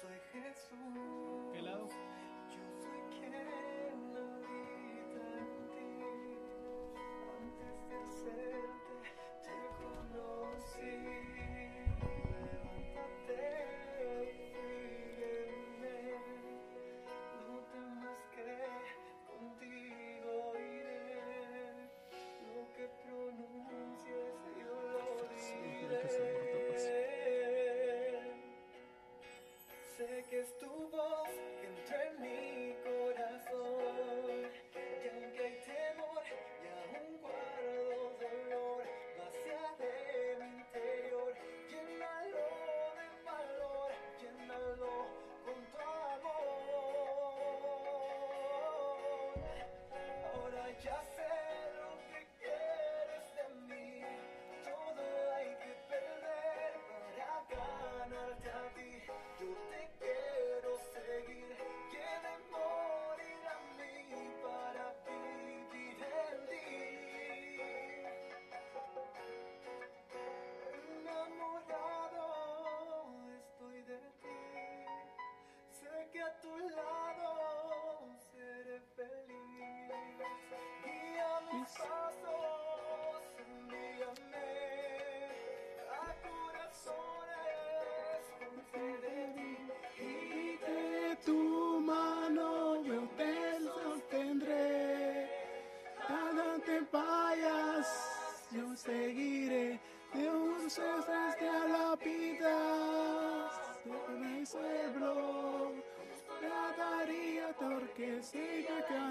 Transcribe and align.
soy 0.00 0.20
Jesús. 0.32 1.52
¿Qué 1.52 1.62
lado? 1.62 1.88
Yo 2.50 2.62
soy 2.82 3.18
quien 3.18 3.34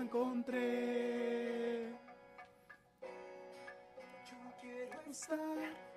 encontré. 0.08 1.90
Yo 4.26 4.38
quiero 4.62 5.02
estar 5.10 5.97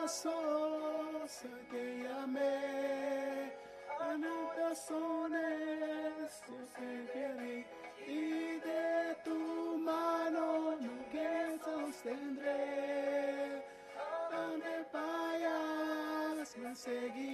pasos 0.00 1.42
te 1.70 2.02
llamé. 2.02 3.52
A 4.00 4.16
corazones 4.54 6.42
yo. 6.46 7.66
Y 8.06 8.58
de 8.66 9.16
tu 9.24 9.78
mano 9.78 10.76
nunca 10.80 11.64
sostendré. 11.64 13.62
Donde 14.30 14.74
vayas 14.92 16.56
me 16.56 16.74
seguiré. 16.74 17.29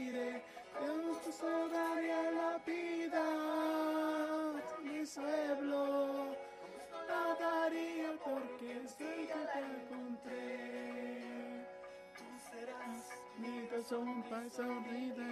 Mi 13.86 13.92
razón 13.92 14.22
para 14.28 14.50
sonrida 14.50 15.24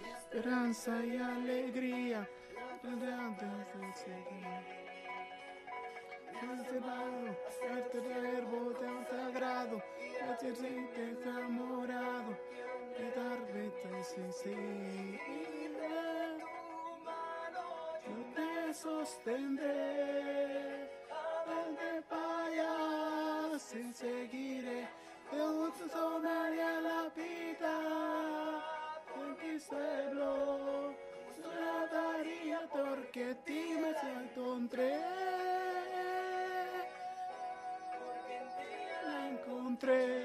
y 0.00 0.10
esperanza 0.10 1.04
y 1.04 1.16
alegría. 1.16 2.28
Seguir. 3.94 4.46
Este 6.58 6.78
este 7.78 8.00
verbo 8.00 8.56
un 8.58 9.06
sagrado, 9.06 9.82
hacerte 10.28 11.02
enamorado, 11.24 12.36
de 12.98 13.10
darme 13.12 13.70
tan 13.82 14.04
sincero. 14.04 15.18
Yo 18.04 18.16
te 18.34 18.74
sostendré, 18.74 19.70
donde 21.46 21.90
vayas, 22.10 23.62
seguiré, 23.94 24.88
te 25.72 25.88
sonaría 25.88 26.80
la 26.80 27.08
vida, 27.16 27.74
en 29.16 29.30
mi 29.30 29.58
pueblo, 29.60 30.94
la 31.42 31.86
daría 31.86 32.60
porque 32.70 33.30
a 33.30 33.34
ti 33.44 33.76
me 33.80 33.90
encontré. 34.22 35.00
La 39.04 39.28
encontré. 39.30 40.23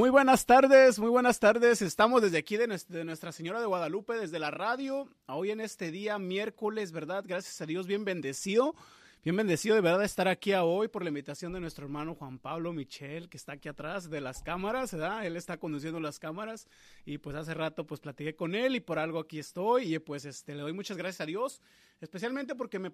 Muy 0.00 0.08
buenas 0.08 0.46
tardes, 0.46 0.98
muy 0.98 1.10
buenas 1.10 1.40
tardes. 1.40 1.82
Estamos 1.82 2.22
desde 2.22 2.38
aquí 2.38 2.56
de, 2.56 2.66
nues- 2.66 2.86
de 2.86 3.04
Nuestra 3.04 3.32
Señora 3.32 3.60
de 3.60 3.66
Guadalupe, 3.66 4.14
desde 4.14 4.38
la 4.38 4.50
radio. 4.50 5.06
Hoy 5.26 5.50
en 5.50 5.60
este 5.60 5.90
día, 5.90 6.18
miércoles, 6.18 6.90
¿verdad? 6.90 7.22
Gracias 7.26 7.60
a 7.60 7.66
Dios, 7.66 7.86
bien 7.86 8.06
bendecido. 8.06 8.74
Bien 9.22 9.36
bendecido 9.36 9.74
de 9.74 9.82
verdad 9.82 10.02
estar 10.02 10.26
aquí 10.26 10.54
hoy 10.54 10.88
por 10.88 11.02
la 11.02 11.10
invitación 11.10 11.52
de 11.52 11.60
nuestro 11.60 11.84
hermano 11.84 12.14
Juan 12.14 12.38
Pablo 12.38 12.72
Michel, 12.72 13.28
que 13.28 13.36
está 13.36 13.52
aquí 13.52 13.68
atrás 13.68 14.08
de 14.08 14.22
las 14.22 14.42
cámaras, 14.42 14.92
¿verdad? 14.94 15.26
Él 15.26 15.36
está 15.36 15.58
conduciendo 15.58 16.00
las 16.00 16.18
cámaras 16.18 16.66
y 17.04 17.18
pues 17.18 17.36
hace 17.36 17.52
rato 17.52 17.86
pues 17.86 18.00
platiqué 18.00 18.34
con 18.34 18.54
él 18.54 18.76
y 18.76 18.80
por 18.80 18.98
algo 18.98 19.18
aquí 19.18 19.38
estoy 19.38 19.94
y 19.94 19.98
pues 19.98 20.24
este 20.24 20.54
le 20.54 20.62
doy 20.62 20.72
muchas 20.72 20.96
gracias 20.96 21.20
a 21.20 21.26
Dios, 21.26 21.60
especialmente 22.00 22.54
porque 22.54 22.78
me, 22.78 22.88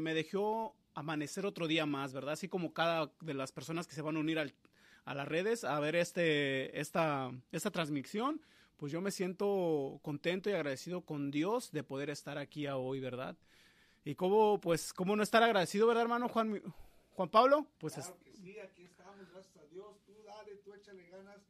me 0.00 0.14
dejó 0.14 0.76
amanecer 0.94 1.44
otro 1.44 1.66
día 1.66 1.86
más, 1.86 2.12
¿verdad? 2.12 2.34
Así 2.34 2.46
como 2.46 2.72
cada 2.72 3.10
de 3.20 3.34
las 3.34 3.50
personas 3.50 3.88
que 3.88 3.96
se 3.96 4.02
van 4.02 4.14
a 4.16 4.20
unir 4.20 4.38
al, 4.38 4.54
a 5.04 5.14
las 5.14 5.26
redes 5.28 5.64
a 5.64 5.78
ver 5.80 5.96
este, 5.96 6.78
esta, 6.80 7.30
esta 7.50 7.70
transmisión, 7.70 8.40
pues 8.76 8.92
yo 8.92 9.00
me 9.00 9.10
siento 9.10 9.98
contento 10.02 10.50
y 10.50 10.54
agradecido 10.54 11.02
con 11.02 11.30
Dios 11.30 11.70
de 11.72 11.82
poder 11.84 12.10
estar 12.10 12.38
aquí 12.38 12.66
a 12.66 12.76
hoy, 12.76 13.00
¿verdad? 13.00 13.36
Y 14.04 14.14
cómo, 14.16 14.60
pues, 14.60 14.92
cómo 14.92 15.14
no 15.16 15.22
estar 15.22 15.42
agradecido, 15.42 15.86
¿verdad, 15.86 16.02
hermano 16.02 16.28
Juan, 16.28 16.60
Juan 17.12 17.28
Pablo? 17.28 17.66
Pues 17.78 17.98
es- 17.98 18.06
Claro 18.06 18.20
que 18.24 18.32
sí, 18.32 18.58
aquí 18.58 18.82
estamos, 18.84 19.28
gracias 19.30 19.56
a 19.56 19.66
Dios. 19.66 19.86
Tú 20.04 20.12
dale, 20.24 20.56
tú 20.56 20.72
échale 20.74 21.08
ganas. 21.08 21.40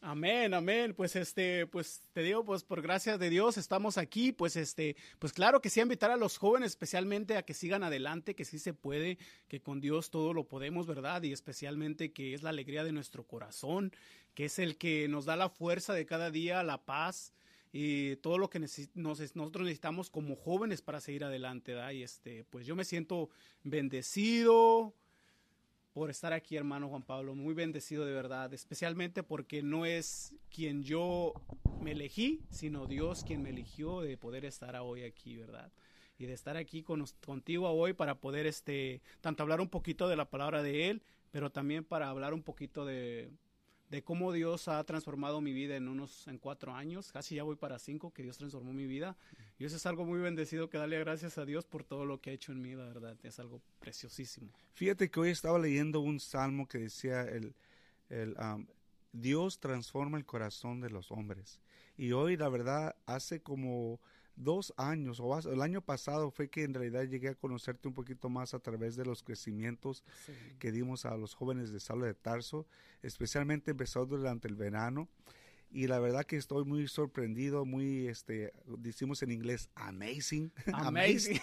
Amén, 0.00 0.54
amén. 0.54 0.94
Pues 0.94 1.16
este, 1.16 1.66
pues 1.66 2.02
te 2.12 2.22
digo, 2.22 2.44
pues 2.44 2.62
por 2.62 2.80
gracias 2.80 3.18
de 3.18 3.28
Dios 3.28 3.56
estamos 3.56 3.98
aquí, 3.98 4.30
pues 4.30 4.54
este, 4.56 4.94
pues 5.18 5.32
claro 5.32 5.60
que 5.60 5.70
sí 5.70 5.80
invitar 5.80 6.10
a 6.10 6.16
los 6.16 6.38
jóvenes 6.38 6.72
especialmente 6.72 7.36
a 7.36 7.42
que 7.42 7.54
sigan 7.54 7.82
adelante, 7.82 8.36
que 8.36 8.44
sí 8.44 8.58
se 8.58 8.72
puede, 8.72 9.18
que 9.48 9.60
con 9.60 9.80
Dios 9.80 10.10
todo 10.10 10.32
lo 10.32 10.44
podemos, 10.44 10.86
¿verdad? 10.86 11.22
Y 11.24 11.32
especialmente 11.32 12.12
que 12.12 12.34
es 12.34 12.42
la 12.42 12.50
alegría 12.50 12.84
de 12.84 12.92
nuestro 12.92 13.24
corazón, 13.26 13.92
que 14.34 14.44
es 14.44 14.58
el 14.58 14.76
que 14.76 15.08
nos 15.08 15.24
da 15.24 15.34
la 15.34 15.48
fuerza 15.48 15.92
de 15.92 16.06
cada 16.06 16.30
día, 16.30 16.62
la 16.62 16.84
paz 16.84 17.32
y 17.72 18.16
todo 18.16 18.38
lo 18.38 18.48
que 18.48 18.60
nosotros 18.94 19.64
necesitamos 19.64 20.08
como 20.08 20.36
jóvenes 20.36 20.82
para 20.82 21.00
seguir 21.00 21.24
adelante, 21.24 21.74
¿verdad? 21.74 21.90
Y 21.90 22.02
este, 22.02 22.44
pues 22.44 22.64
yo 22.64 22.76
me 22.76 22.84
siento 22.84 23.28
bendecido, 23.64 24.94
por 25.96 26.10
estar 26.10 26.34
aquí, 26.34 26.58
hermano 26.58 26.90
Juan 26.90 27.02
Pablo. 27.02 27.34
Muy 27.34 27.54
bendecido 27.54 28.04
de 28.04 28.12
verdad, 28.12 28.52
especialmente 28.52 29.22
porque 29.22 29.62
no 29.62 29.86
es 29.86 30.34
quien 30.50 30.82
yo 30.82 31.32
me 31.80 31.92
elegí, 31.92 32.42
sino 32.50 32.84
Dios 32.84 33.24
quien 33.24 33.42
me 33.42 33.48
eligió 33.48 34.02
de 34.02 34.18
poder 34.18 34.44
estar 34.44 34.76
hoy 34.76 35.04
aquí, 35.04 35.38
¿verdad? 35.38 35.72
Y 36.18 36.26
de 36.26 36.34
estar 36.34 36.58
aquí 36.58 36.82
con, 36.82 37.02
contigo 37.24 37.70
hoy 37.70 37.94
para 37.94 38.16
poder, 38.16 38.44
este, 38.44 39.00
tanto 39.22 39.42
hablar 39.42 39.62
un 39.62 39.70
poquito 39.70 40.06
de 40.06 40.16
la 40.16 40.28
palabra 40.28 40.62
de 40.62 40.90
Él, 40.90 41.02
pero 41.30 41.48
también 41.48 41.82
para 41.82 42.10
hablar 42.10 42.34
un 42.34 42.42
poquito 42.42 42.84
de, 42.84 43.30
de 43.88 44.04
cómo 44.04 44.32
Dios 44.32 44.68
ha 44.68 44.84
transformado 44.84 45.40
mi 45.40 45.54
vida 45.54 45.76
en 45.76 45.88
unos, 45.88 46.28
en 46.28 46.36
cuatro 46.36 46.74
años, 46.74 47.10
casi 47.10 47.36
ya 47.36 47.42
voy 47.42 47.56
para 47.56 47.78
cinco, 47.78 48.12
que 48.12 48.22
Dios 48.22 48.36
transformó 48.36 48.74
mi 48.74 48.86
vida. 48.86 49.16
Y 49.58 49.64
eso 49.64 49.76
es 49.76 49.86
algo 49.86 50.04
muy 50.04 50.20
bendecido 50.20 50.68
que 50.68 50.76
darle 50.76 50.98
gracias 50.98 51.38
a 51.38 51.46
Dios 51.46 51.64
por 51.64 51.82
todo 51.82 52.04
lo 52.04 52.20
que 52.20 52.30
ha 52.30 52.32
hecho 52.34 52.52
en 52.52 52.60
mí, 52.60 52.74
la 52.74 52.84
verdad. 52.86 53.16
Es 53.22 53.38
algo 53.38 53.62
preciosísimo. 53.78 54.52
Fíjate 54.74 55.10
que 55.10 55.20
hoy 55.20 55.30
estaba 55.30 55.58
leyendo 55.58 56.00
un 56.00 56.20
salmo 56.20 56.68
que 56.68 56.78
decía 56.78 57.22
el, 57.22 57.54
el, 58.10 58.36
um, 58.38 58.66
Dios 59.12 59.58
transforma 59.58 60.18
el 60.18 60.26
corazón 60.26 60.80
de 60.80 60.90
los 60.90 61.10
hombres. 61.10 61.60
Y 61.96 62.12
hoy, 62.12 62.36
la 62.36 62.50
verdad, 62.50 62.96
hace 63.06 63.40
como 63.40 63.98
dos 64.36 64.74
años, 64.76 65.18
o 65.18 65.38
el 65.50 65.62
año 65.62 65.80
pasado 65.80 66.30
fue 66.30 66.48
que 66.48 66.62
en 66.62 66.74
realidad 66.74 67.04
llegué 67.04 67.30
a 67.30 67.34
conocerte 67.34 67.88
un 67.88 67.94
poquito 67.94 68.28
más 68.28 68.52
a 68.52 68.58
través 68.58 68.94
de 68.94 69.06
los 69.06 69.22
crecimientos 69.22 70.04
que 70.58 70.72
dimos 70.72 71.06
a 71.06 71.16
los 71.16 71.34
jóvenes 71.34 71.72
de 71.72 71.80
Saulo 71.80 72.04
de 72.04 72.14
Tarso, 72.14 72.66
especialmente 73.02 73.70
empezó 73.70 74.04
durante 74.04 74.46
el 74.46 74.54
verano. 74.54 75.08
Y 75.76 75.88
la 75.88 75.98
verdad 75.98 76.24
que 76.24 76.36
estoy 76.38 76.64
muy 76.64 76.88
sorprendido, 76.88 77.66
muy, 77.66 78.08
este, 78.08 78.50
decimos 78.78 79.22
en 79.22 79.30
inglés, 79.30 79.68
amazing. 79.74 80.50
Amazing. 80.72 81.38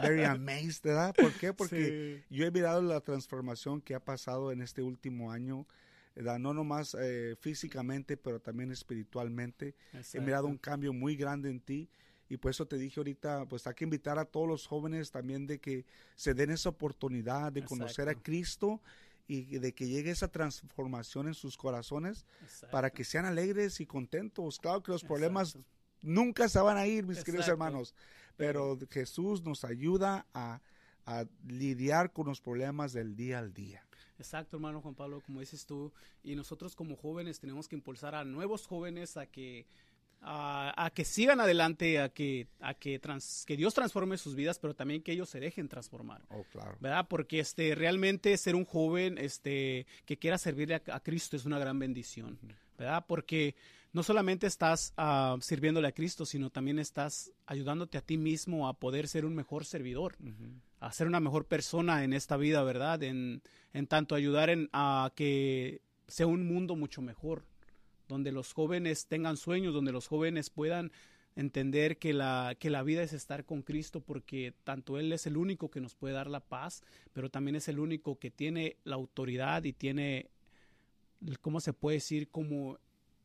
Very 0.00 0.22
amazed, 0.22 0.84
¿verdad? 0.84 1.12
¿Por 1.12 1.32
qué? 1.32 1.52
Porque 1.52 2.22
Sí. 2.28 2.34
yo 2.36 2.46
he 2.46 2.52
mirado 2.52 2.80
la 2.82 3.00
transformación 3.00 3.80
que 3.80 3.96
ha 3.96 4.00
pasado 4.04 4.52
en 4.52 4.62
este 4.62 4.80
último 4.80 5.32
año, 5.32 5.66
¿verdad? 6.14 6.38
No 6.38 6.54
nomás 6.54 6.96
eh, 7.00 7.34
físicamente, 7.40 8.16
pero 8.16 8.38
también 8.38 8.70
espiritualmente. 8.70 9.74
He 10.12 10.20
mirado 10.20 10.46
un 10.46 10.56
cambio 10.56 10.92
muy 10.92 11.16
grande 11.16 11.50
en 11.50 11.58
ti. 11.58 11.88
Y 12.28 12.36
por 12.36 12.52
eso 12.52 12.66
te 12.66 12.78
dije 12.78 13.00
ahorita, 13.00 13.46
pues 13.46 13.66
hay 13.66 13.74
que 13.74 13.84
invitar 13.84 14.18
a 14.20 14.24
todos 14.24 14.48
los 14.48 14.66
jóvenes 14.68 15.10
también 15.10 15.48
de 15.48 15.58
que 15.58 15.84
se 16.14 16.32
den 16.32 16.52
esa 16.52 16.68
oportunidad 16.68 17.50
de 17.52 17.64
conocer 17.64 18.08
a. 18.08 18.14
Cristo 18.14 18.80
y 19.26 19.58
de 19.58 19.74
que 19.74 19.88
llegue 19.88 20.10
esa 20.10 20.28
transformación 20.28 21.28
en 21.28 21.34
sus 21.34 21.56
corazones 21.56 22.24
Exacto. 22.42 22.72
para 22.72 22.90
que 22.90 23.04
sean 23.04 23.24
alegres 23.24 23.80
y 23.80 23.86
contentos. 23.86 24.58
Claro 24.58 24.82
que 24.82 24.92
los 24.92 25.02
problemas 25.02 25.58
nunca 26.02 26.48
se 26.48 26.60
van 26.60 26.76
a 26.76 26.86
ir, 26.86 27.06
mis 27.06 27.24
queridos 27.24 27.48
hermanos, 27.48 27.94
pero 28.36 28.78
Jesús 28.90 29.42
nos 29.42 29.64
ayuda 29.64 30.26
a, 30.34 30.60
a 31.06 31.24
lidiar 31.46 32.12
con 32.12 32.26
los 32.26 32.40
problemas 32.40 32.92
del 32.92 33.16
día 33.16 33.38
al 33.38 33.52
día. 33.52 33.84
Exacto, 34.18 34.56
hermano 34.56 34.80
Juan 34.80 34.94
Pablo, 34.94 35.20
como 35.20 35.40
dices 35.40 35.66
tú. 35.66 35.92
Y 36.22 36.36
nosotros 36.36 36.76
como 36.76 36.96
jóvenes 36.96 37.40
tenemos 37.40 37.68
que 37.68 37.76
impulsar 37.76 38.14
a 38.14 38.24
nuevos 38.24 38.66
jóvenes 38.66 39.16
a 39.16 39.26
que 39.26 39.66
a, 40.24 40.72
a 40.86 40.90
que 40.90 41.04
sigan 41.04 41.38
adelante, 41.40 42.00
a 42.00 42.08
que 42.08 42.46
a 42.60 42.74
que 42.74 42.98
trans- 42.98 43.44
que 43.46 43.56
Dios 43.56 43.74
transforme 43.74 44.16
sus 44.16 44.34
vidas, 44.34 44.58
pero 44.58 44.74
también 44.74 45.02
que 45.02 45.12
ellos 45.12 45.28
se 45.28 45.38
dejen 45.38 45.68
transformar. 45.68 46.22
Oh, 46.30 46.44
claro. 46.50 46.76
¿verdad? 46.80 47.06
Porque 47.08 47.38
este, 47.40 47.74
realmente 47.74 48.36
ser 48.38 48.56
un 48.56 48.64
joven 48.64 49.18
este, 49.18 49.86
que 50.06 50.16
quiera 50.16 50.38
servirle 50.38 50.76
a, 50.76 50.82
a 50.92 51.00
Cristo 51.00 51.36
es 51.36 51.44
una 51.44 51.58
gran 51.58 51.78
bendición, 51.78 52.38
¿verdad? 52.78 53.04
Porque 53.06 53.54
no 53.92 54.02
solamente 54.02 54.46
estás 54.48 54.92
ah, 54.96 55.36
sirviéndole 55.40 55.86
a 55.86 55.92
Cristo, 55.92 56.26
sino 56.26 56.50
también 56.50 56.78
estás 56.78 57.30
ayudándote 57.46 57.98
a 57.98 58.00
ti 58.00 58.16
mismo 58.16 58.66
a 58.66 58.72
poder 58.72 59.06
ser 59.06 59.24
un 59.24 59.34
mejor 59.34 59.64
servidor, 59.64 60.16
a 60.80 60.90
ser 60.92 61.06
una 61.06 61.20
mejor 61.20 61.44
persona 61.46 62.02
en 62.02 62.12
esta 62.12 62.36
vida, 62.36 62.64
¿verdad? 62.64 63.02
En, 63.04 63.42
en 63.72 63.86
tanto 63.86 64.14
ayudar 64.16 64.50
en, 64.50 64.68
a 64.72 65.12
que 65.14 65.80
sea 66.08 66.26
un 66.26 66.44
mundo 66.46 66.74
mucho 66.74 67.02
mejor, 67.02 67.44
donde 68.08 68.32
los 68.32 68.52
jóvenes 68.52 69.06
tengan 69.06 69.36
sueños, 69.36 69.74
donde 69.74 69.92
los 69.92 70.08
jóvenes 70.08 70.50
puedan 70.50 70.92
entender 71.36 71.98
que 71.98 72.12
la, 72.12 72.54
que 72.58 72.70
la 72.70 72.82
vida 72.82 73.02
es 73.02 73.12
estar 73.12 73.44
con 73.44 73.62
Cristo 73.62 74.00
porque 74.00 74.54
tanto 74.64 74.98
Él 74.98 75.12
es 75.12 75.26
el 75.26 75.36
único 75.36 75.70
que 75.70 75.80
nos 75.80 75.94
puede 75.94 76.14
dar 76.14 76.28
la 76.28 76.40
paz, 76.40 76.82
pero 77.12 77.30
también 77.30 77.56
es 77.56 77.68
el 77.68 77.78
único 77.78 78.18
que 78.18 78.30
tiene 78.30 78.76
la 78.84 78.94
autoridad 78.94 79.64
y 79.64 79.72
tiene, 79.72 80.30
¿cómo 81.40 81.60
se 81.60 81.72
puede 81.72 81.96
decir? 81.96 82.28
Como 82.28 82.78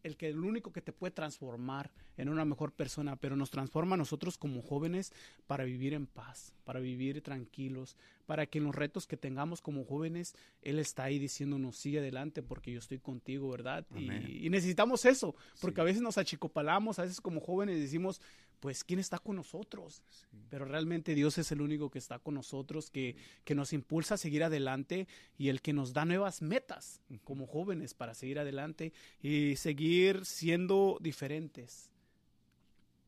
el 0.03 0.17
que 0.17 0.29
el 0.29 0.39
único 0.39 0.71
que 0.71 0.81
te 0.81 0.93
puede 0.93 1.11
transformar 1.11 1.91
en 2.17 2.29
una 2.29 2.45
mejor 2.45 2.71
persona, 2.71 3.15
pero 3.15 3.35
nos 3.35 3.51
transforma 3.51 3.95
a 3.95 3.97
nosotros 3.97 4.37
como 4.37 4.61
jóvenes 4.61 5.11
para 5.45 5.65
vivir 5.65 5.93
en 5.93 6.07
paz, 6.07 6.55
para 6.63 6.79
vivir 6.79 7.21
tranquilos, 7.21 7.97
para 8.29 8.45
que 8.45 8.59
en 8.59 8.65
los 8.65 8.75
retos 8.75 9.07
que 9.07 9.17
tengamos 9.17 9.59
como 9.59 9.83
jóvenes, 9.85 10.35
Él 10.61 10.77
está 10.77 11.05
ahí 11.05 11.17
diciéndonos, 11.17 11.75
sigue 11.75 11.97
adelante 11.97 12.43
porque 12.43 12.71
yo 12.71 12.77
estoy 12.77 12.99
contigo, 12.99 13.49
¿verdad? 13.49 13.87
Y, 13.95 14.51
necesitamos 14.51 15.03
eso, 15.05 15.35
porque 15.59 15.77
Sí. 15.77 15.81
a 15.81 15.83
veces 15.85 16.03
nos 16.03 16.19
achicopalamos, 16.19 16.99
a 16.99 17.01
veces 17.01 17.21
como 17.21 17.41
jóvenes 17.41 17.79
decimos, 17.79 18.21
pues, 18.59 18.83
¿quién 18.83 18.99
está 18.99 19.17
con 19.17 19.35
nosotros? 19.35 20.03
Pero 20.51 20.65
realmente 20.65 21.15
Dios 21.15 21.39
es 21.39 21.51
el 21.51 21.59
único 21.59 21.89
que 21.89 21.97
está 21.97 22.19
con 22.19 22.35
nosotros, 22.35 22.91
que, 22.91 23.15
que 23.45 23.55
nos 23.55 23.73
impulsa 23.73 24.13
a 24.13 24.17
seguir 24.19 24.43
adelante 24.43 25.07
y 25.39 25.49
el 25.49 25.63
que 25.63 25.73
nos 25.73 25.93
da 25.93 26.05
nuevas 26.05 26.43
metas 26.43 27.01
como 27.23 27.47
jóvenes 27.47 27.95
para 27.95 28.13
seguir 28.13 28.37
adelante 28.37 28.93
y 29.23 29.55
seguir 29.55 30.23
siendo 30.23 30.99
diferentes, 31.01 31.89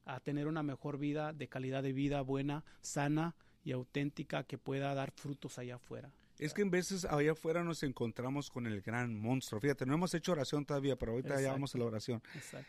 a 0.05 0.19
tener 0.19 0.47
una 0.47 0.63
mejor 0.63 0.97
vida, 0.97 1.31
de 1.31 1.47
calidad 1.47 1.83
de 1.83 1.93
vida 1.93 2.21
buena, 2.21 2.65
sana 2.81 3.35
y 3.63 3.71
auténtica 3.71 4.43
que 4.43 4.57
pueda 4.57 4.93
dar 4.93 5.11
frutos 5.11 5.57
allá 5.57 5.75
afuera. 5.75 6.11
Es 6.39 6.53
que 6.53 6.63
en 6.63 6.71
veces 6.71 7.05
allá 7.05 7.33
afuera 7.33 7.63
nos 7.63 7.83
encontramos 7.83 8.49
con 8.49 8.65
el 8.65 8.81
gran 8.81 9.15
monstruo. 9.19 9.61
Fíjate, 9.61 9.85
no 9.85 9.93
hemos 9.93 10.13
hecho 10.15 10.31
oración 10.31 10.65
todavía, 10.65 10.95
pero 10.95 11.11
ahorita 11.11 11.29
ya 11.41 11.51
vamos 11.51 11.75
a 11.75 11.77
la 11.77 11.85
oración. 11.85 12.21
Exacto. 12.33 12.67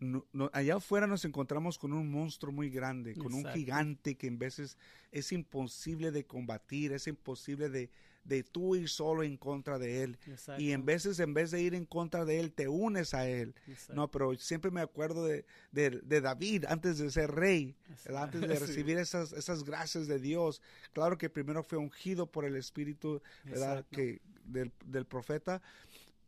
No- 0.00 0.26
no- 0.32 0.50
allá 0.52 0.76
afuera 0.76 1.06
nos 1.06 1.24
encontramos 1.24 1.78
con 1.78 1.92
un 1.92 2.10
monstruo 2.10 2.52
muy 2.52 2.70
grande, 2.70 3.14
con 3.14 3.32
un 3.34 3.42
gigante 3.54 4.16
que 4.16 4.26
en 4.26 4.38
veces 4.38 4.76
es 5.12 5.30
imposible 5.32 6.10
de 6.10 6.24
combatir, 6.26 6.92
es 6.92 7.06
imposible 7.06 7.68
de, 7.68 7.90
de 8.30 8.44
tú 8.44 8.76
ir 8.76 8.88
solo 8.88 9.24
en 9.24 9.36
contra 9.36 9.78
de 9.78 10.04
él. 10.04 10.18
Exacto. 10.28 10.62
Y 10.62 10.72
en 10.72 10.84
veces, 10.86 11.18
en 11.18 11.34
vez 11.34 11.50
de 11.50 11.60
ir 11.60 11.74
en 11.74 11.84
contra 11.84 12.24
de 12.24 12.38
él, 12.38 12.52
te 12.52 12.68
unes 12.68 13.12
a 13.12 13.28
él. 13.28 13.54
Exacto. 13.66 13.94
No, 13.94 14.10
pero 14.10 14.34
siempre 14.38 14.70
me 14.70 14.80
acuerdo 14.80 15.26
de, 15.26 15.44
de- 15.72 16.00
de 16.02 16.20
David 16.20 16.64
antes 16.68 16.98
de 16.98 17.10
ser 17.10 17.32
rey, 17.32 17.74
antes 18.16 18.40
de 18.40 18.46
Sí. 18.56 18.66
recibir 18.66 18.98
esas, 18.98 19.32
esas 19.32 19.64
gracias 19.64 20.06
de 20.06 20.20
Dios. 20.20 20.62
Claro 20.92 21.18
que 21.18 21.28
primero 21.28 21.62
fue 21.64 21.76
ungido 21.78 22.26
por 22.30 22.44
el 22.44 22.54
Espíritu 22.56 23.20
¿verdad? 23.44 23.84
Que, 23.90 24.20
del, 24.44 24.72
del 24.86 25.04
profeta 25.06 25.60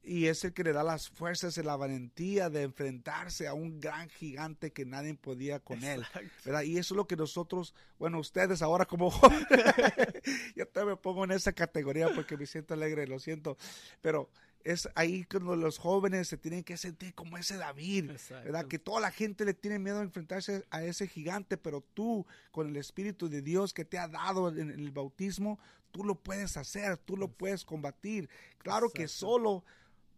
y 0.02 0.26
es 0.26 0.44
el 0.44 0.52
que 0.52 0.64
le 0.64 0.73
da 0.73 0.82
las 0.82 1.09
fuerzas 1.09 1.56
y 1.56 1.62
la 1.62 1.76
valentía 1.76 2.50
de 2.50 2.62
enfrentarse 2.62 3.47
a 3.47 3.54
un 3.54 3.80
gran 3.80 4.09
gigante 4.09 4.73
que 4.73 4.85
nadie 4.85 5.14
podía 5.14 5.61
con 5.61 5.85
él. 5.85 6.04
¿verdad? 6.44 6.62
Y 6.62 6.78
eso 6.78 6.94
es 6.94 6.97
lo 6.97 7.06
que 7.06 7.16
nosotros, 7.16 7.75
bueno, 7.99 8.18
ustedes 8.18 8.62
ahora 8.62 8.85
como 8.85 9.11
jóvenes, 9.11 9.47
yo 10.56 10.66
también 10.66 10.94
me 10.94 10.97
pongo 10.97 11.25
en 11.25 11.30
esa 11.30 11.52
categoría 11.52 12.09
porque 12.14 12.37
me 12.37 12.47
siento 12.47 12.75
alegre, 12.75 13.06
lo 13.06 13.21
siento, 13.21 13.56
pero 14.00 14.28
es 14.64 14.88
ahí 14.94 15.25
cuando 15.25 15.56
los 15.56 15.78
jóvenes 15.78 16.28
se 16.28 16.37
tienen 16.37 16.64
que 16.64 16.76
sentir 16.76 17.14
como 17.14 17.37
ese 17.37 17.56
David, 17.56 18.06
¿verdad? 18.06 18.44
Exacto. 18.47 18.68
Que 18.68 18.78
toda 18.78 19.00
la 19.00 19.11
gente 19.11 19.44
le 19.44 19.54
tiene 19.54 19.78
miedo 19.78 19.99
a 19.99 20.02
enfrentarse 20.02 20.64
a 20.71 20.82
ese 20.82 21.09
gigante, 21.09 21.56
pero 21.56 21.80
tú, 21.80 22.26
con 22.50 22.68
el 22.68 22.76
Espíritu 22.76 23.28
de 23.28 23.42
Dios 23.42 23.73
que 23.73 23.85
te 23.85 23.99
ha 23.99 24.09
dado 24.09 24.49
en, 24.49 24.71
el 24.71 24.90
bautismo, 24.90 25.59
tú 25.90 26.04
lo 26.04 26.14
puedes 26.14 26.56
hacer, 26.56 26.97
tú 26.97 27.16
lo 27.16 27.28
puedes 27.28 27.64
combatir. 27.64 28.28
Claro 28.59 28.90
que 28.90 29.09
solo 29.09 29.64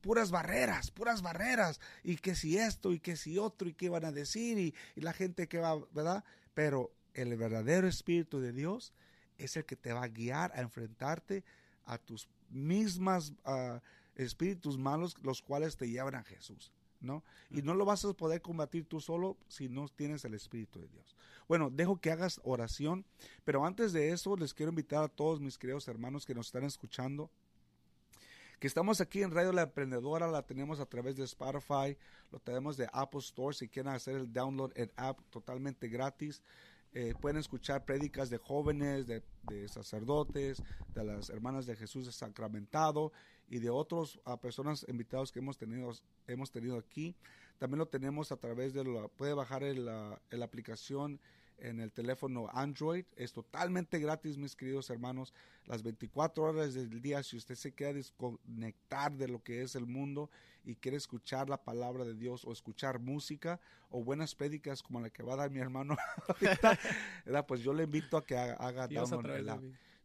puras 0.04 0.30
barreras, 0.30 0.90
puras 0.90 1.23
barreras, 1.23 1.80
y 2.02 2.16
que 2.16 2.34
si 2.34 2.58
esto, 2.58 2.92
y 2.92 3.00
que 3.00 3.16
si 3.16 3.38
otro, 3.38 3.66
y 3.70 3.73
qué 3.73 3.88
van 3.88 4.04
a 4.04 4.12
decir, 4.12 4.58
y, 4.58 4.75
y 4.94 5.00
la 5.00 5.14
gente 5.14 5.49
que 5.49 5.56
va, 5.56 5.78
¿verdad? 5.94 6.23
Pero 6.52 6.92
el 7.14 7.34
verdadero 7.38 7.88
Espíritu 7.88 8.38
de 8.38 8.52
Dios 8.52 8.92
es 9.38 9.56
el 9.56 9.64
que 9.64 9.76
te 9.76 9.94
va 9.94 10.02
a 10.02 10.08
guiar 10.08 10.52
a 10.54 10.61
enfrentarte 10.61 11.42
a 11.87 11.96
tus 11.96 12.28
mismas 12.50 13.32
ah, 13.46 13.80
espíritus 14.14 14.76
malos, 14.76 15.16
los 15.23 15.40
cuales 15.40 15.78
te 15.78 15.88
llevan 15.88 16.16
a 16.16 16.23
Jesús. 16.23 16.70
¿no? 17.00 17.25
Y 17.49 17.62
no 17.62 17.75
lo 17.75 17.87
vas 17.87 18.04
a 18.04 18.12
poder 18.12 18.42
combatir 18.42 18.84
tú 18.84 19.00
solo 19.00 19.38
si 19.49 19.70
no 19.70 19.88
tienes 19.88 20.25
el 20.26 20.34
Espíritu 20.34 20.80
de 20.80 20.88
Dios. 20.88 21.16
Bueno, 21.49 21.70
dejo 21.70 21.99
que 21.99 22.11
hagas 22.11 22.40
oración, 22.44 23.06
pero 23.44 23.64
antes 23.64 23.92
de 23.92 24.11
eso 24.11 24.37
les 24.37 24.52
quiero 24.52 24.70
invitar 24.70 25.04
a 25.04 25.08
todos 25.08 25.40
mis 25.40 25.58
queridos 25.58 25.88
hermanos 25.88 26.25
que 26.26 26.34
nos 26.34 26.46
están 26.46 26.64
escuchando 26.64 27.30
Que 28.58 28.68
estamos 28.68 29.00
aquí 29.00 29.23
en 29.23 29.32
Radio 29.32 29.52
La 29.52 29.62
Emprendedora, 29.62 30.28
la 30.28 30.42
tenemos 30.42 30.80
a 30.80 30.87
través 30.87 31.16
de 31.16 31.25
Spotify, 31.25 31.96
lo 32.30 32.38
tenemos 32.38 32.76
de 32.76 32.88
Apple 32.92 33.20
Store, 33.20 33.54
si 33.54 33.68
quieren 33.68 33.92
hacer 33.92 34.16
el 34.16 34.32
download 34.32 34.73
en 34.76 34.90
app 34.96 35.18
totalmente 35.30 35.88
gratis. 35.88 36.40
Eh, 36.92 37.14
pueden 37.20 37.38
escuchar 37.38 37.84
prédicas 37.84 38.30
de 38.30 38.38
jóvenes, 38.38 39.06
de, 39.08 39.23
sacerdotes, 39.68 40.62
de 40.94 41.04
las 41.04 41.28
hermanas 41.28 41.66
de 41.66 41.75
Jesús 41.75 42.06
de 42.06 42.12
Sacramentado 42.12 43.12
y 43.49 43.58
de 43.58 43.68
otras 43.68 44.20
personas 44.40 44.87
invitados 44.88 45.32
que 45.32 45.40
hemos 45.40 45.58
tenido, 45.58 45.92
hemos 46.28 46.52
tenido 46.52 46.78
aquí. 46.78 47.16
También 47.58 47.80
lo 47.80 47.88
tenemos 47.88 48.30
a 48.30 48.37
través 48.37 48.73
de 48.73 48.84
la, 48.84 49.08
puede 49.08 49.34
bajar 49.34 49.62
la, 49.62 50.20
la 50.30 50.44
aplicación 50.44 51.20
en 51.58 51.80
el 51.80 51.92
teléfono 51.92 52.49
Android. 52.52 53.04
Es 53.16 53.32
totalmente 53.32 53.99
gratis, 53.99 54.37
mis 54.37 54.56
queridos 54.56 54.90
hermanos. 54.90 55.32
Las 55.66 55.82
24 55.82 56.42
horas 56.44 56.75
del 56.75 57.00
día, 57.00 57.23
si 57.23 57.37
usted 57.37 57.54
se 57.54 57.73
quiere 57.73 57.94
desconectar 57.94 59.16
de 59.16 59.28
lo 59.28 59.42
que 59.42 59.62
es 59.62 59.75
el 59.75 59.87
mundo 59.87 60.30
y 60.64 60.75
quiere 60.76 60.96
escuchar 60.96 61.49
la 61.49 61.62
palabra 61.62 62.04
de 62.04 62.14
Dios 62.14 62.44
o 62.44 62.52
escuchar 62.52 62.99
música 62.99 63.61
o 63.90 64.02
buenas 64.02 64.34
prédicas 64.34 64.82
como 64.82 65.00
la 65.00 65.11
que 65.11 65.23
va 65.23 65.34
a 65.34 65.37
dar 65.37 65.50
mi 65.50 65.61
hermano 65.61 65.96
pues 67.46 67.61
yo 67.62 67.73
le 67.73 67.84
invito 67.84 68.16
a 68.16 68.25
que 68.25 68.37
haga, 68.37 68.54
haga 68.54 68.88
download 69.16 69.37
el 69.38 69.49
app. 69.49 69.62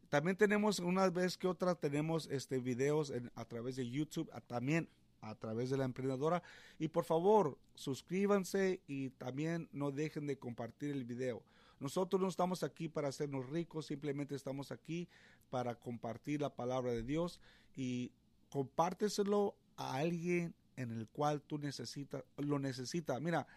También 0.10 0.36
tenemos 0.38 0.80
una 0.80 1.10
vez 1.10 1.38
que 1.38 1.48
otra 1.48 1.76
tenemos 1.76 2.28
este 2.32 2.58
videos 2.60 3.10
en- 3.12 3.32
a 3.36 3.46
través 3.46 3.76
de 3.76 3.88
YouTube, 3.90 4.30
a- 4.34 4.42
también 4.42 4.90
a 5.22 5.36
través 5.36 5.70
de 5.70 5.78
la 5.78 5.86
emprendedora. 5.86 6.44
Y 6.78 6.90
por 6.90 7.06
favor, 7.06 7.58
suscríbanse 7.76 8.82
y 8.88 9.10
también 9.12 9.70
no 9.72 9.92
dejen 9.92 10.28
de 10.28 10.38
compartir 10.38 10.92
el 10.92 11.06
video. 11.06 11.44
Nosotros 11.80 12.22
no 12.22 12.28
estamos 12.28 12.64
aquí 12.64 12.90
para 12.90 13.08
hacernos 13.08 13.50
ricos, 13.50 13.86
simplemente 13.86 14.36
estamos 14.36 14.72
aquí 14.72 15.08
para 15.50 15.76
compartir 15.76 16.42
la 16.42 16.54
palabra 16.54 16.92
de 16.92 17.04
Dios 17.04 17.40
y 17.76 18.12
compárteselo 18.50 19.56
a 19.78 19.96
alguien 19.96 20.54
en 20.76 20.92
el 20.92 21.08
cual 21.08 21.42
tú 21.42 21.58
necesitas, 21.58 22.24
lo 22.38 22.60
necesita. 22.60 23.20
Mira, 23.20 23.48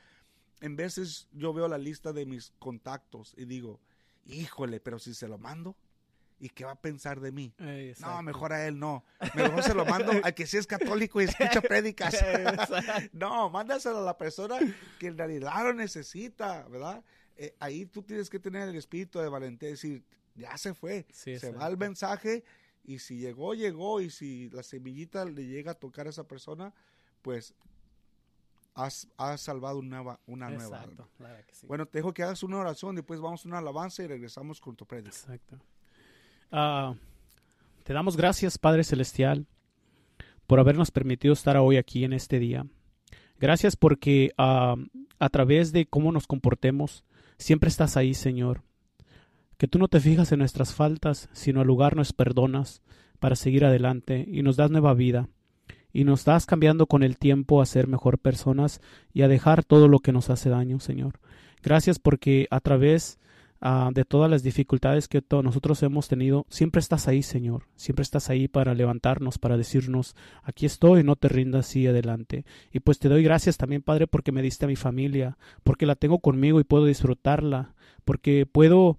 en 0.60 0.76
veces 0.76 1.28
yo 1.32 1.52
veo 1.52 1.66
la 1.66 1.78
lista 1.78 2.12
de 2.12 2.26
mis 2.26 2.52
contactos 2.58 3.34
y 3.36 3.44
digo, 3.44 3.80
híjole, 4.24 4.80
pero 4.80 4.98
si 4.98 5.14
se 5.14 5.28
lo 5.28 5.38
mando, 5.38 5.76
¿y 6.42 6.48
qué 6.50 6.64
va 6.64 6.72
a 6.72 6.80
pensar 6.80 7.20
de 7.20 7.30
mí? 7.32 7.54
Ey, 7.58 7.94
No, 8.00 8.20
mejor 8.22 8.52
a 8.52 8.66
él 8.66 8.78
no. 8.78 9.04
Mejor 9.34 9.62
se 9.62 9.72
lo 9.74 9.84
mando 9.86 10.10
al 10.24 10.34
que 10.34 10.46
sí 10.46 10.56
es 10.58 10.66
católico 10.66 11.20
y 11.20 11.24
escucha 11.24 11.60
prédicas. 11.62 12.14
No, 13.12 13.48
mándaselo 13.48 13.98
a 13.98 14.02
la 14.02 14.18
persona 14.18 14.58
que 14.98 15.06
en 15.06 15.16
realidad 15.16 15.62
lo 15.64 15.72
necesita, 15.72 16.66
¿verdad? 16.68 17.02
Eh, 17.36 17.54
ahí 17.60 17.86
tú 17.86 18.02
tienes 18.02 18.28
que 18.28 18.38
tener 18.38 18.68
el 18.68 18.74
espíritu 18.76 19.18
de 19.20 19.28
valentía 19.28 19.68
y 19.68 19.72
decir, 19.72 20.04
ya 20.34 20.58
se 20.58 20.74
fue. 20.74 21.06
Sí, 21.12 21.38
se 21.38 21.52
va 21.52 21.66
el 21.68 21.78
mensaje 21.78 22.42
y 22.84 22.98
si 22.98 23.18
llegó, 23.18 23.54
llegó. 23.54 24.00
Y 24.00 24.10
si 24.10 24.50
la 24.50 24.62
semillita 24.64 25.24
le 25.24 25.46
llega 25.46 25.70
a 25.72 25.74
tocar 25.74 26.06
a 26.08 26.10
esa 26.10 26.24
persona, 26.26 26.74
pues 27.22 27.54
has, 28.74 29.06
has 29.16 29.40
salvado 29.40 29.78
una, 29.78 29.96
nueva- 29.98 30.20
una 30.26 30.48
nueva 30.50 30.64
alma. 30.80 30.92
Exacto, 30.92 31.08
claro 31.16 31.46
que 31.46 31.54
sí. 31.54 31.66
Bueno, 31.66 31.86
te 31.86 31.98
dejo 31.98 32.12
que 32.12 32.22
hagas 32.22 32.42
una 32.42 32.58
oración, 32.58 32.96
después 32.96 33.20
vamos 33.20 33.44
a 33.44 33.48
una 33.48 33.58
alabanza 33.58 34.02
y 34.02 34.06
regresamos 34.06 34.60
con 34.60 34.74
tu 34.76 34.86
prédica. 34.86 35.10
Exacto. 35.10 35.58
Ah, 36.52 36.94
te 37.82 37.94
damos 37.94 38.18
gracias, 38.18 38.58
Padre 38.58 38.84
Celestial, 38.84 39.46
por 40.46 40.60
habernos 40.60 40.90
permitido 40.90 41.32
estar 41.32 41.56
hoy 41.56 41.78
aquí 41.78 42.04
en 42.04 42.12
este 42.12 42.38
día. 42.38 42.66
Gracias 43.40 43.74
porque 43.74 44.32
ah, 44.36 44.76
a 45.18 45.28
través 45.30 45.72
de 45.72 45.86
cómo 45.86 46.12
nos 46.12 46.26
comportemos, 46.26 47.04
siempre 47.38 47.68
estás 47.68 47.96
ahí, 47.96 48.12
Señor. 48.12 48.62
Que 49.56 49.66
tú 49.66 49.78
no 49.78 49.88
te 49.88 49.98
fijas 49.98 50.30
en 50.30 50.40
nuestras 50.40 50.74
faltas, 50.74 51.30
sino 51.32 51.62
al 51.62 51.66
lugar 51.66 51.96
nos 51.96 52.12
perdonas 52.12 52.82
para 53.18 53.34
seguir 53.34 53.64
adelante 53.64 54.26
y 54.28 54.42
nos 54.42 54.56
das 54.56 54.70
nueva 54.70 54.92
vida. 54.92 55.28
Y 55.90 56.04
nos 56.04 56.24
das 56.24 56.44
cambiando 56.44 56.86
con 56.86 57.02
el 57.02 57.16
tiempo 57.16 57.62
a 57.62 57.66
ser 57.66 57.86
mejor 57.86 58.18
personas 58.18 58.80
y 59.12 59.22
a 59.22 59.28
dejar 59.28 59.64
todo 59.64 59.88
lo 59.88 60.00
que 60.00 60.12
nos 60.12 60.28
hace 60.28 60.50
daño, 60.50 60.80
Señor. 60.80 61.18
Gracias 61.62 61.98
porque 61.98 62.46
a 62.50 62.60
través 62.60 63.18
ah, 63.62 63.90
de 63.94 64.04
todas 64.04 64.30
las 64.30 64.42
dificultades 64.42 65.08
que 65.08 65.22
nosotros 65.42 65.82
hemos 65.82 66.08
tenido, 66.08 66.44
siempre 66.50 66.80
estás 66.80 67.08
ahí, 67.08 67.22
Señor. 67.22 67.68
Siempre 67.76 68.02
estás 68.02 68.28
ahí 68.28 68.48
para 68.48 68.74
levantarnos, 68.74 69.38
para 69.38 69.56
decirnos, 69.56 70.14
aquí 70.42 70.66
estoy, 70.66 71.02
no 71.02 71.16
te 71.16 71.28
rindas, 71.28 71.74
y 71.76 71.86
adelante. 71.86 72.44
Y 72.72 72.80
pues 72.80 72.98
te 72.98 73.08
doy 73.08 73.22
gracias 73.22 73.56
también, 73.56 73.82
Padre, 73.82 74.06
porque 74.06 74.32
me 74.32 74.42
diste 74.42 74.66
a 74.66 74.68
mi 74.68 74.76
familia, 74.76 75.38
porque 75.62 75.86
la 75.86 75.94
tengo 75.94 76.18
conmigo 76.18 76.60
y 76.60 76.64
puedo 76.64 76.84
disfrutarla, 76.84 77.74
porque 78.04 78.44
puedo 78.44 78.98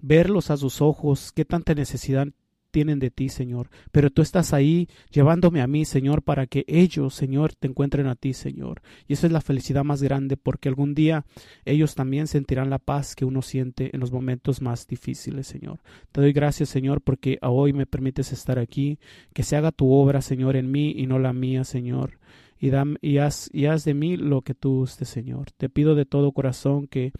verlos 0.00 0.50
a 0.50 0.56
sus 0.56 0.80
ojos, 0.80 1.32
qué 1.32 1.44
tanta 1.44 1.74
necesidad 1.74 2.28
tienen 2.70 2.98
de 2.98 3.10
ti, 3.10 3.28
Señor. 3.28 3.70
Pero 3.92 4.10
tú 4.10 4.22
estás 4.22 4.52
ahí 4.52 4.88
llevándome 5.10 5.60
a 5.60 5.66
mí, 5.66 5.84
Señor, 5.84 6.22
para 6.22 6.46
que 6.46 6.64
ellos, 6.66 7.14
Señor, 7.14 7.54
te 7.54 7.68
encuentren 7.68 8.06
a 8.06 8.14
ti, 8.14 8.32
Señor. 8.32 8.82
Y 9.06 9.14
esa 9.14 9.26
es 9.26 9.32
la 9.32 9.40
felicidad 9.40 9.84
más 9.84 10.02
grande, 10.02 10.36
porque 10.36 10.68
algún 10.68 10.94
día 10.94 11.24
ellos 11.64 11.94
también 11.94 12.26
sentirán 12.26 12.70
la 12.70 12.78
paz 12.78 13.14
que 13.14 13.24
uno 13.24 13.42
siente 13.42 13.90
en 13.92 14.00
los 14.00 14.12
momentos 14.12 14.62
más 14.62 14.86
difíciles, 14.86 15.46
Señor. 15.46 15.80
Te 16.12 16.20
doy 16.20 16.32
gracias, 16.32 16.68
Señor, 16.68 17.00
porque 17.00 17.38
a 17.40 17.50
hoy 17.50 17.72
me 17.72 17.86
permites 17.86 18.32
estar 18.32 18.58
aquí, 18.58 18.98
que 19.32 19.42
se 19.42 19.56
haga 19.56 19.72
tu 19.72 19.92
obra, 19.92 20.20
Señor, 20.20 20.56
en 20.56 20.70
mí 20.70 20.92
y 20.96 21.06
no 21.06 21.18
la 21.18 21.32
mía, 21.32 21.64
Señor. 21.64 22.18
Y, 22.60 22.70
y, 23.00 23.18
haz, 23.18 23.50
de 23.84 23.94
mí 23.94 24.16
lo 24.16 24.42
que 24.42 24.54
tú 24.54 24.78
gustes, 24.80 25.08
Señor. 25.08 25.50
Te 25.56 25.68
pido 25.68 25.94
de 25.94 26.04
todo 26.04 26.32
corazón 26.32 26.88
que 26.88 27.12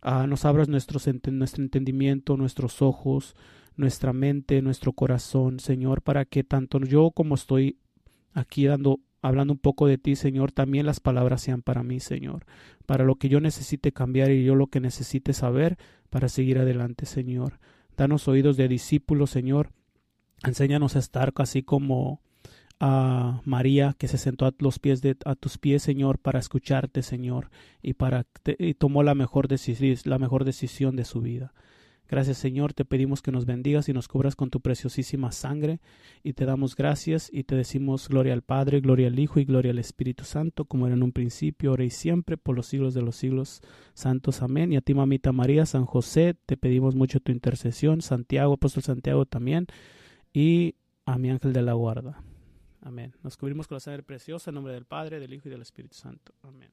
ah, 0.00 0.26
nos 0.26 0.44
abras 0.44 0.68
nuestro 0.68 0.98
entendimiento, 1.08 2.36
nuestros 2.36 2.80
ojos, 2.80 3.36
nuestra 3.76 4.12
mente, 4.12 4.62
nuestro 4.62 4.92
corazón, 4.92 5.60
Señor, 5.60 6.02
para 6.02 6.24
que 6.24 6.44
tanto 6.44 6.78
yo 6.80 7.10
como 7.10 7.34
estoy 7.34 7.78
aquí 8.32 8.66
dando 8.66 9.00
hablando 9.22 9.52
un 9.54 9.58
poco 9.58 9.86
de 9.86 9.98
ti, 9.98 10.14
Señor, 10.14 10.52
también 10.52 10.86
las 10.86 11.00
palabras 11.00 11.42
sean 11.42 11.62
para 11.62 11.82
mí, 11.82 12.00
Señor, 12.00 12.46
para 12.86 13.04
lo 13.04 13.16
que 13.16 13.28
yo 13.28 13.40
necesite 13.40 13.92
cambiar 13.92 14.30
y 14.30 14.44
yo 14.44 14.54
lo 14.54 14.68
que 14.68 14.80
necesite 14.80 15.32
saber 15.32 15.78
para 16.10 16.28
seguir 16.28 16.58
adelante, 16.58 17.06
Señor. 17.06 17.58
Danos 17.96 18.28
oídos 18.28 18.56
de 18.56 18.68
discípulos, 18.68 19.30
Señor. 19.30 19.70
Enséñanos 20.44 20.96
a 20.96 21.00
estar 21.00 21.32
así 21.36 21.62
como 21.62 22.20
a 22.78 23.40
María 23.44 23.94
que 23.98 24.06
se 24.06 24.18
sentó 24.18 24.46
a 24.46 24.54
los 24.58 24.78
pies 24.78 25.00
de 25.00 25.16
a 25.24 25.34
tus 25.34 25.58
pies, 25.58 25.82
Señor, 25.82 26.18
para 26.18 26.38
escucharte, 26.38 27.02
Señor, 27.02 27.50
y 27.82 27.94
para 27.94 28.26
y 28.58 28.74
tomó 28.74 29.02
la 29.02 29.14
mejor 29.14 29.48
decisión, 29.48 29.96
la 30.04 30.18
mejor 30.18 30.44
decisión 30.44 30.94
de 30.94 31.04
su 31.04 31.20
vida. 31.20 31.54
Gracias, 32.08 32.38
Señor, 32.38 32.72
te 32.72 32.84
pedimos 32.84 33.20
que 33.20 33.32
nos 33.32 33.46
bendigas 33.46 33.88
y 33.88 33.92
nos 33.92 34.06
cubras 34.06 34.36
con 34.36 34.50
tu 34.50 34.60
preciosísima 34.60 35.32
sangre 35.32 35.80
y 36.22 36.34
te 36.34 36.44
damos 36.44 36.76
gracias 36.76 37.28
y 37.32 37.44
te 37.44 37.56
decimos 37.56 38.08
gloria 38.08 38.32
al 38.32 38.42
Padre, 38.42 38.80
gloria 38.80 39.08
al 39.08 39.18
Hijo 39.18 39.40
y 39.40 39.44
gloria 39.44 39.72
al 39.72 39.78
Espíritu 39.78 40.24
Santo, 40.24 40.64
como 40.64 40.86
era 40.86 40.94
en 40.94 41.02
un 41.02 41.12
principio, 41.12 41.70
ahora 41.70 41.84
y 41.84 41.90
siempre, 41.90 42.36
por 42.36 42.54
los 42.54 42.66
siglos 42.66 42.94
de 42.94 43.02
los 43.02 43.16
siglos 43.16 43.60
santos. 43.94 44.42
Amén. 44.42 44.72
Y 44.72 44.76
a 44.76 44.80
ti, 44.80 44.94
mamita 44.94 45.32
María, 45.32 45.66
San 45.66 45.84
José, 45.84 46.36
te 46.46 46.56
pedimos 46.56 46.94
mucho 46.94 47.20
tu 47.20 47.32
intercesión, 47.32 48.02
Santiago, 48.02 48.54
apóstol 48.54 48.84
Santiago 48.84 49.26
también, 49.26 49.66
y 50.32 50.76
a 51.06 51.18
mi 51.18 51.30
ángel 51.30 51.52
de 51.52 51.62
la 51.62 51.72
guarda. 51.72 52.22
Amén. 52.82 53.14
Nos 53.24 53.36
cubrimos 53.36 53.66
con 53.66 53.76
la 53.76 53.80
sangre 53.80 54.04
preciosa 54.04 54.50
en 54.50 54.54
nombre 54.54 54.74
del 54.74 54.84
Padre, 54.84 55.18
del 55.18 55.34
Hijo 55.34 55.48
y 55.48 55.50
del 55.50 55.62
Espíritu 55.62 55.96
Santo. 55.96 56.32
Amén. 56.42 56.70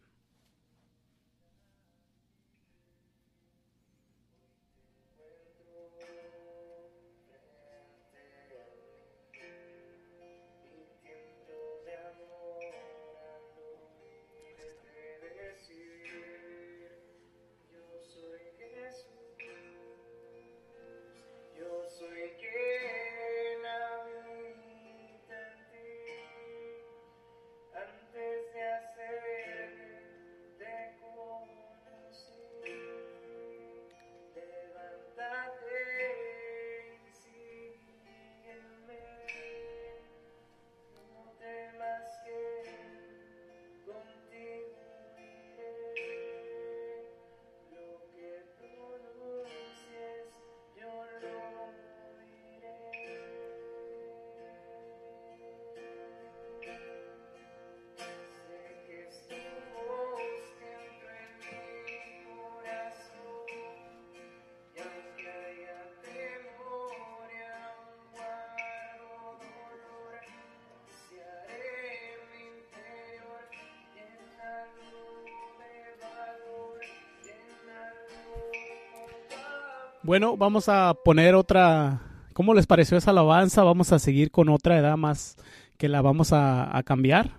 Bueno, 80.04 80.36
vamos 80.36 80.68
a 80.68 80.94
poner 81.06 81.34
otra. 81.34 82.02
¿Cómo 82.34 82.54
les 82.54 82.68
pareció 82.68 82.98
esa 82.98 83.12
alabanza? 83.12 83.64
Vamos 83.64 83.94
a 83.94 84.00
seguir 84.00 84.32
con 84.32 84.50
otra 84.50 84.78
edad 84.78 84.98
más 84.98 85.38
que 85.78 85.88
la 85.88 86.02
vamos 86.02 86.34
a, 86.34 86.82
cambiar. 86.86 87.38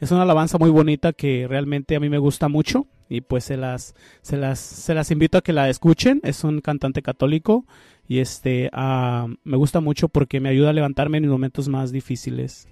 Es 0.00 0.10
una 0.10 0.22
alabanza 0.22 0.58
muy 0.58 0.70
bonita 0.70 1.12
que 1.12 1.46
realmente 1.48 1.94
a 1.94 2.00
mí 2.00 2.08
me 2.08 2.18
gusta 2.18 2.48
mucho 2.48 2.88
y 3.08 3.20
pues 3.20 3.44
se 3.44 3.56
las, 3.56 3.94
se 4.22 4.36
las, 4.36 4.58
se 4.58 4.92
las 4.92 5.12
invito 5.12 5.38
a 5.38 5.42
que 5.42 5.52
la 5.52 5.68
escuchen. 5.68 6.20
Es 6.24 6.42
un 6.42 6.60
cantante 6.60 7.00
católico 7.00 7.64
y 8.08 8.18
este 8.18 8.70
ah, 8.72 9.28
me 9.44 9.56
gusta 9.56 9.78
mucho 9.78 10.08
porque 10.08 10.40
me 10.40 10.48
ayuda 10.48 10.70
a 10.70 10.72
levantarme 10.72 11.18
en 11.18 11.28
momentos 11.28 11.68
más 11.68 11.92
difíciles. 11.92 12.66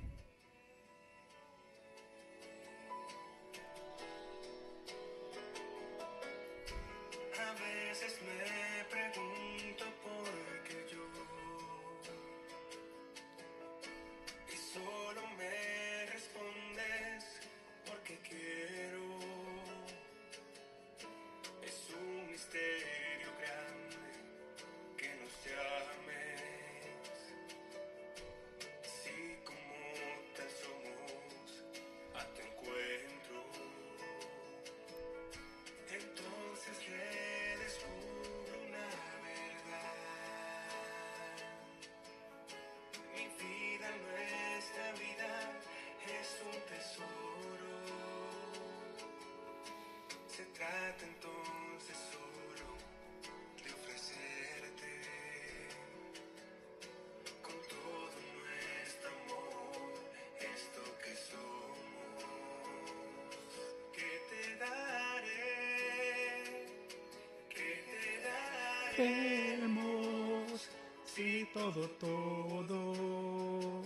Si 71.04 71.44
todo, 71.52 71.88
todo 71.98 73.82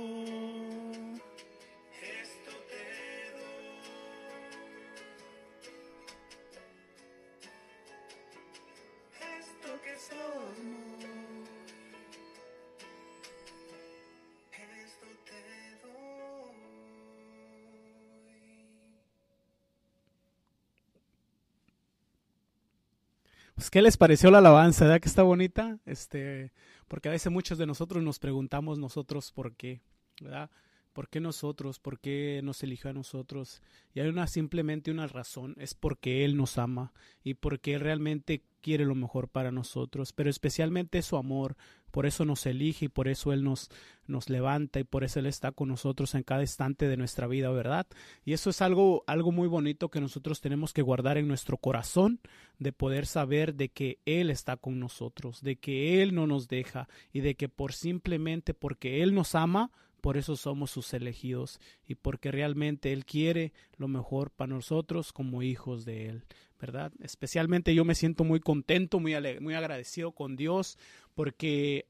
Pues, 23.69 23.73
¿qué 23.73 23.81
les 23.83 23.97
pareció 23.97 24.31
la 24.31 24.39
alabanza? 24.39 24.85
¿Verdad 24.85 24.99
que 24.99 25.09
está 25.09 25.21
bonita? 25.21 25.77
Este, 25.85 26.51
porque 26.87 27.07
a 27.07 27.11
veces 27.11 27.31
muchos 27.31 27.59
de 27.59 27.67
nosotros 27.67 28.03
nos 28.03 28.17
preguntamos 28.17 28.79
nosotros 28.79 29.31
por 29.31 29.55
qué, 29.55 29.79
¿verdad? 30.19 30.49
¿Por 30.93 31.09
qué 31.09 31.19
nosotros? 31.19 31.79
¿Por 31.79 31.99
qué 31.99 32.41
nos 32.43 32.63
eligió 32.63 32.89
a 32.89 32.93
nosotros? 32.93 33.61
Y 33.93 33.99
hay 33.99 34.07
una 34.07 34.27
simplemente 34.27 34.91
una 34.91 35.07
razón, 35.07 35.55
es 35.57 35.73
porque 35.73 36.25
Él 36.25 36.35
nos 36.35 36.57
ama 36.57 36.93
y 37.23 37.35
porque 37.35 37.75
Él 37.75 37.81
realmente 37.81 38.43
quiere 38.61 38.85
lo 38.85 38.95
mejor 38.95 39.29
para 39.29 39.51
nosotros, 39.51 40.13
pero 40.13 40.29
especialmente 40.29 41.01
su 41.01 41.17
amor, 41.17 41.55
por 41.91 42.05
eso 42.05 42.25
nos 42.25 42.45
elige 42.45 42.85
y 42.85 42.89
por 42.89 43.07
eso 43.07 43.33
Él 43.33 43.43
nos, 43.43 43.69
nos 44.05 44.29
levanta 44.29 44.79
y 44.79 44.83
por 44.83 45.03
eso 45.03 45.19
Él 45.19 45.25
está 45.25 45.51
con 45.51 45.69
nosotros 45.69 46.13
en 46.15 46.23
cada 46.23 46.41
instante 46.41 46.87
de 46.87 46.97
nuestra 46.97 47.27
vida, 47.27 47.49
¿verdad? 47.49 47.87
Y 48.25 48.33
eso 48.33 48.49
es 48.49 48.61
algo, 48.61 49.03
algo 49.07 49.31
muy 49.31 49.47
bonito 49.47 49.89
que 49.89 50.01
nosotros 50.01 50.41
tenemos 50.41 50.73
que 50.73 50.81
guardar 50.81 51.17
en 51.17 51.27
nuestro 51.27 51.57
corazón, 51.57 52.19
de 52.59 52.73
poder 52.73 53.05
saber 53.05 53.55
de 53.55 53.69
que 53.69 53.99
Él 54.05 54.29
está 54.29 54.57
con 54.57 54.79
nosotros, 54.79 55.41
de 55.41 55.55
que 55.55 56.01
Él 56.01 56.13
no 56.13 56.27
nos 56.27 56.47
deja 56.47 56.87
y 57.13 57.21
de 57.21 57.35
que 57.35 57.49
por 57.49 57.73
simplemente 57.73 58.53
porque 58.53 59.01
Él 59.01 59.13
nos 59.13 59.35
ama, 59.35 59.71
por 59.99 60.17
eso 60.17 60.35
somos 60.35 60.71
sus 60.71 60.93
elegidos 60.93 61.59
y 61.87 61.95
porque 61.95 62.31
realmente 62.31 62.91
Él 62.93 63.05
quiere 63.05 63.53
lo 63.77 63.87
mejor 63.87 64.31
para 64.31 64.53
nosotros 64.53 65.13
como 65.13 65.43
hijos 65.43 65.85
de 65.85 66.07
Él, 66.07 66.25
¿verdad? 66.59 66.91
Especialmente 67.01 67.75
yo 67.75 67.85
me 67.85 67.95
siento 67.95 68.23
muy 68.23 68.39
contento, 68.39 68.99
muy, 68.99 69.13
muy 69.39 69.53
agradecido 69.53 70.11
con 70.11 70.35
Dios 70.35 70.77
porque 71.15 71.85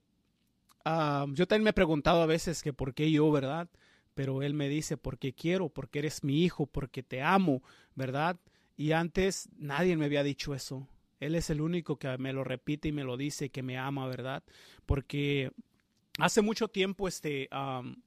ah, 0.86 1.26
yo 1.34 1.48
también 1.48 1.64
me 1.66 1.70
he 1.72 1.74
preguntado 1.74 2.22
a 2.22 2.28
veces 2.28 2.62
que 2.64 2.74
por 2.74 2.94
qué 2.94 3.12
yo, 3.12 3.32
¿verdad? 3.32 3.70
Pero 4.14 4.44
Él 4.44 4.54
me 4.54 4.68
dice, 4.68 4.98
porque 4.98 5.34
quiero, 5.34 5.70
porque 5.70 6.00
eres 6.00 6.24
mi 6.24 6.44
hijo, 6.44 6.66
porque 6.66 7.04
te 7.04 7.22
amo, 7.22 7.64
¿verdad? 7.96 8.38
Y 8.76 8.92
antes 8.92 9.50
nadie 9.58 9.96
me 9.96 10.06
había 10.06 10.24
dicho 10.24 10.54
eso. 10.54 10.88
Él 11.20 11.36
es 11.36 11.50
el 11.50 11.62
único 11.62 11.98
que 11.98 12.18
me 12.18 12.34
lo 12.34 12.44
repite 12.44 12.90
y 12.90 12.92
me 12.92 13.04
lo 13.04 13.18
dice, 13.18 13.50
que 13.50 13.62
me 13.64 13.78
ama, 13.78 14.08
¿verdad? 14.08 14.44
Porque 14.86 15.52
hace 16.20 16.42
mucho 16.42 16.68
tiempo, 16.68 17.08
este, 17.08 17.48
am, 17.52 18.02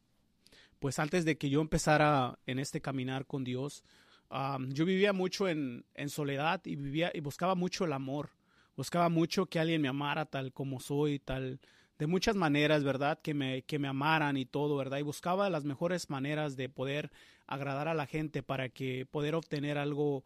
pues 0.79 0.99
antes 0.99 1.25
de 1.25 1.37
que 1.39 1.51
yo 1.51 1.61
empezara 1.61 2.39
en 2.47 2.59
este 2.59 2.81
caminar 2.81 3.27
con 3.27 3.45
Dios, 3.45 3.85
am, 4.31 4.71
yo 4.73 4.85
vivía 4.85 5.13
mucho 5.13 5.49
en, 5.49 5.85
en 5.95 6.09
soledad 6.09 6.61
y 6.65 6.77
vivía 6.77 7.11
y 7.15 7.21
buscaba 7.21 7.55
mucho 7.55 7.85
el 7.85 7.93
amor. 7.93 8.31
Buscaba 8.77 9.09
mucho 9.09 9.47
que 9.47 9.59
alguien 9.59 9.83
me 9.83 9.89
amara 9.89 10.25
tal 10.25 10.53
como 10.53 10.81
soy, 10.81 11.19
tal, 11.19 11.61
de 11.99 12.07
muchas 12.07 12.35
maneras, 12.35 12.83
¿verdad? 12.83 13.21
Que 13.23 13.35
me, 13.35 13.63
que 13.63 13.79
me 13.79 13.87
amaran 13.87 14.37
y 14.37 14.47
todo, 14.47 14.77
¿verdad? 14.77 14.99
Y 14.99 15.03
buscaba 15.03 15.51
las 15.51 15.65
mejores 15.65 16.11
maneras 16.11 16.57
de 16.57 16.69
poder 16.69 17.13
agradar 17.47 17.87
a 17.87 17.95
la 17.95 18.07
gente 18.07 18.43
para 18.43 18.71
que 18.71 19.07
poder 19.07 19.35
obtener 19.35 19.79
algo 19.79 20.25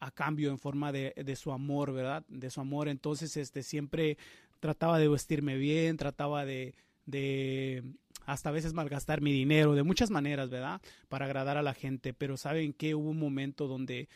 a 0.00 0.10
cambio 0.10 0.50
en 0.50 0.58
forma 0.58 0.90
de, 0.90 1.14
de 1.16 1.36
su 1.36 1.52
amor, 1.52 1.92
¿verdad? 1.92 2.24
De 2.28 2.50
su 2.50 2.60
amor. 2.60 2.88
Entonces, 2.88 3.36
este, 3.36 3.62
siempre 3.62 4.18
trataba 4.58 4.98
de 4.98 5.08
vestirme 5.08 5.56
bien, 5.56 5.96
trataba 5.96 6.44
de, 6.44 6.74
de 7.06 7.82
hasta 8.24 8.50
a 8.50 8.52
veces 8.52 8.72
malgastar 8.72 9.20
mi 9.20 9.32
dinero, 9.32 9.74
de 9.74 9.82
muchas 9.82 10.10
maneras, 10.10 10.48
¿verdad? 10.48 10.80
Para 11.08 11.26
agradar 11.26 11.56
a 11.56 11.62
la 11.62 11.74
gente. 11.74 12.14
Pero 12.14 12.36
¿saben 12.36 12.72
qué? 12.72 12.94
Hubo 12.94 13.10
un 13.10 13.18
momento 13.18 13.66
donde, 13.66 14.08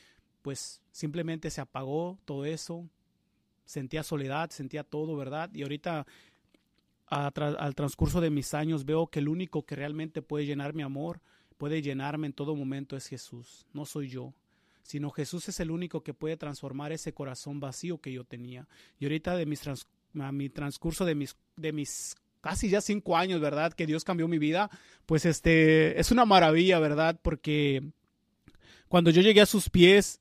pues, 0.42 0.80
simplemente 0.92 1.50
se 1.50 1.60
apagó 1.60 2.18
todo 2.24 2.44
eso. 2.44 2.88
Sentía 3.64 4.04
soledad, 4.04 4.50
sentía 4.50 4.84
todo, 4.84 5.16
¿verdad? 5.16 5.50
Y 5.52 5.62
ahorita 5.62 6.06
al 7.08 7.74
transcurso 7.74 8.20
de 8.20 8.30
mis 8.30 8.52
años 8.54 8.84
veo 8.84 9.06
que 9.06 9.20
el 9.20 9.28
único 9.28 9.64
que 9.64 9.76
realmente 9.76 10.22
puede 10.22 10.44
llenar 10.44 10.74
mi 10.74 10.82
amor, 10.82 11.20
puede 11.56 11.80
llenarme 11.80 12.26
en 12.26 12.32
todo 12.32 12.56
momento 12.56 12.96
es 12.96 13.06
Jesús, 13.06 13.66
no 13.72 13.86
soy 13.86 14.08
yo, 14.08 14.34
sino 14.82 15.10
Jesús 15.10 15.48
es 15.48 15.60
el 15.60 15.70
único 15.70 16.02
que 16.02 16.14
puede 16.14 16.36
transformar 16.36 16.90
ese 16.90 17.12
corazón 17.12 17.60
vacío 17.60 18.00
que 18.00 18.12
yo 18.12 18.24
tenía. 18.24 18.66
Y 18.98 19.04
ahorita 19.04 19.36
de 19.36 19.46
mis 19.46 19.60
trans- 19.60 19.86
a 20.18 20.32
mi 20.32 20.48
transcurso 20.48 21.04
de 21.04 21.14
mis, 21.14 21.36
de 21.56 21.72
mis 21.72 22.16
casi 22.46 22.68
ya 22.68 22.80
cinco 22.80 23.16
años, 23.16 23.40
¿verdad? 23.40 23.72
Que 23.72 23.86
Dios 23.86 24.04
cambió 24.04 24.28
mi 24.28 24.38
vida, 24.38 24.70
pues 25.04 25.26
este 25.26 25.98
es 25.98 26.12
una 26.12 26.24
maravilla, 26.24 26.78
¿verdad? 26.78 27.18
Porque 27.20 27.82
cuando 28.86 29.10
yo 29.10 29.20
llegué 29.20 29.40
a 29.40 29.46
sus 29.46 29.68
pies 29.68 30.20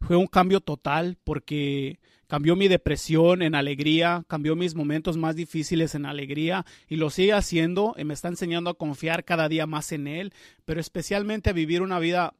fue 0.00 0.16
un 0.16 0.28
cambio 0.28 0.60
total 0.60 1.18
porque 1.24 1.98
cambió 2.28 2.54
mi 2.54 2.68
depresión 2.68 3.42
en 3.42 3.56
alegría, 3.56 4.22
cambió 4.28 4.54
mis 4.54 4.76
momentos 4.76 5.16
más 5.16 5.34
difíciles 5.34 5.96
en 5.96 6.06
alegría 6.06 6.64
y 6.88 6.94
lo 6.94 7.10
sigue 7.10 7.32
haciendo 7.32 7.96
y 7.98 8.04
me 8.04 8.14
está 8.14 8.28
enseñando 8.28 8.70
a 8.70 8.78
confiar 8.78 9.24
cada 9.24 9.48
día 9.48 9.66
más 9.66 9.90
en 9.90 10.06
Él, 10.06 10.32
pero 10.64 10.80
especialmente 10.80 11.50
a 11.50 11.54
vivir 11.54 11.82
una 11.82 11.98
vida 11.98 12.34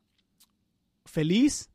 feliz 1.07 1.71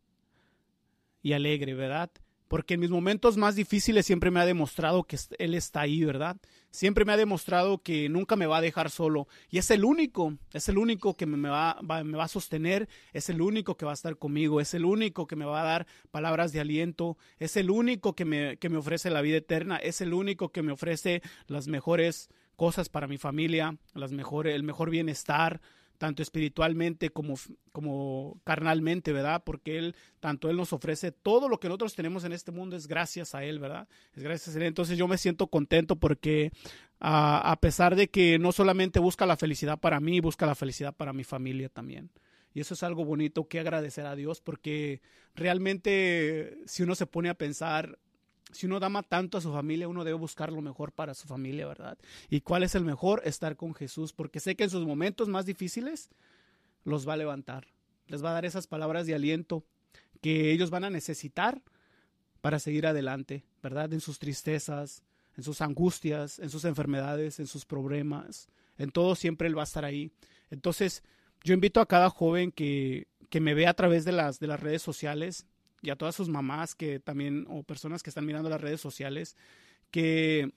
y 1.21 1.33
alegre, 1.33 1.73
¿verdad? 1.73 2.09
Porque 2.49 2.73
en 2.73 2.79
mis 2.81 2.89
momentos 2.89 3.37
más 3.37 3.55
difíciles 3.55 4.05
siempre 4.05 4.31
me 4.31 4.39
ha 4.39 4.45
demostrado 4.45 5.03
que 5.03 5.17
Él 5.37 5.53
está 5.53 5.81
ahí, 5.81 6.03
¿verdad? 6.03 6.35
Siempre 6.71 7.05
me 7.05 7.13
ha 7.13 7.17
demostrado 7.17 7.83
que 7.83 8.09
nunca 8.09 8.35
me 8.35 8.47
va 8.47 8.57
a 8.57 8.61
dejar 8.61 8.89
solo. 8.89 9.27
Y 9.49 9.59
es 9.59 9.69
el 9.69 9.85
único, 9.85 10.33
es 10.51 10.67
el 10.67 10.79
único 10.79 11.15
que 11.15 11.27
me 11.27 11.47
va, 11.47 11.77
a 11.79 12.27
sostener, 12.27 12.89
es 13.13 13.29
el 13.29 13.41
único 13.41 13.77
que 13.77 13.85
va 13.85 13.91
a 13.91 13.93
estar 13.93 14.17
conmigo, 14.17 14.59
es 14.59 14.73
el 14.73 14.83
único 14.83 15.27
que 15.27 15.35
me 15.35 15.45
va 15.45 15.61
a 15.61 15.65
dar 15.65 15.87
palabras 16.09 16.51
de 16.51 16.59
aliento, 16.59 17.17
es 17.37 17.55
el 17.55 17.69
único 17.69 18.15
que 18.15 18.25
me, 18.25 18.57
que 18.57 18.69
me 18.69 18.77
ofrece 18.77 19.11
la 19.11 19.21
vida 19.21 19.37
eterna, 19.37 19.77
es 19.77 20.01
el 20.01 20.13
único 20.13 20.51
que 20.51 20.63
me 20.63 20.71
ofrece 20.71 21.21
las 21.45 21.67
mejores 21.67 22.29
cosas 22.55 22.89
para 22.89 23.07
mi 23.07 23.19
familia, 23.19 23.77
las 23.93 24.11
mejores, 24.11 24.55
el 24.55 24.63
mejor 24.63 24.89
bienestar, 24.89 25.61
tanto 25.99 26.23
espiritualmente 26.23 27.11
como, 27.11 27.35
como 27.71 28.41
carnalmente, 28.45 29.13
¿verdad? 29.13 29.43
Porque 29.45 29.77
Él, 29.77 29.95
tanto 30.19 30.49
Él 30.49 30.57
nos 30.57 30.73
ofrece 30.73 31.11
todo 31.11 31.47
lo 31.47 31.59
que 31.59 31.67
nosotros 31.67 31.93
tenemos 31.93 32.23
en 32.23 32.31
este 32.31 32.51
mundo 32.51 32.75
es 32.75 32.87
gracias 32.87 33.35
a 33.35 33.43
Él, 33.43 33.59
¿verdad? 33.59 33.87
Es 34.15 34.23
gracias 34.23 34.55
a 34.55 34.59
Él. 34.59 34.65
Entonces 34.65 34.97
yo 34.97 35.07
me 35.07 35.17
siento 35.17 35.47
contento 35.47 35.97
porque 35.97 36.51
a 36.99 37.57
pesar 37.61 37.95
de 37.95 38.09
que 38.09 38.39
no 38.39 38.51
solamente 38.51 38.99
busca 38.99 39.25
la 39.25 39.37
felicidad 39.37 39.79
para 39.79 39.99
mí, 39.99 40.19
busca 40.21 40.45
la 40.45 40.55
felicidad 40.55 40.95
para 40.95 41.13
mi 41.13 41.23
familia 41.23 41.69
también. 41.69 42.09
Y 42.53 42.61
eso 42.61 42.73
es 42.73 42.81
algo 42.81 43.05
bonito 43.05 43.47
que 43.47 43.59
agradecer 43.59 44.05
a 44.05 44.15
Dios 44.15 44.41
porque 44.41 45.01
realmente 45.35 46.57
si 46.65 46.83
uno 46.83 46.95
se 46.95 47.05
pone 47.05 47.29
a 47.29 47.35
pensar 47.35 47.99
si 48.51 48.65
uno 48.65 48.77
ama 48.77 49.03
tanto 49.03 49.37
a 49.37 49.41
su 49.41 49.51
familia, 49.51 49.87
uno 49.87 50.03
debe 50.03 50.17
buscar 50.17 50.51
lo 50.51 50.61
mejor 50.61 50.91
para 50.91 51.13
su 51.13 51.27
familia, 51.27 51.67
¿verdad? 51.67 51.97
¿Y 52.29 52.41
cuál 52.41 52.63
es 52.63 52.75
el 52.75 52.83
mejor? 52.83 53.21
Estar 53.25 53.55
con 53.55 53.73
Jesús, 53.73 54.13
porque 54.13 54.39
sé 54.39 54.55
que 54.55 54.63
en 54.63 54.69
sus 54.69 54.85
momentos 54.85 55.27
más 55.27 55.45
difíciles 55.45 56.09
los 56.83 57.07
va 57.07 57.13
a 57.13 57.17
levantar, 57.17 57.67
les 58.07 58.23
va 58.23 58.31
a 58.31 58.33
dar 58.33 58.45
esas 58.45 58.67
palabras 58.67 59.05
de 59.05 59.15
aliento 59.15 59.63
que 60.21 60.51
ellos 60.51 60.69
van 60.69 60.83
a 60.83 60.89
necesitar 60.89 61.61
para 62.41 62.59
seguir 62.59 62.87
adelante, 62.87 63.43
¿verdad? 63.61 63.93
En 63.93 64.01
sus 64.01 64.17
tristezas, 64.17 65.03
en 65.37 65.43
sus 65.43 65.61
angustias, 65.61 66.39
en 66.39 66.49
sus 66.49 66.65
enfermedades, 66.65 67.39
en 67.39 67.47
sus 67.47 67.65
problemas, 67.65 68.49
en 68.77 68.91
todo 68.91 69.15
siempre 69.15 69.47
Él 69.47 69.57
va 69.57 69.61
a 69.61 69.65
estar 69.65 69.85
ahí. 69.85 70.11
Entonces, 70.49 71.03
yo 71.43 71.53
invito 71.53 71.81
a 71.81 71.87
cada 71.87 72.09
joven 72.09 72.51
que, 72.51 73.07
que 73.29 73.39
me 73.39 73.53
vea 73.53 73.69
a 73.69 73.73
través 73.75 74.05
de 74.05 74.11
las, 74.11 74.39
de 74.39 74.47
las 74.47 74.59
redes 74.59 74.81
sociales, 74.81 75.45
y 75.81 75.89
a 75.89 75.95
todas 75.95 76.15
sus 76.15 76.29
mamás 76.29 76.75
que 76.75 76.99
también, 76.99 77.45
o 77.49 77.63
personas 77.63 78.03
que 78.03 78.09
están 78.09 78.25
mirando 78.25 78.49
las 78.49 78.61
redes 78.61 78.81
sociales, 78.81 79.35
que, 79.91 80.51